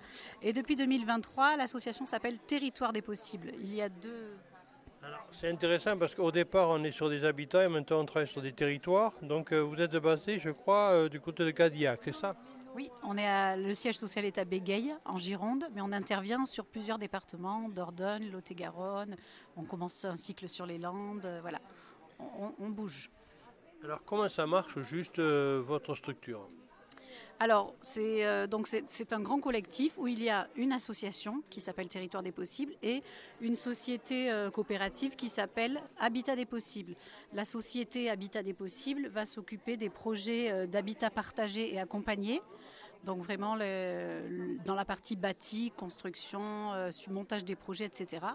et 0.41 0.53
depuis 0.53 0.75
2023 0.75 1.57
l'association 1.57 2.05
s'appelle 2.05 2.37
Territoire 2.39 2.93
des 2.93 3.01
possibles. 3.01 3.51
Il 3.59 3.73
y 3.73 3.81
a 3.81 3.89
deux 3.89 4.33
c'est 5.31 5.49
intéressant 5.49 5.97
parce 5.97 6.15
qu'au 6.15 6.31
départ, 6.31 6.69
on 6.69 6.81
est 6.83 6.91
sur 6.91 7.09
des 7.09 7.25
habitats 7.25 7.65
et 7.65 7.67
maintenant 7.67 7.99
on 7.99 8.05
travaille 8.05 8.27
sur 8.27 8.41
des 8.41 8.53
territoires. 8.53 9.11
Donc 9.21 9.51
euh, 9.51 9.59
vous 9.59 9.75
êtes 9.81 9.95
basé, 9.97 10.39
je 10.39 10.49
crois, 10.49 10.91
euh, 10.91 11.09
du 11.09 11.19
côté 11.19 11.43
de 11.43 11.51
Cadillac, 11.51 11.99
c'est 12.05 12.15
ça? 12.15 12.35
Oui, 12.75 12.89
on 13.03 13.17
est 13.17 13.27
à, 13.27 13.55
le 13.55 13.73
siège 13.73 13.97
social 13.97 14.25
est 14.25 14.37
à 14.37 14.45
Bégueil, 14.45 14.95
en 15.05 15.17
Gironde, 15.17 15.65
mais 15.73 15.81
on 15.81 15.91
intervient 15.91 16.43
sur 16.45 16.65
plusieurs 16.65 16.97
départements, 16.97 17.69
Dordogne, 17.69 18.31
Lot-et-Garonne. 18.31 19.15
On 19.55 19.63
commence 19.63 20.05
un 20.05 20.15
cycle 20.15 20.49
sur 20.49 20.65
les 20.65 20.79
Landes, 20.79 21.25
euh, 21.25 21.39
voilà. 21.41 21.59
On, 22.59 22.69
bouge. 22.69 23.11
Alors 23.83 24.01
comment 24.05 24.29
ça 24.29 24.47
marche 24.47 24.79
juste 24.81 25.19
euh, 25.19 25.61
votre 25.65 25.93
structure? 25.93 26.47
Alors, 27.39 27.73
c'est 27.81 28.25
euh, 28.25 28.47
un 29.11 29.19
grand 29.19 29.39
collectif 29.39 29.97
où 29.97 30.07
il 30.07 30.23
y 30.23 30.29
a 30.29 30.47
une 30.55 30.71
association 30.71 31.43
qui 31.49 31.59
s'appelle 31.59 31.89
Territoire 31.89 32.23
des 32.23 32.31
Possibles 32.31 32.73
et 32.81 33.03
une 33.41 33.57
société 33.57 34.31
coopérative 34.53 35.15
qui 35.15 35.27
s'appelle 35.27 35.81
Habitat 35.99 36.37
des 36.37 36.45
Possibles. 36.45 36.95
La 37.33 37.43
société 37.43 38.09
Habitat 38.09 38.43
des 38.43 38.53
Possibles 38.53 39.07
va 39.07 39.25
s'occuper 39.25 39.75
des 39.75 39.89
projets 39.89 40.67
d'habitat 40.67 41.09
partagé 41.09 41.73
et 41.73 41.79
accompagné 41.79 42.41
donc 43.03 43.21
vraiment 43.21 43.57
dans 43.57 44.75
la 44.75 44.85
partie 44.85 45.15
bâti, 45.15 45.71
construction, 45.75 46.73
euh, 46.73 46.89
montage 47.09 47.43
des 47.43 47.55
projets, 47.55 47.85
etc. 47.85 48.25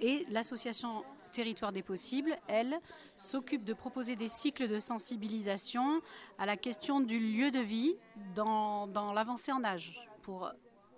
Et 0.00 0.24
l'association 0.30 1.04
Territoire 1.32 1.72
des 1.72 1.82
possibles, 1.82 2.36
elle, 2.48 2.78
s'occupe 3.14 3.64
de 3.64 3.72
proposer 3.72 4.16
des 4.16 4.28
cycles 4.28 4.66
de 4.66 4.78
sensibilisation 4.78 6.00
à 6.38 6.46
la 6.46 6.56
question 6.56 7.00
du 7.00 7.20
lieu 7.20 7.50
de 7.50 7.60
vie 7.60 7.96
dans, 8.34 8.88
l'avancée 9.14 9.52
en 9.52 9.62
âge, 9.62 9.94
pour 10.22 10.50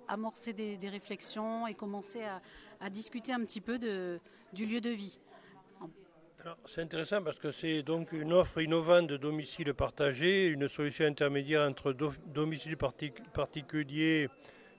amorcer 0.09 0.53
des, 0.53 0.89
réflexions 0.89 1.67
et 1.67 1.75
commencer 1.75 2.23
à, 2.81 2.91
discuter 2.91 3.33
un 3.33 3.41
petit 3.41 3.61
peu 3.61 3.79
du 3.79 4.67
lieu 4.67 4.81
de 4.81 4.91
vie. 4.91 5.19
C'est 6.67 6.81
intéressant 6.81 7.23
parce 7.23 7.39
que 7.39 7.53
c'est 7.53 7.83
donc 7.83 8.11
une 8.13 8.33
offre 8.33 8.61
innovante 8.61 9.07
de 9.07 9.17
domicile 9.17 9.73
partagé, 9.75 10.47
une 10.47 10.69
solution 10.69 11.05
intermédiaire 11.05 11.63
entre 11.63 11.93
domicile 12.27 12.77
particulier, 12.77 14.29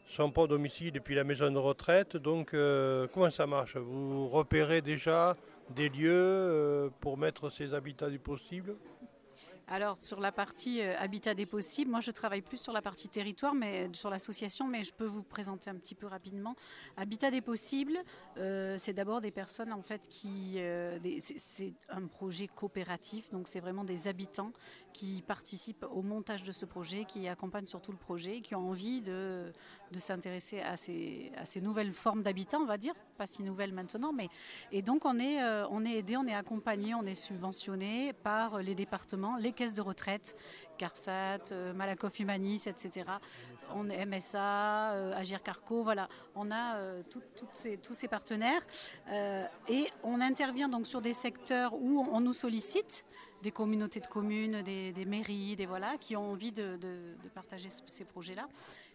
son 0.06 0.32
propre 0.32 0.50
domicile 0.50 0.96
et 0.96 1.00
puis 1.00 1.16
la 1.16 1.24
maison 1.24 1.52
de 1.52 1.58
retraite. 1.58 2.18
Donc 2.18 2.54
euh, 2.54 3.08
comment 3.14 3.32
ça 3.32 3.48
marche? 3.48 3.78
Vous 3.78 4.28
repérez 4.30 4.82
déjà 4.82 5.36
des 5.70 5.90
lieux 5.90 6.12
euh, 6.12 6.90
pour 7.00 7.18
mettre 7.18 7.50
ces 7.50 7.74
habitats 7.74 8.10
du 8.10 8.20
possible? 8.20 8.76
Alors 9.70 9.96
sur 10.02 10.20
la 10.20 10.34
partie 10.34 10.82
euh, 10.82 10.94
habitat 11.00 11.34
des 11.34 11.46
possibles, 11.46 11.90
moi 11.90 12.02
je 12.02 12.12
travaille 12.12 12.42
plus 12.42 12.58
sur 12.58 12.74
la 12.74 12.82
partie 12.82 13.08
territoire, 13.08 13.56
mais 13.56 13.90
sur 13.94 14.10
l'association, 14.10 14.68
mais 14.68 14.84
je 14.84 14.94
peux 14.94 15.06
vous 15.06 15.24
présenter 15.24 15.70
un 15.70 15.76
petit 15.76 15.96
peu 15.96 16.06
rapidement. 16.06 16.56
Habitat 16.98 17.32
des 17.32 17.42
possibles, 17.42 17.98
c'est 18.36 18.94
d'abord 18.94 19.22
des 19.22 19.32
personnes 19.32 19.72
en 19.72 19.82
fait 19.82 20.02
qui, 20.10 20.60
c'est 21.20 21.74
un 21.88 22.06
projet 22.08 22.48
coopératif, 22.48 23.32
donc 23.32 23.48
c'est 23.48 23.62
vraiment 23.62 23.86
des 23.86 24.10
habitants 24.10 24.52
qui 24.94 25.24
participent 25.26 25.86
au 25.92 26.02
montage 26.02 26.44
de 26.44 26.52
ce 26.52 26.66
projet, 26.66 27.06
qui 27.06 27.28
accompagnent 27.28 27.66
surtout 27.66 27.92
le 27.92 27.98
projet, 27.98 28.42
qui 28.42 28.56
ont 28.56 28.70
envie 28.70 29.02
de, 29.02 29.52
de 29.92 30.00
s'intéresser 30.00 30.62
à 30.62 30.78
ces, 30.78 31.32
à 31.38 31.46
ces 31.46 31.62
nouvelles 31.62 31.94
formes 31.94 32.24
d'habitat, 32.24 32.58
on 32.60 32.66
va 32.66 32.78
dire, 32.78 32.94
pas 33.18 33.26
si 33.26 33.44
nouvelles 33.44 33.74
maintenant, 33.74 34.14
mais 34.14 34.30
et 34.72 34.82
donc 34.82 35.06
on 35.06 35.20
est, 35.20 35.44
on 35.70 35.86
est 35.86 35.98
aidé, 35.98 36.18
on 36.18 36.26
est 36.26 36.36
accompagné, 36.36 36.96
on 36.96 37.06
est 37.06 37.16
subventionné 37.16 38.14
par 38.14 38.60
les 38.60 38.76
départements, 38.76 39.36
les 39.38 39.52
caisses 39.52 39.74
de 39.74 39.82
retraite, 39.82 40.36
CARSAT, 40.78 41.52
euh, 41.52 41.74
Malakoff 41.74 42.20
Humanis, 42.20 42.64
etc. 42.68 43.06
On 43.76 43.90
est 43.90 44.06
MSA, 44.06 44.92
euh, 44.94 45.16
Agir 45.16 45.42
Carco, 45.42 45.84
voilà. 45.84 46.10
On 46.36 46.52
a 46.52 46.76
euh, 46.76 47.02
ces, 47.52 47.78
tous 47.78 47.94
ces 47.94 48.08
partenaires 48.08 48.62
et 49.70 49.86
on 50.04 50.22
intervient 50.22 50.70
donc 50.70 50.88
sur 50.88 51.02
des 51.02 51.14
secteurs 51.14 51.74
où 51.74 52.06
on, 52.12 52.20
nous 52.20 52.34
sollicite 52.34 53.06
des 53.44 53.52
communautés 53.52 54.00
de 54.00 54.08
communes, 54.08 54.64
des, 54.64 55.06
mairies, 55.06 55.56
des 55.56 55.68
voilà, 55.68 55.98
qui 56.00 56.16
ont 56.16 56.32
envie 56.32 56.52
de 56.52 56.80
partager 57.36 57.70
ces 57.70 58.06
projets-là. 58.06 58.48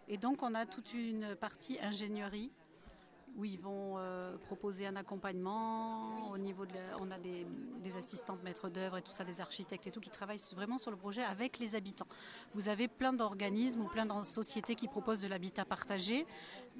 Et 0.09 0.17
donc 0.17 0.41
on 0.41 0.55
a 0.55 0.65
toute 0.65 0.93
une 0.93 1.35
partie 1.35 1.77
ingénierie 1.81 2.51
où 3.37 3.45
ils 3.45 3.59
vont 3.59 3.95
euh, 3.97 4.37
proposer 4.37 4.87
un 4.87 4.95
accompagnement. 4.95 6.29
Au 6.31 6.37
niveau 6.37 6.65
de 6.65 6.73
on 6.99 7.11
a 7.11 7.17
des, 7.17 7.45
assistantes 7.97 8.43
maîtres 8.43 8.69
d'œuvre 8.69 8.97
et 8.97 9.01
tout 9.01 9.11
ça, 9.11 9.23
des 9.23 9.41
architectes 9.41 9.87
et 9.87 9.91
tout 9.91 9.99
qui 9.99 10.11
travaillent 10.11 10.41
vraiment 10.53 10.77
sur 10.77 10.91
le 10.91 10.97
projet 10.97 11.23
avec 11.23 11.57
les 11.57 11.75
habitants. 11.75 12.07
Vous 12.53 12.69
avez 12.69 12.87
plein 12.87 13.13
d'organismes 13.13 13.81
ou 13.81 13.87
plein 13.87 14.05
de 14.05 14.23
sociétés 14.23 14.75
qui 14.75 14.87
proposent 14.87 15.21
de 15.21 15.27
l'habitat 15.27 15.65
partagé. 15.65 16.27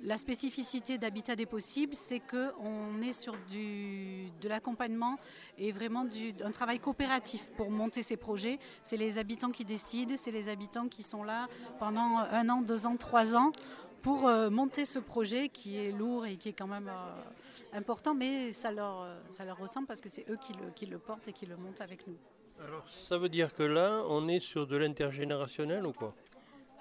La 0.03 0.17
spécificité 0.17 0.97
d'Habitat 0.97 1.35
des 1.35 1.45
possibles, 1.45 1.95
c'est 1.95 2.19
qu'on 2.19 3.01
est 3.01 3.11
sur 3.11 3.35
du, 3.49 4.29
de 4.39 4.47
l'accompagnement 4.47 5.17
et 5.57 5.71
vraiment 5.71 6.05
du, 6.05 6.33
un 6.43 6.51
travail 6.51 6.79
coopératif 6.79 7.49
pour 7.57 7.69
monter 7.69 8.01
ces 8.01 8.15
projets. 8.15 8.59
C'est 8.83 8.97
les 8.97 9.17
habitants 9.17 9.51
qui 9.51 9.65
décident, 9.65 10.13
c'est 10.15 10.31
les 10.31 10.47
habitants 10.47 10.87
qui 10.87 11.03
sont 11.03 11.23
là 11.23 11.47
pendant 11.79 12.17
un 12.17 12.47
an, 12.49 12.61
deux 12.61 12.87
ans, 12.87 12.95
trois 12.95 13.35
ans 13.35 13.51
pour 14.01 14.27
euh, 14.27 14.49
monter 14.49 14.85
ce 14.85 14.99
projet 14.99 15.49
qui 15.49 15.77
est 15.77 15.91
lourd 15.91 16.25
et 16.25 16.37
qui 16.37 16.49
est 16.49 16.53
quand 16.53 16.67
même 16.67 16.89
euh, 16.89 17.77
important, 17.77 18.13
mais 18.13 18.51
ça 18.51 18.71
leur, 18.71 19.01
euh, 19.01 19.19
ça 19.29 19.45
leur 19.45 19.57
ressemble 19.57 19.87
parce 19.87 20.01
que 20.01 20.09
c'est 20.09 20.29
eux 20.29 20.37
qui 20.39 20.53
le, 20.53 20.71
qui 20.75 20.85
le 20.85 20.97
portent 20.97 21.27
et 21.27 21.33
qui 21.33 21.45
le 21.45 21.57
montent 21.57 21.81
avec 21.81 22.07
nous. 22.07 22.17
Alors 22.65 22.85
ça 23.07 23.17
veut 23.17 23.29
dire 23.29 23.53
que 23.53 23.63
là, 23.63 24.03
on 24.07 24.27
est 24.27 24.39
sur 24.39 24.67
de 24.67 24.77
l'intergénérationnel 24.77 25.85
ou 25.85 25.93
quoi? 25.93 26.13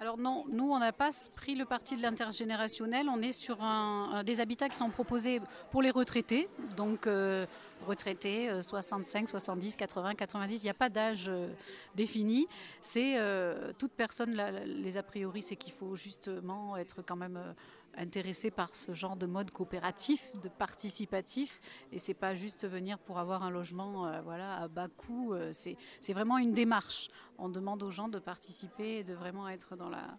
Alors 0.01 0.17
non, 0.17 0.45
nous 0.49 0.71
on 0.71 0.79
n'a 0.79 0.93
pas 0.93 1.11
pris 1.35 1.57
le 1.57 1.65
parti 1.65 1.97
de 1.97 2.03
l'intergénérationnel, 2.03 3.09
on 3.09 3.21
est 3.21 3.33
sur 3.33 3.61
un, 3.63 4.23
des 4.23 4.41
habitats 4.41 4.69
qui 4.69 4.77
sont 4.77 4.91
proposés 4.91 5.41
pour 5.73 5.83
les 5.83 5.91
retraités, 5.91 6.49
donc 6.77 7.09
euh, 7.09 7.47
retraités 7.87 8.51
65, 8.63 9.29
70, 9.29 9.77
80, 9.77 10.15
90, 10.15 10.63
il 10.63 10.67
n'y 10.67 10.71
a 10.71 10.75
pas 10.75 10.89
d'âge 10.89 11.27
euh, 11.29 11.49
défini. 11.95 12.47
C'est 12.81 13.19
euh, 13.19 13.73
toute 13.79 13.93
personne, 13.93 14.33
les 14.65 14.97
a 14.97 15.03
priori, 15.03 15.43
c'est 15.43 15.57
qu'il 15.57 15.73
faut 15.73 15.97
justement 15.97 16.77
être 16.77 17.03
quand 17.03 17.17
même 17.17 17.55
intéressé 17.99 18.51
par 18.51 18.75
ce 18.75 18.93
genre 18.93 19.17
de 19.17 19.27
mode 19.27 19.51
coopératif, 19.51 20.33
de 20.43 20.49
participatif, 20.49 21.61
et 21.93 21.99
c'est 21.99 22.15
pas 22.15 22.35
juste 22.35 22.67
venir 22.67 22.99
pour 22.99 23.19
avoir 23.19 23.43
un 23.43 23.51
logement 23.51 24.07
euh, 24.07 24.21
voilà, 24.23 24.63
à 24.63 24.69
bas 24.69 24.89
coût, 24.89 25.35
euh, 25.35 25.51
c'est, 25.53 25.77
vraiment 26.13 26.39
une 26.39 26.53
démarche. 26.53 27.09
On 27.39 27.49
demande 27.49 27.83
aux 27.83 27.91
gens 27.91 28.09
de 28.09 28.19
participer 28.19 28.99
et 28.99 29.05
de 29.05 29.15
vraiment 29.15 29.49
être 29.49 29.77
dans 29.77 29.89
la, 29.89 30.17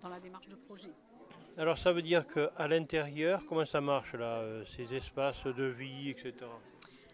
dans 0.00 0.08
la 0.08 0.20
démarche 0.20 0.48
de 0.48 0.56
projet. 0.56 0.90
Alors 1.56 1.76
ça 1.76 1.92
veut 1.92 2.02
dire 2.02 2.24
qu'à 2.26 2.68
l'intérieur, 2.68 3.42
comment 3.48 3.66
ça 3.66 3.80
marche 3.80 4.14
là, 4.14 4.38
euh, 4.38 4.64
ces 4.76 4.94
espaces 4.94 5.44
de 5.44 5.64
vie, 5.64 6.10
etc. 6.10 6.34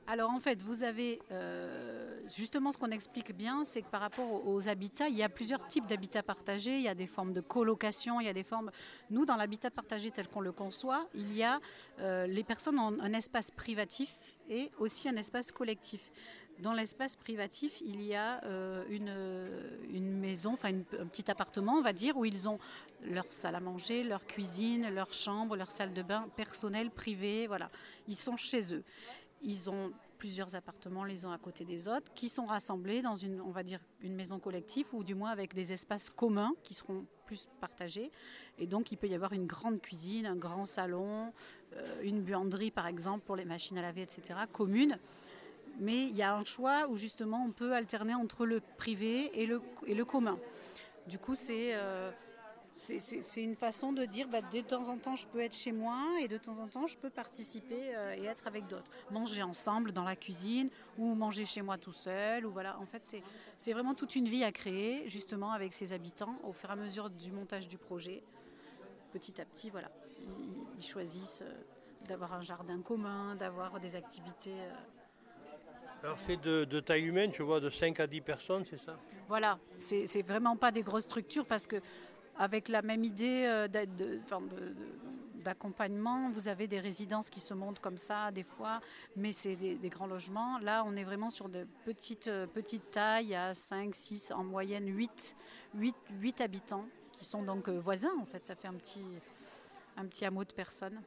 Alors 0.06 0.30
en 0.30 0.38
fait, 0.38 0.62
vous 0.62 0.84
avez 0.84 1.18
euh, 1.32 2.20
justement 2.36 2.70
ce 2.70 2.76
qu'on 2.76 2.90
explique 2.90 3.34
bien, 3.34 3.64
c'est 3.64 3.80
que 3.80 3.88
par 3.88 4.02
rapport 4.02 4.46
aux, 4.46 4.68
habitats, 4.68 5.08
il 5.08 5.16
y 5.16 5.22
a 5.22 5.30
plusieurs 5.30 5.66
types 5.66 5.86
d'habitats 5.86 6.22
partagés. 6.22 6.76
Il 6.76 6.82
y 6.82 6.88
a 6.88 6.94
des 6.94 7.06
formes 7.06 7.32
de 7.32 7.40
colocation, 7.40 8.20
il 8.20 8.26
y 8.26 8.28
a 8.28 8.34
des 8.34 8.42
formes. 8.42 8.70
Nous, 9.10 9.24
dans 9.24 9.36
l'habitat 9.36 9.70
partagé 9.70 10.10
tel 10.10 10.28
qu'on 10.28 10.42
le 10.42 10.52
conçoit, 10.52 11.06
il 11.14 11.34
y 11.34 11.42
a 11.42 11.58
euh, 12.00 12.26
les 12.26 12.44
personnes 12.44 12.78
ont 12.78 12.98
un 13.00 13.12
espace 13.14 13.50
privatif 13.50 14.14
et 14.50 14.70
aussi 14.78 15.08
un 15.08 15.16
espace 15.16 15.50
collectif. 15.52 16.10
Dans 16.60 16.72
l'espace 16.72 17.16
privatif, 17.16 17.80
il 17.80 18.00
y 18.02 18.14
a 18.14 18.44
euh, 18.44 18.84
une, 18.88 19.12
une, 19.92 20.16
maison, 20.18 20.52
enfin 20.52 20.68
un 20.68 21.06
petit 21.06 21.28
appartement, 21.28 21.74
on 21.74 21.82
va 21.82 21.92
dire, 21.92 22.16
où 22.16 22.24
ils 22.24 22.48
ont 22.48 22.60
leur 23.02 23.24
salle 23.30 23.56
à 23.56 23.60
manger, 23.60 24.04
leur 24.04 24.24
cuisine, 24.24 24.88
leur 24.94 25.12
chambre, 25.12 25.56
leur 25.56 25.72
salle 25.72 25.92
de 25.92 26.02
bain 26.02 26.28
personnelle, 26.36 26.90
privée, 26.90 27.48
voilà. 27.48 27.70
Ils 28.06 28.16
sont 28.16 28.36
chez 28.36 28.72
eux. 28.72 28.84
Ils 29.44 29.70
ont 29.70 29.92
plusieurs 30.18 30.56
appartements 30.56 31.04
les 31.04 31.26
uns 31.26 31.32
à 31.32 31.38
côté 31.38 31.64
des 31.64 31.86
autres 31.86 32.12
qui 32.14 32.30
sont 32.30 32.46
rassemblés 32.46 33.02
dans 33.02 33.14
une, 33.14 33.40
on 33.42 33.50
va 33.50 33.62
dire, 33.62 33.80
une 34.00 34.14
maison 34.14 34.38
collective 34.38 34.86
ou 34.94 35.04
du 35.04 35.14
moins 35.14 35.30
avec 35.30 35.52
des 35.52 35.72
espaces 35.72 36.08
communs 36.08 36.54
qui 36.62 36.72
seront 36.72 37.04
plus 37.26 37.46
partagés. 37.60 38.10
Et 38.58 38.66
donc, 38.66 38.90
il 38.90 38.96
peut 38.96 39.06
y 39.06 39.14
avoir 39.14 39.34
une 39.34 39.46
grande 39.46 39.80
cuisine, 39.82 40.24
un 40.24 40.36
grand 40.36 40.64
salon, 40.64 41.32
euh, 41.76 42.02
une 42.02 42.22
buanderie, 42.22 42.70
par 42.70 42.86
exemple, 42.86 43.24
pour 43.26 43.36
les 43.36 43.44
machines 43.44 43.76
à 43.76 43.82
laver, 43.82 44.02
etc., 44.02 44.40
commune. 44.50 44.98
Mais 45.78 46.04
il 46.04 46.16
y 46.16 46.22
a 46.22 46.34
un 46.34 46.44
choix 46.44 46.88
où 46.88 46.96
justement 46.96 47.44
on 47.44 47.50
peut 47.50 47.74
alterner 47.74 48.14
entre 48.14 48.46
le 48.46 48.60
privé 48.78 49.30
et 49.42 49.44
le, 49.44 49.60
et 49.86 49.94
le 49.94 50.04
commun. 50.04 50.38
Du 51.06 51.18
coup, 51.18 51.34
c'est 51.34 51.74
c'est 52.74 53.42
une 53.42 53.54
façon 53.54 53.92
de 53.92 54.04
dire 54.04 54.28
bah, 54.28 54.42
de 54.42 54.60
temps 54.60 54.88
en 54.88 54.98
temps 54.98 55.14
je 55.14 55.26
peux 55.28 55.40
être 55.40 55.54
chez 55.54 55.70
moi 55.70 56.02
et 56.20 56.28
de 56.28 56.36
temps 56.36 56.58
en 56.58 56.66
temps 56.66 56.86
je 56.86 56.98
peux 56.98 57.10
participer 57.10 57.94
euh, 57.94 58.16
et 58.16 58.24
être 58.24 58.46
avec 58.46 58.66
d'autres. 58.66 58.90
Manger 59.10 59.42
ensemble 59.42 59.92
dans 59.92 60.02
la 60.02 60.16
cuisine 60.16 60.68
ou 60.98 61.14
manger 61.14 61.44
chez 61.44 61.62
moi 61.62 61.78
tout 61.78 61.92
seul. 61.92 62.44
Ou 62.46 62.50
voilà. 62.50 62.78
En 62.80 62.86
fait, 62.86 63.22
c'est 63.56 63.72
vraiment 63.72 63.94
toute 63.94 64.16
une 64.16 64.28
vie 64.28 64.42
à 64.42 64.52
créer 64.52 65.08
justement 65.08 65.52
avec 65.52 65.72
ses 65.72 65.92
habitants 65.92 66.36
au 66.42 66.52
fur 66.52 66.68
et 66.68 66.72
à 66.72 66.76
mesure 66.76 67.10
du 67.10 67.30
montage 67.30 67.68
du 67.68 67.78
projet. 67.78 68.22
Petit 69.12 69.40
à 69.40 69.44
petit, 69.44 69.70
voilà, 69.70 69.90
ils, 70.76 70.84
choisissent 70.84 71.42
euh, 71.42 72.06
d'avoir 72.08 72.34
un 72.34 72.40
jardin 72.40 72.80
commun, 72.82 73.36
d'avoir 73.36 73.78
des 73.78 73.94
activités. 73.94 74.50
Euh. 74.50 74.72
Alors 76.02 76.18
c'est 76.26 76.36
de, 76.36 76.64
de, 76.64 76.80
taille 76.80 77.04
humaine, 77.04 77.30
je 77.32 77.42
vois, 77.44 77.60
de 77.60 77.70
5 77.70 78.00
à 78.00 78.06
10 78.08 78.20
personnes, 78.20 78.64
c'est 78.68 78.80
ça? 78.80 78.98
Voilà, 79.28 79.58
c'est 79.76 80.22
vraiment 80.22 80.56
pas 80.56 80.72
des 80.72 80.82
grosses 80.82 81.04
structures 81.04 81.46
parce 81.46 81.66
que 81.66 81.80
avec 82.38 82.68
la 82.68 82.82
même 82.82 83.04
idée 83.04 83.44
euh, 83.46 83.68
d'accompagnement. 85.44 86.30
Vous 86.30 86.48
avez 86.48 86.66
des 86.66 86.80
résidences 86.80 87.30
qui 87.30 87.40
se 87.40 87.54
montent 87.54 87.80
comme 87.80 87.98
ça 87.98 88.30
des 88.30 88.42
fois, 88.42 88.80
mais 89.16 89.32
c'est 89.32 89.56
des, 89.56 89.88
grands 89.88 90.06
logements. 90.06 90.58
Là, 90.58 90.84
on 90.86 90.96
est 90.96 91.04
vraiment 91.04 91.30
sur 91.30 91.48
de 91.48 91.66
petites, 91.84 92.28
euh, 92.28 92.46
petites 92.46 92.90
tailles, 92.90 93.34
à 93.34 93.54
5, 93.54 93.94
6, 93.94 94.32
en 94.32 94.44
moyenne 94.44 94.88
8, 94.88 95.36
8, 95.74 95.94
8 96.20 96.40
habitants, 96.40 96.86
qui 97.12 97.24
sont 97.24 97.42
donc 97.42 97.68
euh, 97.68 97.78
voisins 97.78 98.14
en 98.20 98.24
fait. 98.24 98.44
Ça 98.44 98.54
fait 98.54 98.68
un 98.68 98.74
petit, 98.74 99.04
un 99.96 100.06
petit 100.06 100.24
hameau 100.24 100.44
de 100.44 100.52
personnes. 100.52 101.00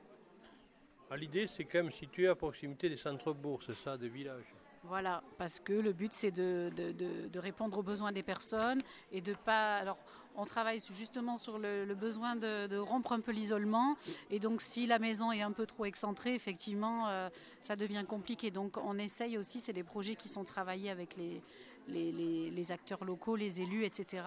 Ah, 1.10 1.16
l'idée, 1.16 1.48
c'est 1.48 1.64
quand 1.64 1.84
même 1.84 1.92
situé 1.92 2.28
à 2.28 2.36
proximité 2.36 2.90
des 2.90 2.98
centres-bourgs, 2.98 3.64
c'est 3.66 3.78
ça, 3.78 3.98
des 3.98 4.10
villages. 4.10 4.54
Voilà, 4.84 5.22
parce 5.38 5.60
que 5.60 5.74
le 5.74 5.92
but 5.92 6.14
c'est 6.14 6.32
de, 6.32 6.72
de, 6.74 7.40
répondre 7.40 7.78
aux 7.78 7.84
besoins 7.84 8.12
des 8.12 8.24
personnes 8.24 8.82
et 9.12 9.20
de 9.22 9.34
pas. 9.34 9.78
Alors, 9.78 9.98
on 10.38 10.46
travaille 10.46 10.80
justement 10.96 11.36
sur 11.36 11.58
le, 11.58 11.86
besoin 11.96 12.36
de, 12.36 12.78
rompre 12.78 13.12
un 13.12 13.20
peu 13.20 13.32
l'isolement. 13.32 13.98
Et 14.30 14.40
donc, 14.40 14.62
si 14.62 14.86
la 14.86 15.00
maison 15.00 15.32
est 15.32 15.42
un 15.42 15.52
peu 15.52 15.66
trop 15.66 15.86
excentrée, 15.86 16.36
effectivement, 16.36 17.08
euh, 17.08 17.30
ça 17.60 17.76
devient 17.76 18.06
compliqué. 18.08 18.52
Donc, 18.52 18.78
on 18.78 18.98
essaye 19.00 19.38
aussi, 19.38 19.60
c'est 19.60 19.74
des 19.74 19.84
projets 19.84 20.16
qui 20.16 20.30
sont 20.30 20.44
travaillés 20.44 20.92
avec 20.92 21.18
les, 21.18 21.42
les, 21.88 22.72
acteurs 22.72 23.04
locaux, 23.06 23.36
les 23.36 23.62
élus, 23.62 23.86
etc. 23.86 24.24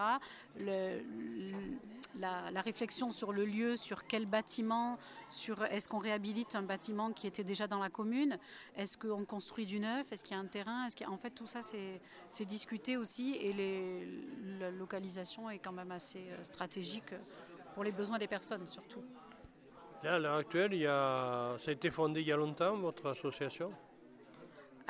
la, 2.18 2.62
réflexion 2.62 3.10
sur 3.10 3.32
le 3.32 3.44
lieu, 3.44 3.76
sur 3.76 4.06
quel 4.06 4.26
bâtiment, 4.26 4.98
sur 5.28 5.64
est-ce 5.64 5.88
qu'on 5.88 5.98
réhabilite 5.98 6.54
un 6.54 6.62
bâtiment 6.62 7.12
qui 7.12 7.26
était 7.26 7.44
déjà 7.44 7.66
dans 7.66 7.80
la 7.80 7.90
commune, 7.90 8.38
est-ce 8.76 8.96
qu'on 8.96 9.24
construit 9.24 9.66
du 9.66 9.80
neuf, 9.80 10.10
est-ce 10.12 10.24
qu'il 10.24 10.36
y 10.36 10.38
a 10.38 10.42
un 10.42 10.46
terrain, 10.46 10.86
en 11.06 11.16
fait 11.16 11.30
tout 11.30 11.46
ça 11.46 11.60
c'est 11.62 12.44
discuté 12.44 12.96
aussi 12.96 13.36
et 13.36 13.52
la 14.58 14.70
localisation 14.70 15.50
est 15.50 15.58
quand 15.58 15.72
même 15.72 15.92
assez 15.92 16.18
euh, 16.30 16.42
stratégique 16.42 17.14
pour 17.74 17.84
les 17.84 17.92
besoins 17.92 18.18
des 18.18 18.26
personnes 18.26 18.66
surtout. 18.66 19.02
À 20.02 20.18
l'heure 20.18 20.36
actuelle, 20.36 20.72
il 20.72 20.84
ça 20.84 21.58
a 21.66 21.70
été 21.70 21.90
fondé 21.90 22.22
il 22.22 22.26
y 22.26 22.32
a 22.32 22.36
longtemps, 22.36 22.76
votre 22.76 23.06
association? 23.10 23.70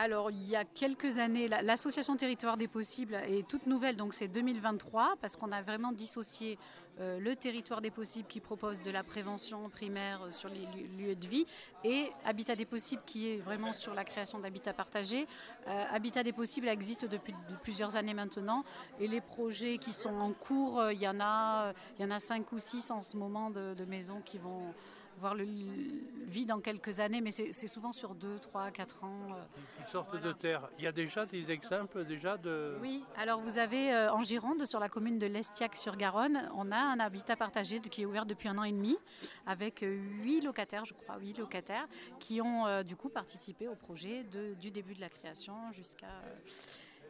Alors, 0.01 0.31
il 0.31 0.49
y 0.49 0.57
a 0.57 0.65
quelques 0.65 1.19
années, 1.19 1.47
l'association 1.47 2.17
Territoire 2.17 2.57
des 2.57 2.69
Possibles 2.69 3.17
est 3.17 3.47
toute 3.47 3.67
nouvelle, 3.67 3.97
donc 3.97 4.15
c'est 4.15 4.29
2023, 4.29 5.17
parce 5.21 5.37
qu'on 5.37 5.53
a 5.53 5.61
vraiment 5.61 5.93
dissocié 5.93 6.59
euh, 7.01 7.21
le 7.21 7.37
Territoire 7.37 7.83
des 7.83 7.91
Possibles 7.91 8.27
qui 8.27 8.41
propose 8.41 8.81
de 8.81 8.91
la 8.91 9.05
prévention 9.05 9.69
primaire 9.69 10.23
sur 10.31 10.49
les 10.49 10.67
lieux 10.97 11.15
de 11.17 11.27
vie 11.27 11.45
et 11.85 12.11
Habitat 12.25 12.57
des 12.57 12.65
Possibles 12.65 13.03
qui 13.05 13.29
est 13.29 13.37
vraiment 13.37 13.75
sur 13.75 13.93
la 13.93 14.05
création 14.05 14.39
d'habitats 14.39 14.73
partagés. 14.73 15.27
Euh, 15.69 15.85
Habitat 15.93 16.23
des 16.23 16.33
Possibles 16.33 16.69
existe 16.69 17.05
depuis 17.05 17.35
plusieurs 17.63 17.97
années 17.97 18.15
maintenant 18.15 18.65
et 19.01 19.07
les 19.07 19.21
projets 19.21 19.77
qui 19.77 19.93
sont 19.93 20.19
en 20.19 20.33
cours, 20.33 20.81
euh, 20.81 20.95
il 20.95 21.03
y 21.03 21.09
en 21.09 21.21
a, 21.21 21.75
il 21.99 22.03
y 22.03 22.05
en 22.07 22.11
a 22.11 22.21
cinq 22.21 22.51
ou 22.53 22.59
six 22.59 22.91
en 22.91 23.03
ce 23.03 23.19
moment 23.19 23.51
de 23.51 23.85
maisons 23.85 24.23
qui 24.25 24.39
vont 24.39 24.73
voir 25.21 25.35
le 25.35 25.45
vide 26.27 26.49
dans 26.49 26.61
quelques 26.61 27.01
années, 27.01 27.21
mais 27.21 27.31
c'est 27.31 27.67
souvent 27.67 27.93
sur 27.93 28.15
2, 28.15 28.39
3, 28.39 28.71
4 28.71 29.05
ans. 29.05 29.29
Euh, 29.33 29.87
sortent 29.91 30.21
de 30.21 30.33
terre. 30.33 30.69
Il 30.79 30.85
y 30.85 30.87
a 30.87 30.93
déjà 30.93 31.27
des 31.27 31.51
exemples 31.51 32.05
déjà 32.05 32.37
de... 32.37 32.77
Oui, 32.81 33.05
alors 33.17 33.41
vous 33.41 33.59
avez 33.59 33.93
euh, 33.93 34.13
en 34.13 34.23
Gironde, 34.23 34.65
sur 34.65 34.81
la 34.81 34.89
commune 34.89 35.19
de 35.19 35.27
l'Estiac-sur-Garonne, 35.27 36.49
on 36.55 36.71
a 36.71 36.77
un 36.77 37.01
habitat 37.01 37.37
partagé 37.37 37.81
qui 37.81 38.03
est 38.03 38.07
ouvert 38.07 38.27
depuis 38.27 38.49
un 38.49 38.59
an 38.59 38.65
et 38.65 38.73
demi, 38.73 38.97
avec 39.47 39.81
8 39.81 39.87
euh, 39.87 40.47
locataires, 40.47 40.85
je 40.85 40.95
crois, 40.95 41.19
8 41.19 41.39
locataires, 41.39 41.87
qui 42.19 42.41
ont 42.41 42.83
du 42.83 42.97
coup 42.97 43.09
participé 43.09 43.69
au 43.69 43.75
projet 43.75 44.25
de, 44.25 44.55
du 44.55 44.71
début 44.71 44.95
de 44.95 45.01
la 45.01 45.09
création 45.09 45.55
jusqu'à... 45.73 46.07
Euh, 46.07 46.51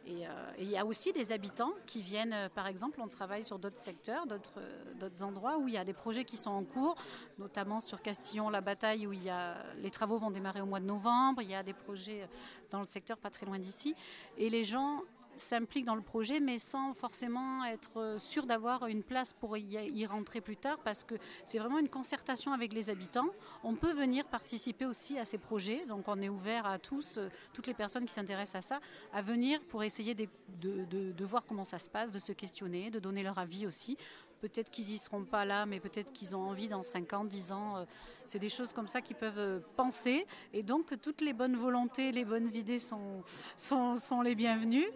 et 0.07 0.25
il 0.57 0.69
y 0.69 0.77
a 0.77 0.85
aussi 0.85 1.13
des 1.13 1.31
habitants 1.31 1.73
qui 1.85 2.01
viennent, 2.01 2.33
euh, 2.33 2.49
par 2.49 2.67
exemple, 2.67 2.99
on 3.01 3.07
travaille 3.07 3.43
sur 3.43 3.59
d'autres 3.59 3.77
secteurs, 3.77 4.25
euh, 4.31 4.93
d'autres 4.99 5.23
endroits 5.23 5.57
où 5.57 5.67
il 5.67 5.75
y 5.75 5.77
a 5.77 5.83
des 5.83 5.93
projets 5.93 6.25
qui 6.25 6.37
sont 6.37 6.51
en 6.51 6.63
cours, 6.63 6.95
notamment 7.37 7.79
sur 7.79 8.01
Castillon-la-Bataille 8.01 9.05
où 9.05 9.13
il 9.13 9.23
y 9.23 9.29
a, 9.29 9.57
les 9.77 9.91
travaux 9.91 10.17
vont 10.17 10.31
démarrer 10.31 10.61
au 10.61 10.65
mois 10.65 10.79
de 10.79 10.85
novembre, 10.85 11.41
il 11.41 11.49
y 11.49 11.55
a 11.55 11.63
des 11.63 11.73
projets 11.73 12.27
dans 12.71 12.81
le 12.81 12.87
secteur 12.87 13.17
pas 13.17 13.29
très 13.29 13.45
loin 13.45 13.59
d'ici. 13.59 13.95
Et 14.37 14.49
les 14.49 14.63
gens 14.63 15.01
s'impliquent 15.41 15.85
dans 15.85 15.95
le 15.95 16.01
projet, 16.01 16.39
mais 16.39 16.57
sans 16.57 16.93
forcément 16.93 17.63
être 17.65 18.15
sûr 18.17 18.45
d'avoir 18.45 18.87
une 18.87 19.03
place 19.03 19.33
pour 19.33 19.57
y, 19.57 20.05
rentrer 20.05 20.41
plus 20.41 20.57
tard, 20.57 20.77
parce 20.83 21.03
que 21.03 21.15
c'est 21.45 21.59
vraiment 21.59 21.79
une 21.79 21.89
concertation 21.89 22.53
avec 22.53 22.73
les 22.73 22.89
habitants. 22.89 23.29
On 23.63 23.75
peut 23.75 23.93
venir 23.93 24.25
participer 24.25 24.85
aussi 24.85 25.17
à 25.19 25.25
ces 25.25 25.37
projets, 25.37 25.85
donc 25.85 26.07
on 26.07 26.21
est 26.21 26.29
ouvert 26.29 26.65
à 26.65 26.79
tous, 26.79 27.17
euh, 27.17 27.29
toutes 27.53 27.67
les 27.67 27.73
personnes 27.73 28.05
qui 28.05 28.13
s'intéressent 28.13 28.55
à 28.55 28.61
ça, 28.61 28.79
à 29.13 29.21
venir 29.21 29.61
pour 29.69 29.83
essayer 29.83 30.15
de, 30.15 30.27
de, 30.59 31.25
voir 31.25 31.45
comment 31.45 31.65
ça 31.65 31.79
se 31.79 31.89
passe, 31.89 32.11
de 32.11 32.19
se 32.19 32.31
questionner, 32.31 32.89
de 32.89 32.99
donner 32.99 33.23
leur 33.23 33.37
avis 33.37 33.65
aussi. 33.65 33.97
Peut-être 34.41 34.71
qu'ils 34.71 34.87
n'y 34.87 34.97
seront 34.97 35.23
pas 35.23 35.45
là, 35.45 35.67
mais 35.67 35.79
peut-être 35.79 36.11
qu'ils 36.11 36.35
ont 36.35 36.41
envie 36.41 36.67
dans 36.67 36.81
5 36.81 37.13
ans, 37.13 37.23
10 37.23 37.51
ans. 37.51 37.77
Euh, 37.77 37.85
c'est 38.25 38.39
des 38.39 38.49
choses 38.49 38.73
comme 38.73 38.87
ça 38.87 38.99
qu'ils 38.99 39.15
peuvent 39.15 39.37
euh, 39.37 39.59
penser. 39.77 40.25
Et 40.51 40.63
donc, 40.63 40.99
toutes 40.99 41.21
les 41.21 41.31
bonnes 41.31 41.55
volontés, 41.55 42.11
les 42.11 42.25
bonnes 42.25 42.51
idées 42.55 42.79
sont, 42.79 43.23
sont, 43.55 44.21
les 44.23 44.33
bienvenues. 44.33 44.87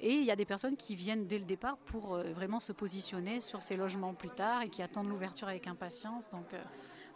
Et 0.00 0.14
il 0.14 0.24
y 0.24 0.30
a 0.30 0.36
des 0.36 0.46
personnes 0.46 0.76
qui 0.76 0.94
viennent 0.94 1.26
dès 1.26 1.38
le 1.38 1.44
départ 1.44 1.76
pour 1.76 2.14
euh, 2.14 2.32
vraiment 2.32 2.60
se 2.60 2.72
positionner 2.72 3.40
sur 3.40 3.62
ces 3.62 3.76
logements 3.76 4.14
plus 4.14 4.30
tard 4.30 4.62
et 4.62 4.70
qui 4.70 4.82
attendent 4.82 5.08
l'ouverture 5.08 5.48
avec 5.48 5.66
impatience. 5.66 6.30
Donc, 6.30 6.46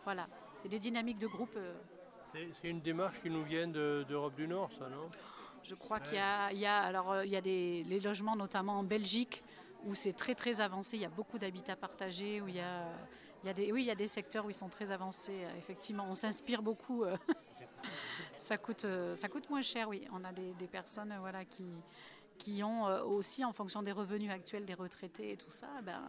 voilà, 0.05 0.29
c'est 0.59 0.69
des 0.69 0.79
dynamiques 0.79 1.19
de 1.19 1.27
groupe. 1.27 1.59
C'est 2.35 2.69
une 2.69 2.83
démarche 2.83 3.19
qui 3.23 3.31
nous 3.31 3.45
vient 3.45 3.67
d'Europe 3.67 4.35
du 4.35 4.47
Nord, 4.47 4.71
ça, 4.79 4.91
non? 4.91 5.09
Je 5.65 5.75
crois 5.75 6.01
qu'il 6.01 6.17
y 6.17 6.21
a, 6.21 6.53
il 6.53 6.59
y 6.59 6.67
a, 6.67 6.81
alors, 6.81 7.25
il 7.25 7.31
y 7.31 7.37
a 7.37 7.41
des 7.41 7.83
les 7.85 8.01
logements, 8.01 8.37
notamment 8.37 8.79
en 8.79 8.85
Belgique, 8.85 9.43
où 9.85 9.95
c'est 9.95 10.13
très 10.13 10.35
très 10.35 10.61
avancé. 10.61 10.97
Il 10.97 11.03
y 11.03 11.07
a 11.07 11.11
beaucoup 11.11 11.39
d'habitats 11.39 11.77
partagés, 11.77 12.41
où 12.41 12.49
il 12.49 12.57
y 12.57 12.61
a, 12.61 12.85
il 13.43 13.47
y 13.47 13.51
a 13.51 13.53
des, 13.53 13.73
oui, 13.73 13.83
il 13.83 13.87
y 13.87 13.91
a 13.91 13.95
des 13.95 14.09
secteurs 14.09 14.45
où 14.45 14.51
ils 14.51 14.55
sont 14.55 14.69
très 14.69 14.91
avancés. 14.91 15.47
Effectivement, 15.59 16.07
on 16.09 16.15
s'inspire 16.15 16.63
beaucoup. 16.63 17.05
Euh. 17.05 17.17
ça 18.37 18.59
coûte, 18.59 18.85
euh, 18.85 19.15
ça 19.15 19.29
coûte 19.29 19.49
moins 19.49 19.63
cher, 19.63 19.89
oui. 19.89 20.07
On 20.13 20.25
a 20.25 20.33
des, 20.33 20.53
des 20.55 20.67
personnes, 20.67 21.15
voilà, 21.21 21.45
qui, 21.45 21.67
qui 22.37 22.63
ont 22.65 22.89
euh, 22.89 23.03
aussi, 23.03 23.45
en 23.45 23.53
fonction 23.53 23.83
des 23.83 23.93
revenus 23.93 24.31
actuels 24.31 24.65
des 24.65 24.75
retraités 24.75 25.33
et 25.33 25.37
tout 25.37 25.51
ça, 25.51 25.69
ben, 25.83 26.03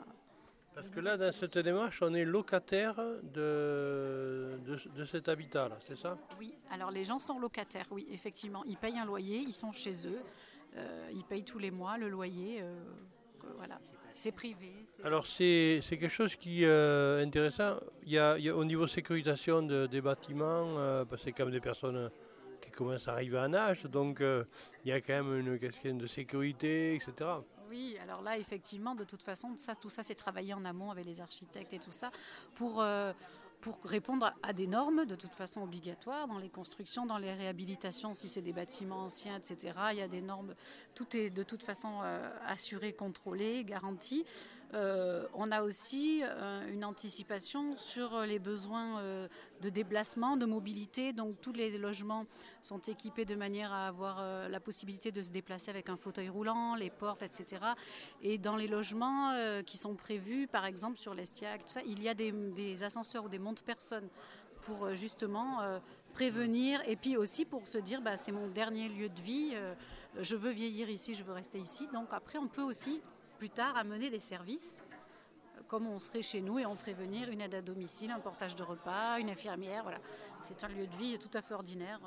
parce 0.75 0.87
que 0.89 0.99
là, 0.99 1.17
dans 1.17 1.31
cette 1.33 1.57
démarche, 1.57 2.01
on 2.01 2.13
est 2.13 2.23
locataire 2.23 2.95
de, 3.23 4.59
de, 4.65 4.79
de 4.95 5.05
cet 5.05 5.27
habitat-là, 5.27 5.77
c'est 5.81 5.97
ça? 5.97 6.17
Oui, 6.37 6.53
alors 6.71 6.91
les 6.91 7.03
gens 7.03 7.19
sont 7.19 7.39
locataires, 7.39 7.87
oui, 7.91 8.07
effectivement. 8.11 8.63
Ils 8.65 8.77
payent 8.77 8.99
un 8.99 9.03
loyer, 9.05 9.39
ils 9.39 9.51
sont 9.51 9.73
chez 9.73 10.07
eux, 10.07 10.21
ils 11.11 11.25
payent 11.25 11.43
tous 11.43 11.57
les 11.57 11.71
mois 11.71 11.97
le 11.97 12.07
loyer 12.07 12.63
voilà, 13.55 13.79
c'est 14.13 14.31
privé. 14.31 14.73
Alors 15.03 15.25
c'est 15.27 15.81
quelque 15.89 16.07
chose 16.07 16.35
qui 16.35 16.63
est 16.63 16.67
euh, 16.67 17.23
intéressant. 17.25 17.77
Il 18.03 18.11
y, 18.11 18.19
a, 18.19 18.35
au 18.55 18.65
niveau 18.65 18.87
sécurisation 18.87 19.61
des 19.61 20.01
bâtiments, 20.01 20.77
euh, 20.77 21.05
parce 21.05 21.21
que 21.21 21.25
c'est 21.25 21.31
quand 21.31 21.45
même 21.45 21.53
des 21.53 21.61
personnes 21.61 22.09
qui 22.61 22.71
commencent 22.71 23.07
à 23.07 23.13
arriver 23.13 23.37
à 23.37 23.43
un 23.43 23.53
âge, 23.53 23.83
donc 23.83 24.21
euh, 24.21 24.43
il 24.83 24.89
y 24.89 24.91
a 24.91 25.01
quand 25.01 25.23
même 25.23 25.39
une 25.39 25.59
question 25.59 25.95
de 25.95 26.07
sécurité, 26.07 26.95
etc. 26.95 27.29
Oui, 27.69 27.97
alors 28.01 28.21
là, 28.23 28.37
effectivement, 28.37 28.95
de 28.95 29.03
toute 29.03 29.21
façon, 29.21 29.53
ça, 29.55 29.75
tout 29.75 29.89
ça, 29.89 30.01
c'est 30.01 30.15
travaillé 30.15 30.53
en 30.55 30.65
amont 30.65 30.89
avec 30.89 31.05
les 31.05 31.21
architectes 31.21 31.71
et 31.71 31.79
tout 31.79 31.91
ça 31.91 32.09
pour 32.55 32.83
pour 33.61 33.77
répondre 33.83 34.33
à 34.41 34.53
des 34.53 34.67
normes 34.67 35.05
de 35.05 35.15
toute 35.15 35.35
façon 35.35 35.63
obligatoires 35.63 36.27
dans 36.27 36.37
les 36.37 36.49
constructions, 36.49 37.05
dans 37.05 37.17
les 37.17 37.33
réhabilitations, 37.33 38.13
si 38.13 38.27
c'est 38.27 38.41
des 38.41 38.53
bâtiments 38.53 39.03
anciens, 39.03 39.37
etc. 39.37 39.73
Il 39.91 39.97
y 39.97 40.01
a 40.01 40.07
des 40.07 40.21
normes, 40.21 40.55
tout 40.95 41.15
est 41.15 41.29
de 41.29 41.43
toute 41.43 41.63
façon 41.63 41.99
euh, 42.03 42.29
assuré, 42.45 42.93
contrôlé, 42.93 43.63
garanti. 43.65 44.25
Euh, 44.75 45.25
on 45.33 45.51
a 45.51 45.63
aussi 45.63 46.21
euh, 46.23 46.71
une 46.71 46.85
anticipation 46.85 47.75
sur 47.75 48.21
les 48.21 48.37
besoins 48.37 48.99
euh, 48.99 49.27
de 49.61 49.69
déplacement, 49.69 50.37
de 50.37 50.45
mobilité. 50.45 51.11
Donc 51.11 51.41
tous 51.41 51.53
les 51.53 51.75
logements 51.77 52.25
sont 52.61 52.79
équipés 52.79 53.25
de 53.25 53.35
manière 53.35 53.73
à 53.73 53.87
avoir 53.87 54.49
la 54.49 54.59
possibilité 54.59 55.11
de 55.11 55.21
se 55.21 55.31
déplacer 55.31 55.69
avec 55.69 55.89
un 55.89 55.97
fauteuil 55.97 56.29
roulant, 56.29 56.75
les 56.75 56.89
portes, 56.89 57.23
etc. 57.23 57.61
Et 58.21 58.37
dans 58.37 58.55
les 58.55 58.67
logements 58.67 59.33
qui 59.65 59.77
sont 59.77 59.95
prévus, 59.95 60.47
par 60.47 60.65
exemple 60.65 60.97
sur 60.97 61.13
l'Estiac, 61.13 61.61
il 61.85 62.03
y 62.03 62.09
a 62.09 62.13
des, 62.13 62.83
ascenseurs 62.83 63.25
ou 63.25 63.29
des 63.29 63.39
montes-personnes 63.39 64.09
pour 64.61 64.93
justement 64.93 65.79
prévenir 66.13 66.81
et 66.85 66.95
puis 66.95 67.15
aussi 67.15 67.45
pour 67.45 67.67
se 67.67 67.77
dire 67.77 68.01
bah, 68.01 68.17
c'est 68.17 68.33
mon 68.33 68.47
dernier 68.47 68.89
lieu 68.89 69.09
de 69.09 69.21
vie, 69.21 69.53
je 70.19 70.35
veux 70.35 70.51
vieillir 70.51 70.89
ici, 70.89 71.15
je 71.15 71.23
veux 71.23 71.33
rester 71.33 71.59
ici. 71.59 71.87
Donc 71.93 72.09
après 72.11 72.37
on 72.37 72.47
peut 72.47 72.63
aussi 72.63 73.01
plus 73.39 73.49
tard 73.49 73.77
amener 73.77 74.09
des 74.09 74.19
services 74.19 74.83
comme 75.69 75.87
on 75.87 75.97
serait 75.99 76.23
chez 76.23 76.41
nous 76.41 76.59
et 76.59 76.65
on 76.65 76.75
ferait 76.75 76.93
venir 76.93 77.29
une 77.29 77.41
aide 77.41 77.53
à 77.53 77.61
domicile, 77.61 78.11
un 78.11 78.19
portage 78.19 78.55
de 78.55 78.63
repas, 78.63 79.19
une 79.19 79.29
infirmière. 79.29 79.83
Voilà. 79.83 79.99
C'est 80.41 80.63
un 80.63 80.67
lieu 80.67 80.87
de 80.87 80.95
vie 80.95 81.17
tout 81.19 81.29
à 81.37 81.41
fait 81.41 81.53
ordinaire. 81.53 81.99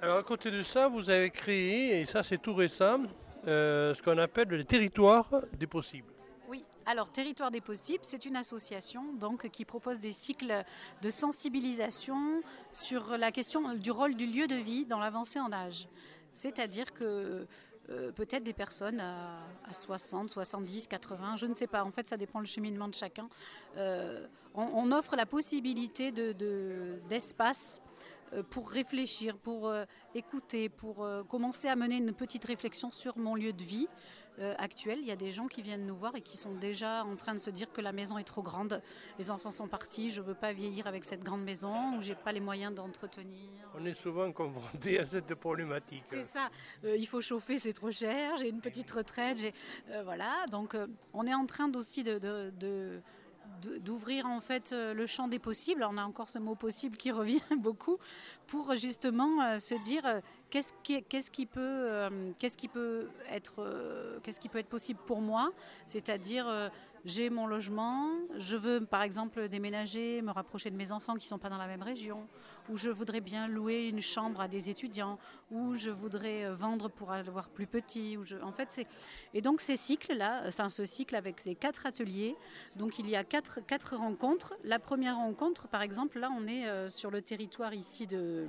Alors 0.00 0.18
à 0.18 0.22
côté 0.22 0.50
de 0.50 0.62
ça, 0.62 0.88
vous 0.88 1.08
avez 1.08 1.30
créé, 1.30 2.00
et 2.00 2.06
ça 2.06 2.22
c'est 2.22 2.36
tout 2.36 2.54
récent, 2.54 3.00
ce 3.46 4.00
qu'on 4.02 4.18
appelle 4.18 4.48
le 4.48 4.62
territoire 4.64 5.30
des 5.58 5.66
possibles. 5.66 6.12
Oui, 6.48 6.64
alors 6.84 7.10
Territoire 7.10 7.50
des 7.50 7.62
possibles, 7.62 8.04
c'est 8.04 8.26
une 8.26 8.36
association 8.36 9.14
donc 9.14 9.48
qui 9.48 9.64
propose 9.64 9.98
des 9.98 10.12
cycles 10.12 10.64
de 11.00 11.10
sensibilisation 11.10 12.42
sur 12.72 13.16
la 13.16 13.32
question 13.32 13.74
du 13.74 13.90
rôle 13.90 14.14
du 14.14 14.26
lieu 14.26 14.46
de 14.46 14.56
vie 14.56 14.84
dans 14.84 14.98
l'avancée 14.98 15.40
en 15.40 15.50
âge. 15.50 15.88
C'est-à-dire 16.34 16.92
que 16.92 17.46
euh, 17.88 18.10
peut-être 18.10 18.42
des 18.42 18.52
personnes 18.52 19.00
à, 19.00 19.38
60, 19.72 20.30
70, 20.30 20.88
80, 20.88 21.36
je 21.36 21.46
ne 21.46 21.54
sais 21.54 21.66
pas. 21.66 21.84
En 21.84 21.90
fait, 21.90 22.08
ça 22.08 22.16
dépend 22.16 22.40
le 22.40 22.46
cheminement 22.46 22.88
de 22.88 22.94
chacun. 22.94 23.28
Euh, 23.76 24.26
on, 24.54 24.90
offre 24.90 25.16
la 25.16 25.26
possibilité 25.26 26.10
d'espace 27.08 27.80
de, 28.32 28.38
euh, 28.38 28.42
pour 28.42 28.70
réfléchir, 28.70 29.36
pour 29.36 29.72
écouter, 30.14 30.68
pour 30.68 31.06
commencer 31.28 31.68
à 31.68 31.76
mener 31.76 31.96
une 31.96 32.12
petite 32.12 32.44
réflexion 32.44 32.90
sur 32.90 33.18
mon 33.18 33.34
lieu 33.34 33.52
de 33.52 33.62
vie, 33.62 33.88
euh, 34.38 34.54
actuelle. 34.58 34.98
Il 35.00 35.06
y 35.06 35.12
a 35.12 35.16
des 35.16 35.30
gens 35.30 35.46
qui 35.46 35.62
viennent 35.62 35.86
nous 35.86 35.96
voir 35.96 36.14
et 36.16 36.20
qui 36.20 36.36
sont 36.36 36.54
déjà 36.54 37.04
en 37.04 37.16
train 37.16 37.34
de 37.34 37.38
se 37.38 37.50
dire 37.50 37.72
que 37.72 37.80
la 37.80 37.92
maison 37.92 38.18
est 38.18 38.24
trop 38.24 38.42
grande, 38.42 38.80
les 39.18 39.30
enfants 39.30 39.50
sont 39.50 39.68
partis, 39.68 40.10
je 40.10 40.20
ne 40.20 40.26
veux 40.26 40.34
pas 40.34 40.52
vieillir 40.52 40.86
avec 40.86 41.04
cette 41.04 41.22
grande 41.22 41.42
maison, 41.42 41.96
ou 41.96 42.02
j'ai 42.02 42.14
pas 42.14 42.32
les 42.32 42.40
moyens 42.40 42.74
d'entretenir. 42.74 43.50
On 43.74 43.84
est 43.84 43.94
souvent 43.94 44.30
confronté 44.32 44.98
à 44.98 45.06
cette 45.06 45.34
problématique. 45.34 46.04
C'est 46.08 46.22
ça. 46.22 46.48
Euh, 46.84 46.96
il 46.96 47.06
faut 47.06 47.20
chauffer, 47.20 47.58
c'est 47.58 47.72
trop 47.72 47.90
cher. 47.90 48.36
J'ai 48.36 48.48
une 48.48 48.60
petite 48.60 48.90
retraite. 48.90 49.38
Euh, 49.90 50.02
voilà. 50.04 50.44
Donc, 50.50 50.76
on 51.12 51.26
est 51.26 51.34
en 51.34 51.46
train 51.46 51.72
aussi 51.74 52.04
de, 52.04 52.18
de 52.18 53.00
d'ouvrir 53.80 54.26
en 54.26 54.40
fait 54.40 54.72
euh, 54.72 54.94
le 54.94 55.06
champ 55.06 55.28
des 55.28 55.38
possibles. 55.38 55.86
On 55.88 55.96
a 55.96 56.04
encore 56.04 56.28
ce 56.28 56.38
mot 56.38 56.54
possible 56.54 56.96
qui 56.96 57.10
revient 57.12 57.40
beaucoup 57.58 57.98
pour 58.46 58.76
justement 58.76 59.42
euh, 59.42 59.56
se 59.58 59.74
dire 59.82 60.06
euh, 60.06 60.20
qu'est-ce 60.50 60.72
qui, 60.82 61.46
peut, 61.46 61.88
qu'est-ce 62.38 62.56
qui 62.56 62.68
peut 62.68 63.08
être, 63.30 64.20
qu'est-ce 64.22 64.40
qui 64.40 64.48
peut 64.48 64.58
être 64.58 64.68
possible 64.68 65.00
pour 65.06 65.20
moi, 65.20 65.50
c'est-à-dire 65.86 66.70
j'ai 67.04 67.30
mon 67.30 67.46
logement, 67.46 68.10
je 68.36 68.56
veux 68.56 68.84
par 68.84 69.02
exemple 69.02 69.48
déménager, 69.48 70.22
me 70.22 70.30
rapprocher 70.30 70.70
de 70.70 70.76
mes 70.76 70.92
enfants 70.92 71.14
qui 71.14 71.26
ne 71.26 71.28
sont 71.28 71.38
pas 71.38 71.48
dans 71.48 71.58
la 71.58 71.66
même 71.66 71.82
région, 71.82 72.26
ou 72.68 72.76
je 72.76 72.90
voudrais 72.90 73.20
bien 73.20 73.48
louer 73.48 73.88
une 73.88 74.00
chambre 74.00 74.40
à 74.40 74.48
des 74.48 74.70
étudiants, 74.70 75.18
ou 75.50 75.74
je 75.74 75.90
voudrais 75.90 76.44
euh, 76.44 76.54
vendre 76.54 76.88
pour 76.88 77.12
avoir 77.12 77.48
plus 77.48 77.66
petit. 77.66 78.16
Ou 78.16 78.24
je... 78.24 78.36
En 78.36 78.52
fait, 78.52 78.68
c'est 78.70 78.86
et 79.34 79.40
donc 79.40 79.60
ces 79.60 79.76
cycles-là, 79.76 80.42
enfin 80.46 80.68
ce 80.68 80.84
cycle 80.84 81.14
avec 81.14 81.44
les 81.44 81.54
quatre 81.54 81.86
ateliers, 81.86 82.36
donc 82.76 82.98
il 82.98 83.08
y 83.08 83.16
a 83.16 83.24
quatre, 83.24 83.60
quatre 83.66 83.96
rencontres. 83.96 84.54
La 84.64 84.78
première 84.78 85.16
rencontre, 85.16 85.68
par 85.68 85.82
exemple, 85.82 86.18
là 86.18 86.30
on 86.36 86.46
est 86.46 86.66
euh, 86.66 86.88
sur 86.88 87.10
le 87.10 87.22
territoire 87.22 87.74
ici 87.74 88.06
de, 88.06 88.46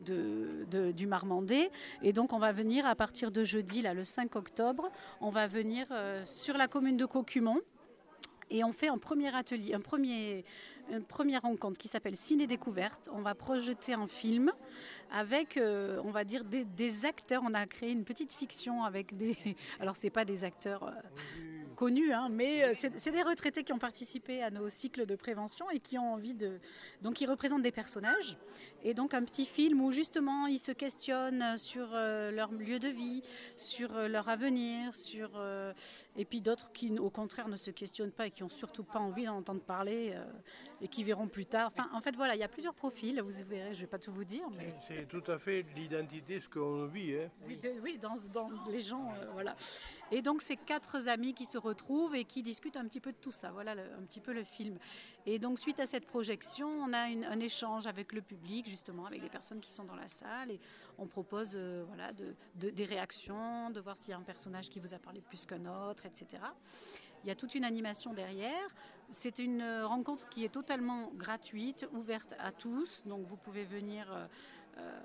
du 0.00 1.06
Marmandais, 1.06 1.70
et 2.02 2.12
donc 2.12 2.32
on 2.32 2.38
va 2.38 2.52
venir 2.52 2.86
à 2.86 2.94
partir 2.94 3.30
de 3.30 3.44
jeudi, 3.44 3.82
là 3.82 3.94
le 3.94 4.04
5 4.04 4.36
octobre, 4.36 4.90
on 5.20 5.30
va 5.30 5.46
venir 5.46 5.86
euh, 5.90 6.22
sur 6.22 6.56
la 6.56 6.68
commune 6.68 6.96
de 6.96 7.06
Cocumont. 7.06 7.60
Et 8.48 8.62
on 8.62 8.72
fait 8.72 8.88
un 8.88 8.98
premier 8.98 9.34
atelier, 9.34 9.74
un 9.74 9.80
premier, 9.80 10.44
une 10.90 11.04
première 11.04 11.42
rencontre 11.42 11.78
qui 11.78 11.88
s'appelle 11.88 12.16
Ciné 12.16 12.46
Découverte. 12.46 13.10
On 13.12 13.20
va 13.20 13.34
projeter 13.34 13.94
un 13.94 14.06
film 14.06 14.52
avec, 15.10 15.56
euh, 15.56 16.00
on 16.04 16.10
va 16.10 16.24
dire, 16.24 16.44
des, 16.44 17.06
acteurs. 17.06 17.42
On 17.44 17.54
a 17.54 17.66
créé 17.66 17.90
une 17.90 18.04
petite 18.04 18.32
fiction 18.32 18.84
avec 18.84 19.16
des. 19.16 19.36
Alors, 19.80 19.96
c'est 19.96 20.10
pas 20.10 20.24
des 20.24 20.44
acteurs. 20.44 20.84
Euh, 20.84 20.90
connus, 21.76 22.10
hein, 22.10 22.28
mais 22.30 22.64
euh, 22.64 22.72
c'est 22.74 23.10
des 23.10 23.22
retraités 23.22 23.62
qui 23.62 23.70
ont 23.70 23.78
participé 23.78 24.42
à 24.42 24.50
nos 24.50 24.70
cycles 24.70 25.04
de 25.04 25.14
prévention 25.14 25.70
et 25.70 25.78
qui 25.78 25.98
ont 25.98 26.14
envie 26.14 26.32
de... 26.32 26.58
Donc 27.02 27.20
ils 27.20 27.28
représentent 27.28 27.62
des 27.62 27.70
personnages. 27.70 28.38
Et 28.82 28.94
donc 28.94 29.12
un 29.12 29.22
petit 29.22 29.44
film 29.44 29.82
où 29.82 29.92
justement 29.92 30.46
ils 30.46 30.58
se 30.58 30.72
questionnent 30.72 31.58
sur 31.58 31.88
leur 31.90 32.50
lieu 32.50 32.78
de 32.78 32.88
vie, 32.88 33.20
sur 33.58 33.92
leur 34.08 34.30
avenir, 34.30 34.94
sur... 34.94 35.38
et 36.16 36.24
puis 36.24 36.40
d'autres 36.40 36.72
qui 36.72 36.98
au 36.98 37.10
contraire 37.10 37.48
ne 37.48 37.58
se 37.58 37.70
questionnent 37.70 38.10
pas 38.10 38.28
et 38.28 38.30
qui 38.30 38.42
ont 38.42 38.48
surtout 38.48 38.84
pas 38.84 39.00
envie 39.00 39.26
d'en 39.26 39.36
entendre 39.36 39.60
parler 39.60 40.14
et 40.80 40.88
qui 40.88 41.04
verront 41.04 41.26
plus 41.26 41.46
tard. 41.46 41.70
Enfin, 41.72 41.88
en 41.92 42.00
fait, 42.00 42.14
voilà, 42.14 42.34
il 42.34 42.38
y 42.38 42.44
a 42.44 42.48
plusieurs 42.48 42.74
profils, 42.74 43.20
vous 43.20 43.30
verrez, 43.44 43.72
je 43.72 43.78
ne 43.78 43.82
vais 43.82 43.86
pas 43.86 43.98
tout 43.98 44.12
vous 44.12 44.24
dire. 44.24 44.48
Mais... 44.56 44.74
C'est 44.86 45.08
tout 45.08 45.22
à 45.30 45.38
fait 45.38 45.64
l'identité, 45.74 46.40
ce 46.40 46.48
qu'on 46.48 46.86
vit. 46.86 47.14
Hein. 47.14 47.30
Oui, 47.82 47.98
dans, 47.98 48.16
dans, 48.32 48.50
les 48.68 48.80
gens, 48.80 49.12
euh, 49.14 49.26
voilà. 49.32 49.56
Et 50.10 50.22
donc, 50.22 50.42
c'est 50.42 50.56
quatre 50.56 51.08
amis 51.08 51.34
qui 51.34 51.46
se 51.46 51.58
retrouvent 51.58 52.14
et 52.14 52.24
qui 52.24 52.42
discutent 52.42 52.76
un 52.76 52.84
petit 52.84 53.00
peu 53.00 53.12
de 53.12 53.16
tout 53.16 53.32
ça. 53.32 53.50
Voilà 53.50 53.72
un 53.72 54.02
petit 54.02 54.20
peu 54.20 54.32
le 54.32 54.44
film. 54.44 54.78
Et 55.24 55.38
donc, 55.38 55.58
suite 55.58 55.80
à 55.80 55.86
cette 55.86 56.06
projection, 56.06 56.68
on 56.68 56.92
a 56.92 56.98
un 56.98 57.40
échange 57.40 57.86
avec 57.86 58.12
le 58.12 58.20
public, 58.20 58.68
justement, 58.68 59.06
avec 59.06 59.22
les 59.22 59.30
personnes 59.30 59.60
qui 59.60 59.72
sont 59.72 59.84
dans 59.84 59.96
la 59.96 60.08
salle. 60.08 60.50
Et 60.50 60.60
on 60.98 61.06
propose 61.06 61.54
euh, 61.56 61.84
voilà, 61.88 62.12
de, 62.12 62.34
des 62.54 62.84
réactions, 62.84 63.70
de 63.70 63.80
voir 63.80 63.96
s'il 63.96 64.10
y 64.10 64.14
a 64.14 64.18
un 64.18 64.22
personnage 64.22 64.68
qui 64.68 64.78
vous 64.78 64.94
a 64.94 64.98
parlé 64.98 65.20
plus 65.20 65.46
qu'un 65.46 65.64
autre, 65.66 66.06
etc. 66.06 66.42
Il 67.24 67.28
y 67.28 67.32
a 67.32 67.34
toute 67.34 67.56
une 67.56 67.64
animation 67.64 68.12
derrière. 68.12 68.68
C'est 69.10 69.38
une 69.38 69.62
rencontre 69.84 70.28
qui 70.28 70.44
est 70.44 70.48
totalement 70.48 71.10
gratuite, 71.14 71.86
ouverte 71.92 72.34
à 72.38 72.50
tous. 72.50 73.06
Donc 73.06 73.26
vous 73.26 73.36
pouvez 73.36 73.64
venir 73.64 74.10
euh, 74.10 74.26
euh, 74.78 75.00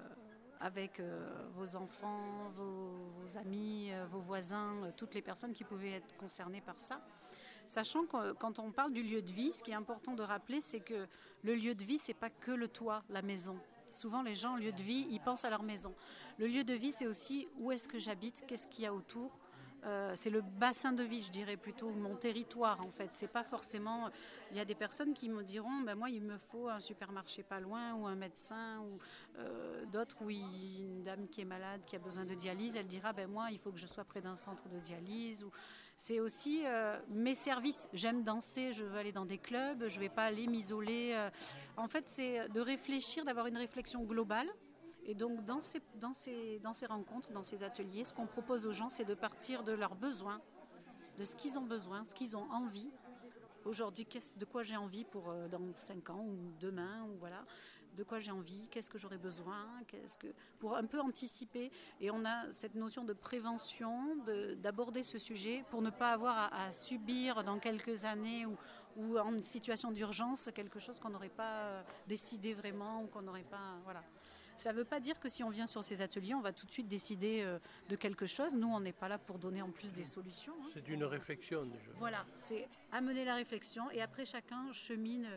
avec 0.59 0.99
euh, 0.99 1.29
vos 1.53 1.75
enfants, 1.75 2.49
vos, 2.55 3.37
amis, 3.37 3.91
vos 4.07 4.19
voisins, 4.19 4.77
toutes 4.97 5.13
les 5.13 5.21
personnes 5.21 5.53
qui 5.53 5.63
pouvaient 5.63 5.93
être 5.93 6.17
concernées 6.17 6.61
par 6.61 6.79
ça. 6.79 7.01
Sachant 7.67 8.05
que 8.05 8.33
quand 8.33 8.59
on 8.59 8.71
parle 8.71 8.91
du 8.91 9.03
lieu 9.03 9.21
de 9.21 9.31
vie, 9.31 9.53
ce 9.53 9.63
qui 9.63 9.71
est 9.71 9.75
important 9.75 10.13
de 10.13 10.23
rappeler, 10.23 10.61
c'est 10.61 10.81
que 10.81 11.07
le 11.43 11.53
lieu 11.55 11.75
de 11.75 11.83
vie, 11.83 11.97
c'est 11.97 12.13
pas 12.13 12.29
que 12.29 12.51
le 12.51 12.67
toit, 12.67 13.03
la 13.09 13.21
maison. 13.21 13.57
Souvent, 13.89 14.23
les 14.23 14.35
gens, 14.35 14.55
lieu 14.55 14.71
de 14.71 14.81
vie, 14.81 15.07
ils 15.09 15.21
pensent 15.21 15.45
à 15.45 15.49
leur 15.49 15.63
maison. 15.63 15.93
Le 16.37 16.47
lieu 16.47 16.63
de 16.63 16.73
vie, 16.73 16.91
c'est 16.91 17.07
aussi 17.07 17.47
où 17.59 17.71
est-ce 17.71 17.87
que 17.87 17.99
j'habite, 17.99 18.45
qu'est-ce 18.47 18.67
qu'il 18.67 18.83
y 18.83 18.87
a 18.87 18.93
autour, 18.93 19.37
euh, 19.85 20.11
c'est 20.15 20.29
le 20.29 20.41
bassin 20.41 20.91
de 20.91 21.03
vie, 21.03 21.21
je 21.21 21.31
dirais 21.31 21.57
plutôt, 21.57 21.89
mon 21.89 22.15
territoire 22.15 22.79
en 22.85 22.91
fait. 22.91 23.07
C'est 23.11 23.27
pas 23.27 23.43
forcément. 23.43 24.09
Il 24.51 24.57
y 24.57 24.59
a 24.59 24.65
des 24.65 24.75
personnes 24.75 25.13
qui 25.13 25.29
me 25.29 25.43
diront, 25.43 25.81
ben 25.81 25.95
moi 25.95 26.09
il 26.09 26.21
me 26.21 26.37
faut 26.37 26.69
un 26.69 26.79
supermarché 26.79 27.41
pas 27.41 27.59
loin 27.59 27.95
ou 27.95 28.05
un 28.05 28.15
médecin 28.15 28.79
ou 28.81 28.99
euh, 29.39 29.85
d'autres 29.85 30.21
où 30.21 30.29
une 30.29 31.01
dame 31.01 31.27
qui 31.27 31.41
est 31.41 31.45
malade, 31.45 31.81
qui 31.85 31.95
a 31.95 31.99
besoin 31.99 32.25
de 32.25 32.35
dialyse, 32.35 32.75
elle 32.75 32.87
dira, 32.87 33.11
ben 33.13 33.29
moi 33.29 33.47
il 33.51 33.57
faut 33.57 33.71
que 33.71 33.79
je 33.79 33.87
sois 33.87 34.03
près 34.03 34.21
d'un 34.21 34.35
centre 34.35 34.69
de 34.69 34.77
dialyse. 34.79 35.43
Ou 35.43 35.51
c'est 35.97 36.19
aussi 36.19 36.61
euh, 36.65 36.99
mes 37.09 37.35
services. 37.35 37.87
J'aime 37.93 38.23
danser, 38.23 38.73
je 38.73 38.83
veux 38.83 38.97
aller 38.97 39.11
dans 39.11 39.25
des 39.25 39.37
clubs, 39.37 39.87
je 39.87 39.99
vais 39.99 40.09
pas 40.09 40.25
aller 40.25 40.47
m'isoler. 40.47 41.29
En 41.77 41.87
fait, 41.87 42.05
c'est 42.05 42.49
de 42.49 42.59
réfléchir, 42.59 43.25
d'avoir 43.25 43.47
une 43.47 43.57
réflexion 43.57 44.03
globale 44.03 44.49
et 45.05 45.15
donc 45.15 45.43
dans 45.45 45.59
ces, 45.59 45.81
rencontres, 46.87 47.31
dans 47.31 47.43
ces 47.43 47.63
ateliers, 47.63 48.05
ce 48.05 48.13
qu'on 48.13 48.27
propose 48.27 48.65
aux 48.65 48.71
gens, 48.71 48.89
c'est 48.89 49.05
de 49.05 49.15
partir 49.15 49.63
de 49.63 49.71
leurs 49.71 49.95
besoins, 49.95 50.41
de 51.17 51.25
ce 51.25 51.35
qu'ils 51.35 51.57
ont 51.57 51.65
besoin, 51.65 52.05
ce 52.05 52.15
qu'ils 52.15 52.37
ont 52.37 52.49
envie. 52.51 52.89
Aujourd'hui, 53.65 54.07
de 54.37 54.45
quoi 54.45 54.63
j'ai 54.63 54.77
envie 54.77 55.05
pour 55.05 55.29
euh, 55.29 55.47
dans 55.47 55.61
5 55.73 56.09
ans 56.09 56.25
ou 56.25 56.51
demain, 56.59 57.03
ou 57.03 57.17
voilà, 57.19 57.45
de 57.95 58.03
quoi 58.03 58.19
j'ai 58.19 58.31
envie, 58.31 58.67
qu'est-ce 58.71 58.89
que 58.89 58.97
j'aurais 58.97 59.17
besoin, 59.17 59.65
qu'est-ce 59.87 60.17
que 60.17 60.27
pour 60.59 60.75
un 60.75 60.85
peu 60.85 60.99
anticiper. 60.99 61.71
Et 61.99 62.09
on 62.09 62.25
a 62.25 62.51
cette 62.51 62.75
notion 62.75 63.03
de 63.03 63.13
prévention, 63.13 64.15
d'aborder 64.57 65.03
ce 65.03 65.17
sujet 65.17 65.63
pour 65.69 65.81
ne 65.81 65.89
pas 65.89 66.11
avoir 66.11 66.53
à, 66.53 66.71
subir 66.73 67.43
dans 67.43 67.59
quelques 67.59 68.05
années 68.05 68.45
ou, 68.45 68.57
ou 68.97 69.17
en 69.17 69.41
situation 69.41 69.91
d'urgence 69.91 70.49
quelque 70.53 70.79
chose 70.79 70.99
qu'on 70.99 71.09
n'aurait 71.09 71.29
pas 71.29 71.63
euh, 71.63 71.83
décidé 72.07 72.53
vraiment 72.53 73.03
ou 73.03 73.07
qu'on 73.07 73.21
n'aurait 73.21 73.43
pas, 73.43 73.77
voilà. 73.83 74.03
Ça 74.55 74.71
ne 74.71 74.77
veut 74.77 74.85
pas 74.85 74.99
dire 74.99 75.19
que 75.19 75.29
si 75.29 75.43
on 75.43 75.49
vient 75.49 75.65
sur 75.65 75.83
ces 75.83 76.01
ateliers, 76.01 76.33
on 76.33 76.41
va 76.41 76.53
tout 76.53 76.65
de 76.65 76.71
suite 76.71 76.87
décider 76.87 77.41
euh, 77.41 77.59
de 77.89 77.95
quelque 77.95 78.25
chose. 78.25 78.55
Nous, 78.55 78.67
on 78.67 78.79
n'est 78.79 78.91
pas 78.93 79.07
là 79.07 79.17
pour 79.17 79.39
donner 79.39 79.61
en 79.61 79.71
plus 79.71 79.91
des 79.93 80.03
solutions. 80.03 80.53
Hein. 80.63 80.69
C'est 80.73 80.87
une 80.87 81.03
réflexion 81.03 81.65
déjà. 81.65 81.91
Voilà, 81.97 82.25
c'est 82.35 82.67
amener 82.91 83.25
la 83.25 83.35
réflexion 83.35 83.89
et 83.91 84.01
après 84.01 84.25
chacun 84.25 84.71
chemine. 84.71 85.27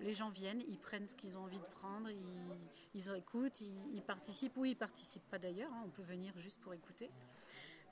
Les 0.00 0.14
gens 0.14 0.30
viennent, 0.30 0.62
ils 0.68 0.78
prennent 0.78 1.06
ce 1.06 1.14
qu'ils 1.14 1.36
ont 1.38 1.42
envie 1.42 1.58
de 1.58 1.66
prendre, 1.80 2.08
ils, 2.94 3.08
écoutent, 3.14 3.60
ils, 3.60 4.02
participent 4.02 4.56
ou 4.56 4.64
ils 4.64 4.74
participent 4.74 5.28
pas 5.30 5.38
d'ailleurs. 5.38 5.70
Hein. 5.72 5.82
on 5.84 5.90
peut 5.90 6.02
venir 6.02 6.32
juste 6.38 6.60
pour 6.60 6.74
écouter. 6.74 7.08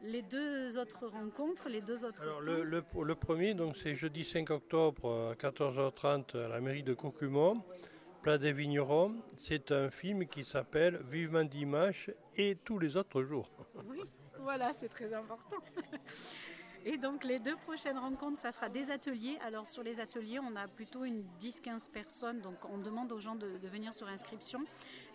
Les 0.02 0.22
deux 0.22 0.78
autres 0.78 1.06
rencontres, 1.06 1.68
les 1.68 1.82
deux 1.82 2.04
autres. 2.04 2.22
Alors 2.22 2.40
le, 2.40 2.64
le, 2.64 2.82
le, 3.04 3.14
premier, 3.14 3.54
donc 3.54 3.76
c'est 3.76 3.94
jeudi 3.94 4.24
5 4.24 4.50
octobre 4.50 5.30
à 5.30 5.34
14h30 5.34 6.36
à 6.36 6.48
la 6.48 6.60
mairie 6.60 6.82
de 6.82 6.94
Cocumont. 6.94 7.62
Place 8.22 8.38
des 8.38 8.52
Vignerons, 8.52 9.14
c'est 9.38 9.72
un 9.72 9.88
film 9.88 10.26
qui 10.26 10.44
s'appelle 10.44 11.00
Vivement 11.10 11.44
Dimanche 11.44 12.10
et 12.36 12.54
tous 12.54 12.78
les 12.78 12.94
autres 12.98 13.22
jours. 13.22 13.50
Oui, 13.88 14.00
voilà, 14.40 14.74
c'est 14.74 14.90
très 14.90 15.14
important. 15.14 15.56
Et 16.84 16.98
donc 16.98 17.24
les 17.24 17.38
deux 17.38 17.56
prochaines 17.56 17.98
rencontres, 17.98 18.38
ça 18.38 18.50
sera 18.50 18.68
des 18.68 18.90
ateliers. 18.90 19.38
Alors 19.42 19.66
sur 19.66 19.82
les 19.82 20.00
ateliers, 20.00 20.38
on 20.38 20.54
a 20.54 20.68
plutôt 20.68 21.04
une 21.04 21.24
10-15 21.40 21.90
personnes, 21.90 22.40
donc 22.40 22.56
on 22.70 22.76
demande 22.76 23.10
aux 23.12 23.20
gens 23.20 23.36
de, 23.36 23.46
venir 23.66 23.94
sur 23.94 24.06
inscription. 24.06 24.60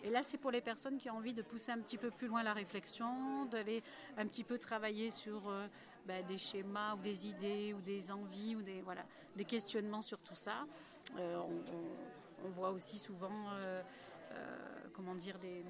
Et 0.02 0.10
là, 0.10 0.24
c'est 0.24 0.38
pour 0.38 0.50
les 0.50 0.60
personnes 0.60 0.98
qui 0.98 1.08
ont 1.08 1.16
envie 1.16 1.34
de 1.34 1.42
pousser 1.42 1.70
un 1.70 1.78
petit 1.78 1.98
peu 1.98 2.10
plus 2.10 2.26
loin 2.26 2.42
la 2.42 2.54
réflexion, 2.54 3.46
d'aller 3.46 3.84
un 4.16 4.26
petit 4.26 4.44
peu 4.44 4.58
travailler 4.58 5.10
sur 5.10 5.48
euh, 5.48 5.66
ben, 6.06 6.24
des 6.26 6.38
schémas 6.38 6.94
ou 6.94 6.98
des 6.98 7.28
idées 7.28 7.72
ou 7.72 7.80
des 7.80 8.10
envies 8.10 8.56
ou 8.56 8.62
des, 8.62 8.80
voilà, 8.82 9.04
des 9.36 9.44
questionnements 9.44 10.02
sur 10.02 10.18
tout 10.20 10.36
ça. 10.36 10.66
On, 11.18 11.62
voit 12.44 12.70
aussi 12.70 12.98
souvent, 12.98 13.50
comment 14.94 15.14
dire, 15.14 15.38
des, 15.38 15.64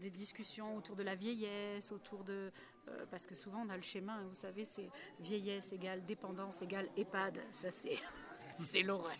des, 0.00 0.10
discussions 0.10 0.76
autour 0.76 0.96
de 0.96 1.02
la 1.02 1.14
vieillesse, 1.14 1.92
autour 1.92 2.24
de... 2.24 2.50
parce 3.10 3.26
que 3.26 3.34
souvent 3.34 3.62
on 3.66 3.68
a 3.68 3.76
le 3.76 3.82
schéma, 3.82 4.14
hein, 4.14 4.24
vous 4.28 4.34
savez, 4.34 4.64
c'est 4.64 4.88
vieillesse 5.20 5.72
égale 5.72 6.04
dépendance 6.04 6.62
égale 6.62 6.88
EHPAD. 6.96 7.40
Ça 7.52 7.70
c'est 7.70 7.98
c'est 8.56 8.82
l'horreur. 8.82 9.12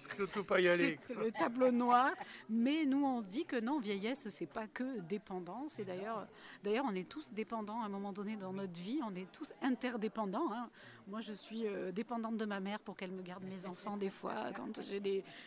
pas 0.46 0.60
y 0.60 0.68
aller. 0.68 0.98
C'est 1.06 1.16
le 1.16 1.30
tableau 1.32 1.70
noir. 1.70 2.12
Mais 2.48 2.84
nous, 2.84 3.04
on 3.04 3.20
se 3.20 3.26
dit 3.26 3.44
que 3.44 3.58
non, 3.58 3.78
vieillesse, 3.78 4.28
c'est 4.28 4.46
pas 4.46 4.66
que 4.66 5.00
dépendance. 5.00 5.78
Et 5.78 5.84
d'ailleurs, 5.84 6.26
d'ailleurs, 6.62 6.84
on 6.88 6.94
est 6.94 7.08
tous 7.08 7.32
dépendants 7.32 7.82
à 7.82 7.86
un 7.86 7.88
moment 7.88 8.12
donné 8.12 8.36
dans 8.36 8.52
notre 8.52 8.80
vie. 8.80 9.00
On 9.04 9.14
est 9.14 9.30
tous 9.32 9.52
interdépendants. 9.62 10.52
Hein. 10.52 10.70
Moi, 11.06 11.20
je 11.20 11.34
suis 11.34 11.66
euh, 11.66 11.92
dépendante 11.92 12.38
de 12.38 12.46
ma 12.46 12.60
mère 12.60 12.80
pour 12.80 12.96
qu'elle 12.96 13.10
me 13.10 13.20
garde 13.20 13.44
mes 13.44 13.66
enfants 13.66 13.98
des 13.98 14.08
fois 14.08 14.52
quand 14.56 14.80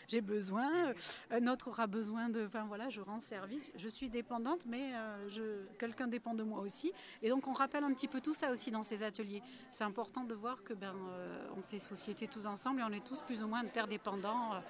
j'ai 0.08 0.22
besoin. 0.22 0.94
Un 1.32 1.48
autre 1.48 1.70
aura 1.70 1.88
besoin 1.88 2.30
de. 2.30 2.46
Enfin 2.46 2.66
voilà, 2.66 2.90
je 2.90 3.02
rends 3.02 3.20
service. 3.20 3.64
Je 3.76 3.90
suis 3.90 4.10
dépendante, 4.10 4.66
mais 4.68 4.92
euh, 4.94 5.66
quelqu'un 5.80 6.08
dépend 6.08 6.36
de 6.36 6.44
moi 6.44 6.60
aussi. 6.60 6.92
Et 7.24 7.30
donc, 7.30 7.48
on 7.48 7.54
rappelle 7.54 7.84
un 7.84 7.94
petit 7.94 8.08
peu 8.08 8.22
tout 8.22 8.36
ça 8.36 8.52
aussi 8.52 8.70
dans 8.70 8.84
ces 8.84 9.02
ateliers. 9.02 9.42
C'est 9.72 9.84
important 9.84 10.24
de 10.26 10.36
voir 10.36 10.64
que 10.64 10.74
ben, 10.74 10.94
euh, 10.96 11.48
on 11.58 11.62
fait 11.64 11.80
société 11.80 12.28
tous 12.28 12.46
ensemble 12.46 12.82
et 12.82 12.84
on 12.84 12.92
est 12.92 13.04
tous 13.04 13.22
plus 13.22 13.44
ou 13.44 13.48
moins 13.48 13.62
interdépendants. 13.62 14.62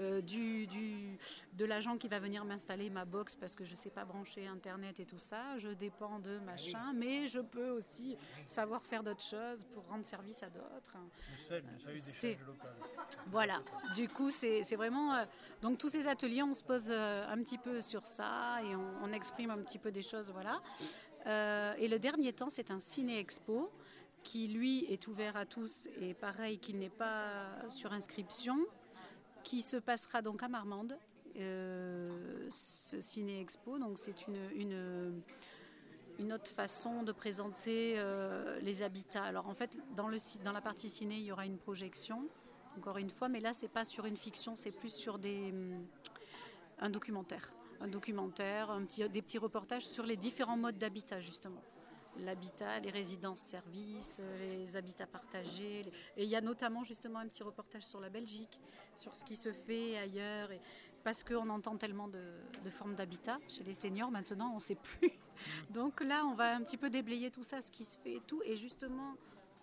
Euh, 0.00 0.20
du, 0.20 0.68
de 1.54 1.64
l'agent 1.64 1.96
qui 1.98 2.08
va 2.08 2.18
venir 2.18 2.44
m'installer 2.44 2.88
ma 2.88 3.04
box 3.04 3.36
parce 3.36 3.54
que 3.54 3.64
je 3.64 3.72
ne 3.72 3.76
sais 3.76 3.90
pas 3.90 4.04
brancher 4.04 4.46
Internet 4.46 5.00
et 5.00 5.04
tout 5.04 5.18
ça. 5.18 5.58
Je 5.58 5.68
dépends 5.68 6.18
de 6.18 6.38
machin, 6.40 6.92
mais 6.94 7.26
je 7.26 7.40
peux 7.40 7.70
aussi 7.70 8.16
savoir 8.46 8.84
faire 8.84 9.02
d'autres 9.02 9.22
choses 9.22 9.64
pour 9.74 9.84
rendre 9.88 10.04
service 10.04 10.42
à 10.42 10.48
d'autres. 10.48 10.96
Voilà, 13.26 13.60
du 13.94 14.08
coup, 14.08 14.30
c'est 14.30 14.62
vraiment. 14.76 15.14
Euh, 15.14 15.24
donc, 15.60 15.78
tous 15.78 15.88
ces 15.88 16.08
ateliers, 16.08 16.42
on 16.42 16.54
se 16.54 16.64
pose 16.64 16.88
euh, 16.90 17.26
un 17.28 17.38
petit 17.38 17.58
peu 17.58 17.80
sur 17.80 18.06
ça 18.06 18.62
et 18.64 18.74
on, 18.74 19.12
exprime 19.12 19.50
un 19.50 19.58
petit 19.58 19.78
peu 19.78 19.92
des 19.92 20.00
choses. 20.00 20.32
Voilà. 20.32 20.62
et 21.78 21.86
le 21.86 21.98
dernier 21.98 22.32
temps, 22.32 22.48
c'est 22.48 22.70
un 22.70 22.78
ciné-expo 22.78 23.70
qui, 24.22 24.48
lui, 24.48 24.86
est 24.86 25.06
ouvert 25.06 25.36
à 25.36 25.44
tous 25.44 25.88
et 26.00 26.14
pareil, 26.14 26.58
qu'il 26.58 26.78
n'est 26.78 26.88
pas 26.88 27.68
sur 27.68 27.92
inscription 27.92 28.56
qui 29.42 29.62
se 29.62 29.76
passera 29.76 30.22
donc 30.22 30.42
à 30.42 30.48
Marmande, 30.48 30.96
euh, 31.36 32.08
ce 32.50 33.00
ciné-expo. 33.00 33.78
Donc 33.78 33.98
c'est 33.98 34.26
une, 34.26 35.22
une, 36.18 36.32
autre 36.32 36.50
façon 36.50 37.02
de 37.02 37.12
présenter 37.12 37.94
euh, 37.96 38.58
les 38.60 38.82
habitats. 38.82 39.24
Alors 39.24 39.48
en 39.48 39.54
fait, 39.54 39.76
dans, 39.96 40.08
le, 40.08 40.18
dans 40.44 40.52
la 40.52 40.60
partie 40.60 40.88
ciné, 40.88 41.16
il 41.16 41.24
y 41.24 41.32
aura 41.32 41.46
une 41.46 41.58
projection, 41.58 42.28
encore 42.78 42.98
une 42.98 43.10
fois, 43.10 43.28
mais 43.28 43.40
là, 43.40 43.52
c'est 43.52 43.68
pas 43.68 43.84
sur 43.84 44.06
une 44.06 44.16
fiction, 44.16 44.56
c'est 44.56 44.70
plus 44.70 44.92
sur 44.92 45.18
des, 45.18 45.52
un 46.78 46.90
documentaire. 46.90 47.52
Un 47.80 47.88
documentaire, 47.88 48.78
des 49.10 49.22
petits 49.22 49.38
reportages 49.38 49.84
sur 49.84 50.06
les 50.06 50.16
différents 50.16 50.56
modes 50.56 50.78
d'habitat, 50.78 51.20
justement 51.20 51.62
l'habitat, 52.18 52.80
les 52.80 52.90
résidences-services, 52.90 54.20
les 54.40 54.76
habitats 54.76 55.06
partagés. 55.06 55.80
Et 56.16 56.24
il 56.24 56.28
y 56.28 56.36
a 56.36 56.40
notamment 56.40 56.84
justement 56.84 57.18
un 57.18 57.28
petit 57.28 57.42
reportage 57.42 57.84
sur 57.84 58.00
la 58.00 58.08
Belgique, 58.08 58.60
sur 58.96 59.14
ce 59.14 59.24
qui 59.24 59.36
se 59.36 59.52
fait 59.52 59.98
ailleurs. 59.98 60.50
Et 60.52 60.60
parce 61.02 61.24
qu'on 61.24 61.48
entend 61.48 61.76
tellement 61.76 62.08
de, 62.08 62.20
formes 62.70 62.94
d'habitat 62.94 63.38
chez 63.48 63.64
les 63.64 63.74
seniors 63.74 64.10
maintenant, 64.10 64.50
on 64.52 64.56
ne 64.56 64.60
sait 64.60 64.76
plus. 64.76 65.12
Donc 65.70 66.00
là, 66.00 66.24
on 66.26 66.34
va 66.34 66.54
un 66.54 66.62
petit 66.62 66.76
peu 66.76 66.90
déblayer 66.90 67.30
tout 67.30 67.42
ça, 67.42 67.60
ce 67.60 67.70
qui 67.70 67.84
se 67.84 67.98
fait 67.98 68.14
et 68.14 68.22
tout. 68.26 68.42
Et 68.44 68.56
justement, 68.56 69.14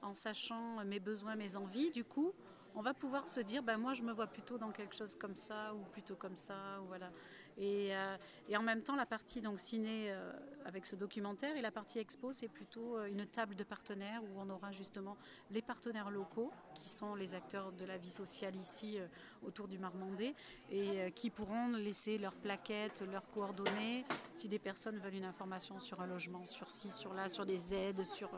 en 0.02 0.14
sachant 0.14 0.84
mes 0.86 1.00
besoins, 1.00 1.36
mes 1.36 1.56
envies, 1.56 1.92
du 1.92 2.04
coup, 2.04 2.34
on 2.76 2.82
va 2.82 2.94
pouvoir 2.94 3.28
se 3.28 3.40
dire, 3.40 3.64
ben 3.64 3.78
moi 3.78 3.94
je 3.94 4.04
me 4.04 4.12
vois 4.12 4.28
plutôt 4.28 4.58
dans 4.58 4.72
quelque 4.72 4.96
chose 4.96 5.16
comme 5.16 5.36
ça 5.36 5.74
ou 5.74 5.84
plutôt 5.92 6.16
comme 6.16 6.36
ça, 6.36 6.82
ou 6.82 6.88
voilà. 6.88 7.12
Euh, 7.60 8.18
et, 8.48 8.58
en 8.58 8.62
même 8.62 8.82
temps, 8.82 8.96
la 8.96 9.06
partie 9.06 9.42
donc 9.42 9.60
ciné 9.60 10.12
euh, 10.12 10.32
avec 10.66 10.86
ce 10.86 10.96
documentaire 10.96 11.56
et 11.56 11.62
la 11.62 11.72
partie 11.72 12.00
expo, 12.00 12.32
c'est 12.32 12.48
plutôt 12.48 12.98
euh, 12.98 13.08
une 13.08 13.26
table 13.26 13.56
de 13.56 13.64
partenaires 13.64 14.22
où 14.24 14.40
on 14.40 14.50
aura 14.50 14.72
justement 14.72 15.18
les 15.52 15.62
partenaires 15.62 16.10
locaux, 16.10 16.52
qui 16.74 16.90
sont 16.90 17.16
les 17.16 17.36
acteurs 17.36 17.72
de 17.72 17.86
la 17.86 17.98
vie 17.98 18.12
sociale 18.12 18.56
ici 18.56 18.98
autour 19.46 19.68
du 19.68 19.78
Marmandais, 19.78 20.36
et 20.72 21.12
qui 21.14 21.30
pourront 21.30 21.70
laisser 21.70 22.18
leurs 22.18 22.36
plaquettes, 22.36 23.04
leurs 23.12 23.30
coordonnées, 23.32 24.06
si 24.34 24.48
des 24.48 24.60
personnes 24.60 24.98
veulent 25.00 25.16
une 25.16 25.26
information 25.26 25.80
sur 25.80 26.02
un 26.02 26.08
logement, 26.08 26.46
sur 26.46 26.70
ci, 26.70 26.92
sur 26.92 27.14
là, 27.14 27.28
sur 27.28 27.46
des 27.46 27.74
aides, 27.74 28.06
sur... 28.06 28.30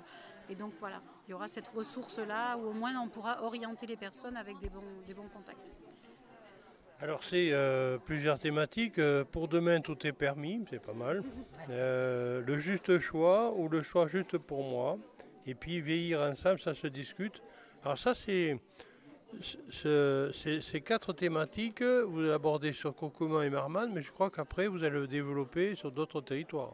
Et 0.49 0.55
donc 0.55 0.73
voilà, 0.79 1.01
il 1.27 1.31
y 1.31 1.33
aura 1.33 1.47
cette 1.47 1.67
ressource-là 1.67 2.57
où 2.57 2.67
au 2.67 2.73
moins 2.73 2.99
on 2.99 3.09
pourra 3.09 3.43
orienter 3.43 3.85
les 3.85 3.97
personnes 3.97 4.37
avec 4.37 4.57
des 4.59 4.69
bons 5.13 5.29
contacts. 5.29 5.73
Alors 7.01 7.23
c'est 7.23 7.49
euh, 7.51 7.97
plusieurs 7.97 8.37
thématiques. 8.37 8.99
Euh, 8.99 9.23
pour 9.23 9.47
demain, 9.47 9.81
tout 9.81 10.05
est 10.05 10.11
permis, 10.11 10.63
c'est 10.69 10.81
pas 10.81 10.93
mal. 10.93 11.23
Euh, 11.71 12.43
le 12.45 12.59
juste 12.59 12.99
choix 12.99 13.53
ou 13.55 13.67
le 13.69 13.81
choix 13.81 14.07
juste 14.07 14.37
pour 14.37 14.63
moi. 14.63 14.99
Et 15.47 15.55
puis 15.55 15.81
vieillir 15.81 16.19
ensemble, 16.21 16.59
ça 16.59 16.75
se 16.75 16.85
discute. 16.85 17.41
Alors 17.83 17.97
ça, 17.97 18.13
c'est 18.13 18.59
ces 19.81 20.81
quatre 20.81 21.13
thématiques, 21.13 21.81
vous 21.81 22.29
abordez 22.29 22.73
sur 22.73 22.95
Cocoman 22.95 23.43
et 23.43 23.49
Marman, 23.49 23.91
mais 23.91 24.03
je 24.03 24.11
crois 24.11 24.29
qu'après, 24.29 24.67
vous 24.67 24.83
allez 24.83 24.99
le 24.99 25.07
développer 25.07 25.73
sur 25.73 25.91
d'autres 25.91 26.21
territoires. 26.21 26.73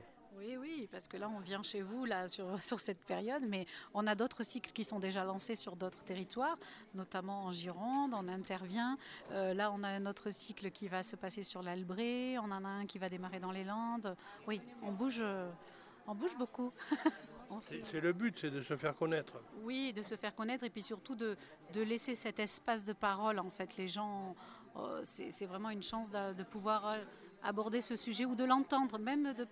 Oui, 0.77 0.87
parce 0.91 1.07
que 1.07 1.17
là, 1.17 1.27
on 1.27 1.39
vient 1.39 1.63
chez 1.63 1.81
vous 1.81 2.05
là 2.05 2.27
sur, 2.27 2.45
sur 2.63 2.79
cette 2.79 3.03
période, 3.03 3.41
mais 3.47 3.65
on 3.95 4.05
a 4.05 4.13
d'autres 4.13 4.43
cycles 4.43 4.71
qui 4.71 4.83
sont 4.83 4.99
déjà 4.99 5.23
lancés 5.23 5.55
sur 5.55 5.75
d'autres 5.75 6.03
territoires, 6.03 6.57
notamment 6.93 7.45
en 7.45 7.51
Gironde, 7.51 8.13
on 8.13 8.27
intervient. 8.27 8.95
Euh, 9.31 9.55
là, 9.55 9.71
on 9.71 9.81
a 9.81 9.87
un 9.87 10.05
autre 10.05 10.29
cycle 10.29 10.69
qui 10.69 10.87
va 10.87 11.01
se 11.01 11.15
passer 11.15 11.41
sur 11.41 11.63
l'Albret, 11.63 12.37
on 12.37 12.51
en 12.51 12.63
a 12.63 12.67
un 12.67 12.85
qui 12.85 12.99
va 12.99 13.09
démarrer 13.09 13.39
dans 13.39 13.51
les 13.51 13.63
Landes. 13.63 14.15
Oui, 14.47 14.61
on 14.83 14.91
bouge, 14.91 15.23
on 16.05 16.13
bouge 16.13 16.37
beaucoup. 16.37 16.71
c'est 17.85 18.01
le 18.01 18.13
but, 18.13 18.37
c'est 18.37 18.51
de 18.51 18.61
se 18.61 18.77
faire 18.77 18.95
connaître. 18.95 19.33
Oui, 19.63 19.93
de 19.93 20.03
se 20.03 20.15
faire 20.15 20.35
connaître 20.35 20.63
et 20.63 20.69
puis 20.69 20.83
surtout 20.83 21.15
de, 21.15 21.35
de 21.73 21.81
laisser 21.81 22.13
cet 22.13 22.39
espace 22.39 22.83
de 22.83 22.93
parole. 22.93 23.39
En 23.39 23.49
fait, 23.49 23.77
les 23.77 23.87
gens, 23.87 24.35
euh, 24.75 25.01
c'est 25.03 25.47
vraiment 25.47 25.71
une 25.71 25.81
chance 25.81 26.11
de, 26.11 26.33
de 26.33 26.43
pouvoir 26.43 26.85
euh, 26.87 26.97
aborder 27.41 27.81
ce 27.81 27.95
sujet 27.95 28.25
ou 28.25 28.35
de 28.35 28.43
l'entendre, 28.43 28.99
même 28.99 29.33
de 29.33 29.47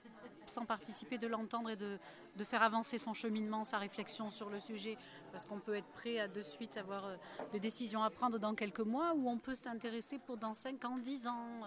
sans 0.50 0.66
participer, 0.66 1.18
de 1.18 1.28
l'entendre 1.28 1.70
et 1.70 1.76
de, 1.76 1.98
de, 2.36 2.44
faire 2.44 2.64
avancer 2.64 2.98
son 2.98 3.14
cheminement, 3.14 3.64
sa 3.64 3.78
réflexion 3.78 4.30
sur 4.30 4.50
le 4.50 4.60
sujet. 4.60 4.98
Parce 5.32 5.46
qu'on 5.46 5.60
peut 5.60 5.76
être 5.76 5.88
prêt 5.88 6.20
à 6.20 6.28
de 6.28 6.42
suite 6.42 6.78
avoir 6.78 7.06
euh, 7.06 7.16
des 7.52 7.60
décisions 7.60 8.04
à 8.04 8.10
prendre 8.10 8.40
dans 8.40 8.56
quelques 8.56 8.80
mois 8.80 9.14
ou 9.16 9.30
on 9.30 9.38
peut 9.38 9.56
s'intéresser 9.56 10.20
pour 10.20 10.38
dans 10.38 10.54
5 10.54 10.84
ans, 10.86 10.98
10 10.98 11.28
ans. 11.28 11.62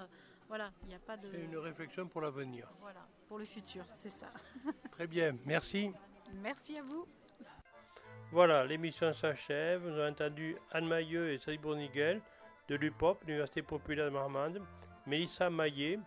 Voilà, 0.49 0.70
il 0.83 0.89
n'y 0.89 0.95
a 0.95 0.99
pas 0.99 1.16
de. 1.16 1.29
une 1.35 1.59
réflexion 1.59 2.07
pour 2.09 2.22
l'avenir. 2.22 2.68
Voilà, 2.81 3.07
pour 3.29 3.39
le 3.39 3.45
futur, 3.45 3.85
c'est 3.93 4.09
ça. 4.09 4.33
Très 4.93 5.07
bien, 5.07 5.37
merci. 5.45 5.93
Merci 6.43 6.79
à 6.79 6.83
vous. 6.83 7.07
Voilà, 8.31 8.64
l'émission 8.64 9.12
s'achève. 9.12 9.87
Nous 9.87 9.99
avons 9.99 10.11
entendu 10.11 10.57
Anne 10.72 10.87
Mailleux 10.87 11.33
et 11.33 11.39
Cédric 11.39 11.62
Bourniguel 11.62 12.20
de 12.68 12.76
l'UPOP, 12.76 13.24
l'Université 13.26 13.62
populaire 13.62 14.07
de 14.07 14.11
Marmande, 14.11 14.61
Mélissa 15.07 15.49
Maillet, 15.49 15.99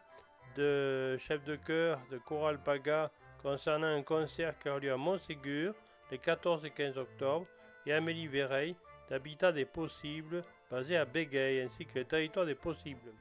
de 0.56 1.18
chef 1.18 1.44
de 1.46 1.56
chœur 1.56 2.00
de 2.12 2.18
Choral 2.18 2.60
Paga 2.60 3.12
concernant 3.42 3.88
un 3.88 4.04
concert 4.04 4.58
qui 4.60 4.70
aura 4.70 4.80
lieu 4.80 4.92
à 4.92 4.98
Montségur 4.98 5.74
les 6.12 6.18
14 6.18 6.66
et 6.66 6.72
15 6.72 6.98
octobre 6.98 7.46
et 7.86 7.94
Amélie 7.94 8.28
Véreil 8.28 8.76
d'Habitat 9.10 9.52
des 9.52 9.66
Possibles 9.66 10.44
basé 10.70 10.98
à 10.98 11.06
Bégueil 11.06 11.62
ainsi 11.62 11.86
que 11.86 11.96
les 11.96 12.06
territoires 12.06 12.46
des 12.46 12.56
Possibles. 12.56 13.12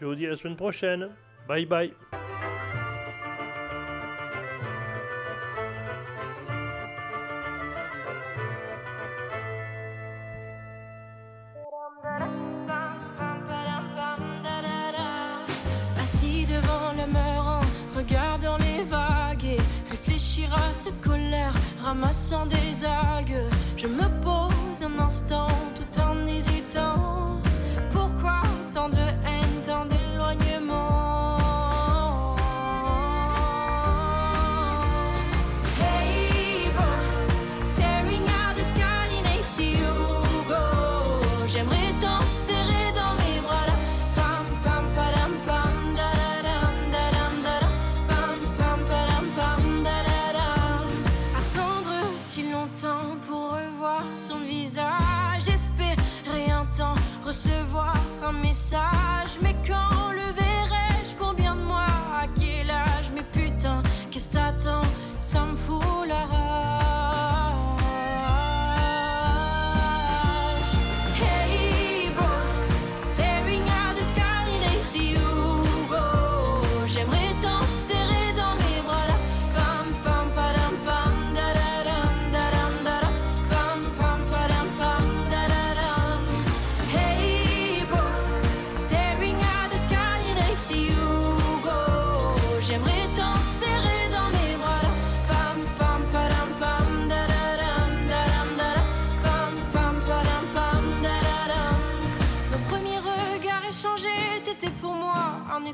Je 0.00 0.06
vous 0.06 0.14
dis 0.14 0.26
à 0.26 0.30
la 0.30 0.36
semaine 0.36 0.56
prochaine. 0.56 1.10
Bye 1.46 1.66
bye. 1.66 1.92
Ramassant 22.02 22.46
des 22.46 22.84
algues. 22.84 23.48
Je 23.76 23.86
me 23.86 24.08
pose 24.22 24.82
un 24.82 24.98
instant 24.98 25.46
tout 25.76 26.00
en 26.00 26.26
hésitant. 26.26 27.21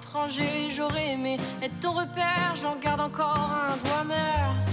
étranger, 0.09 0.71
j'aurais 0.75 1.13
aimé 1.13 1.37
être 1.63 1.81
ton 1.81 1.93
repère, 1.93 2.55
j'en 2.57 2.77
garde 2.77 3.01
encore 3.01 3.37
un 3.37 3.77
goût 3.77 4.01
amer. 4.01 4.68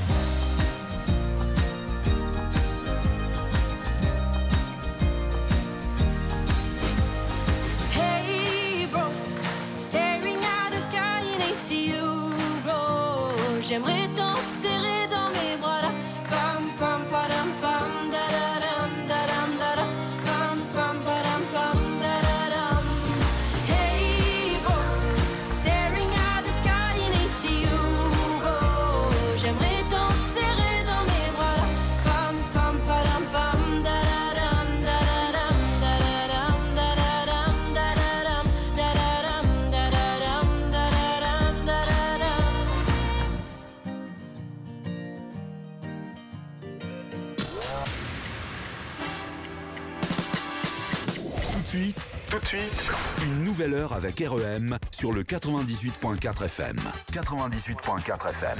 Une 53.23 53.43
nouvelle 53.43 53.73
heure 53.73 53.91
avec 53.93 54.23
REM 54.25 54.77
sur 54.91 55.11
le 55.11 55.23
98.4 55.23 56.45
FM. 56.45 56.77
98.4 57.11 58.29
FM. 58.29 58.57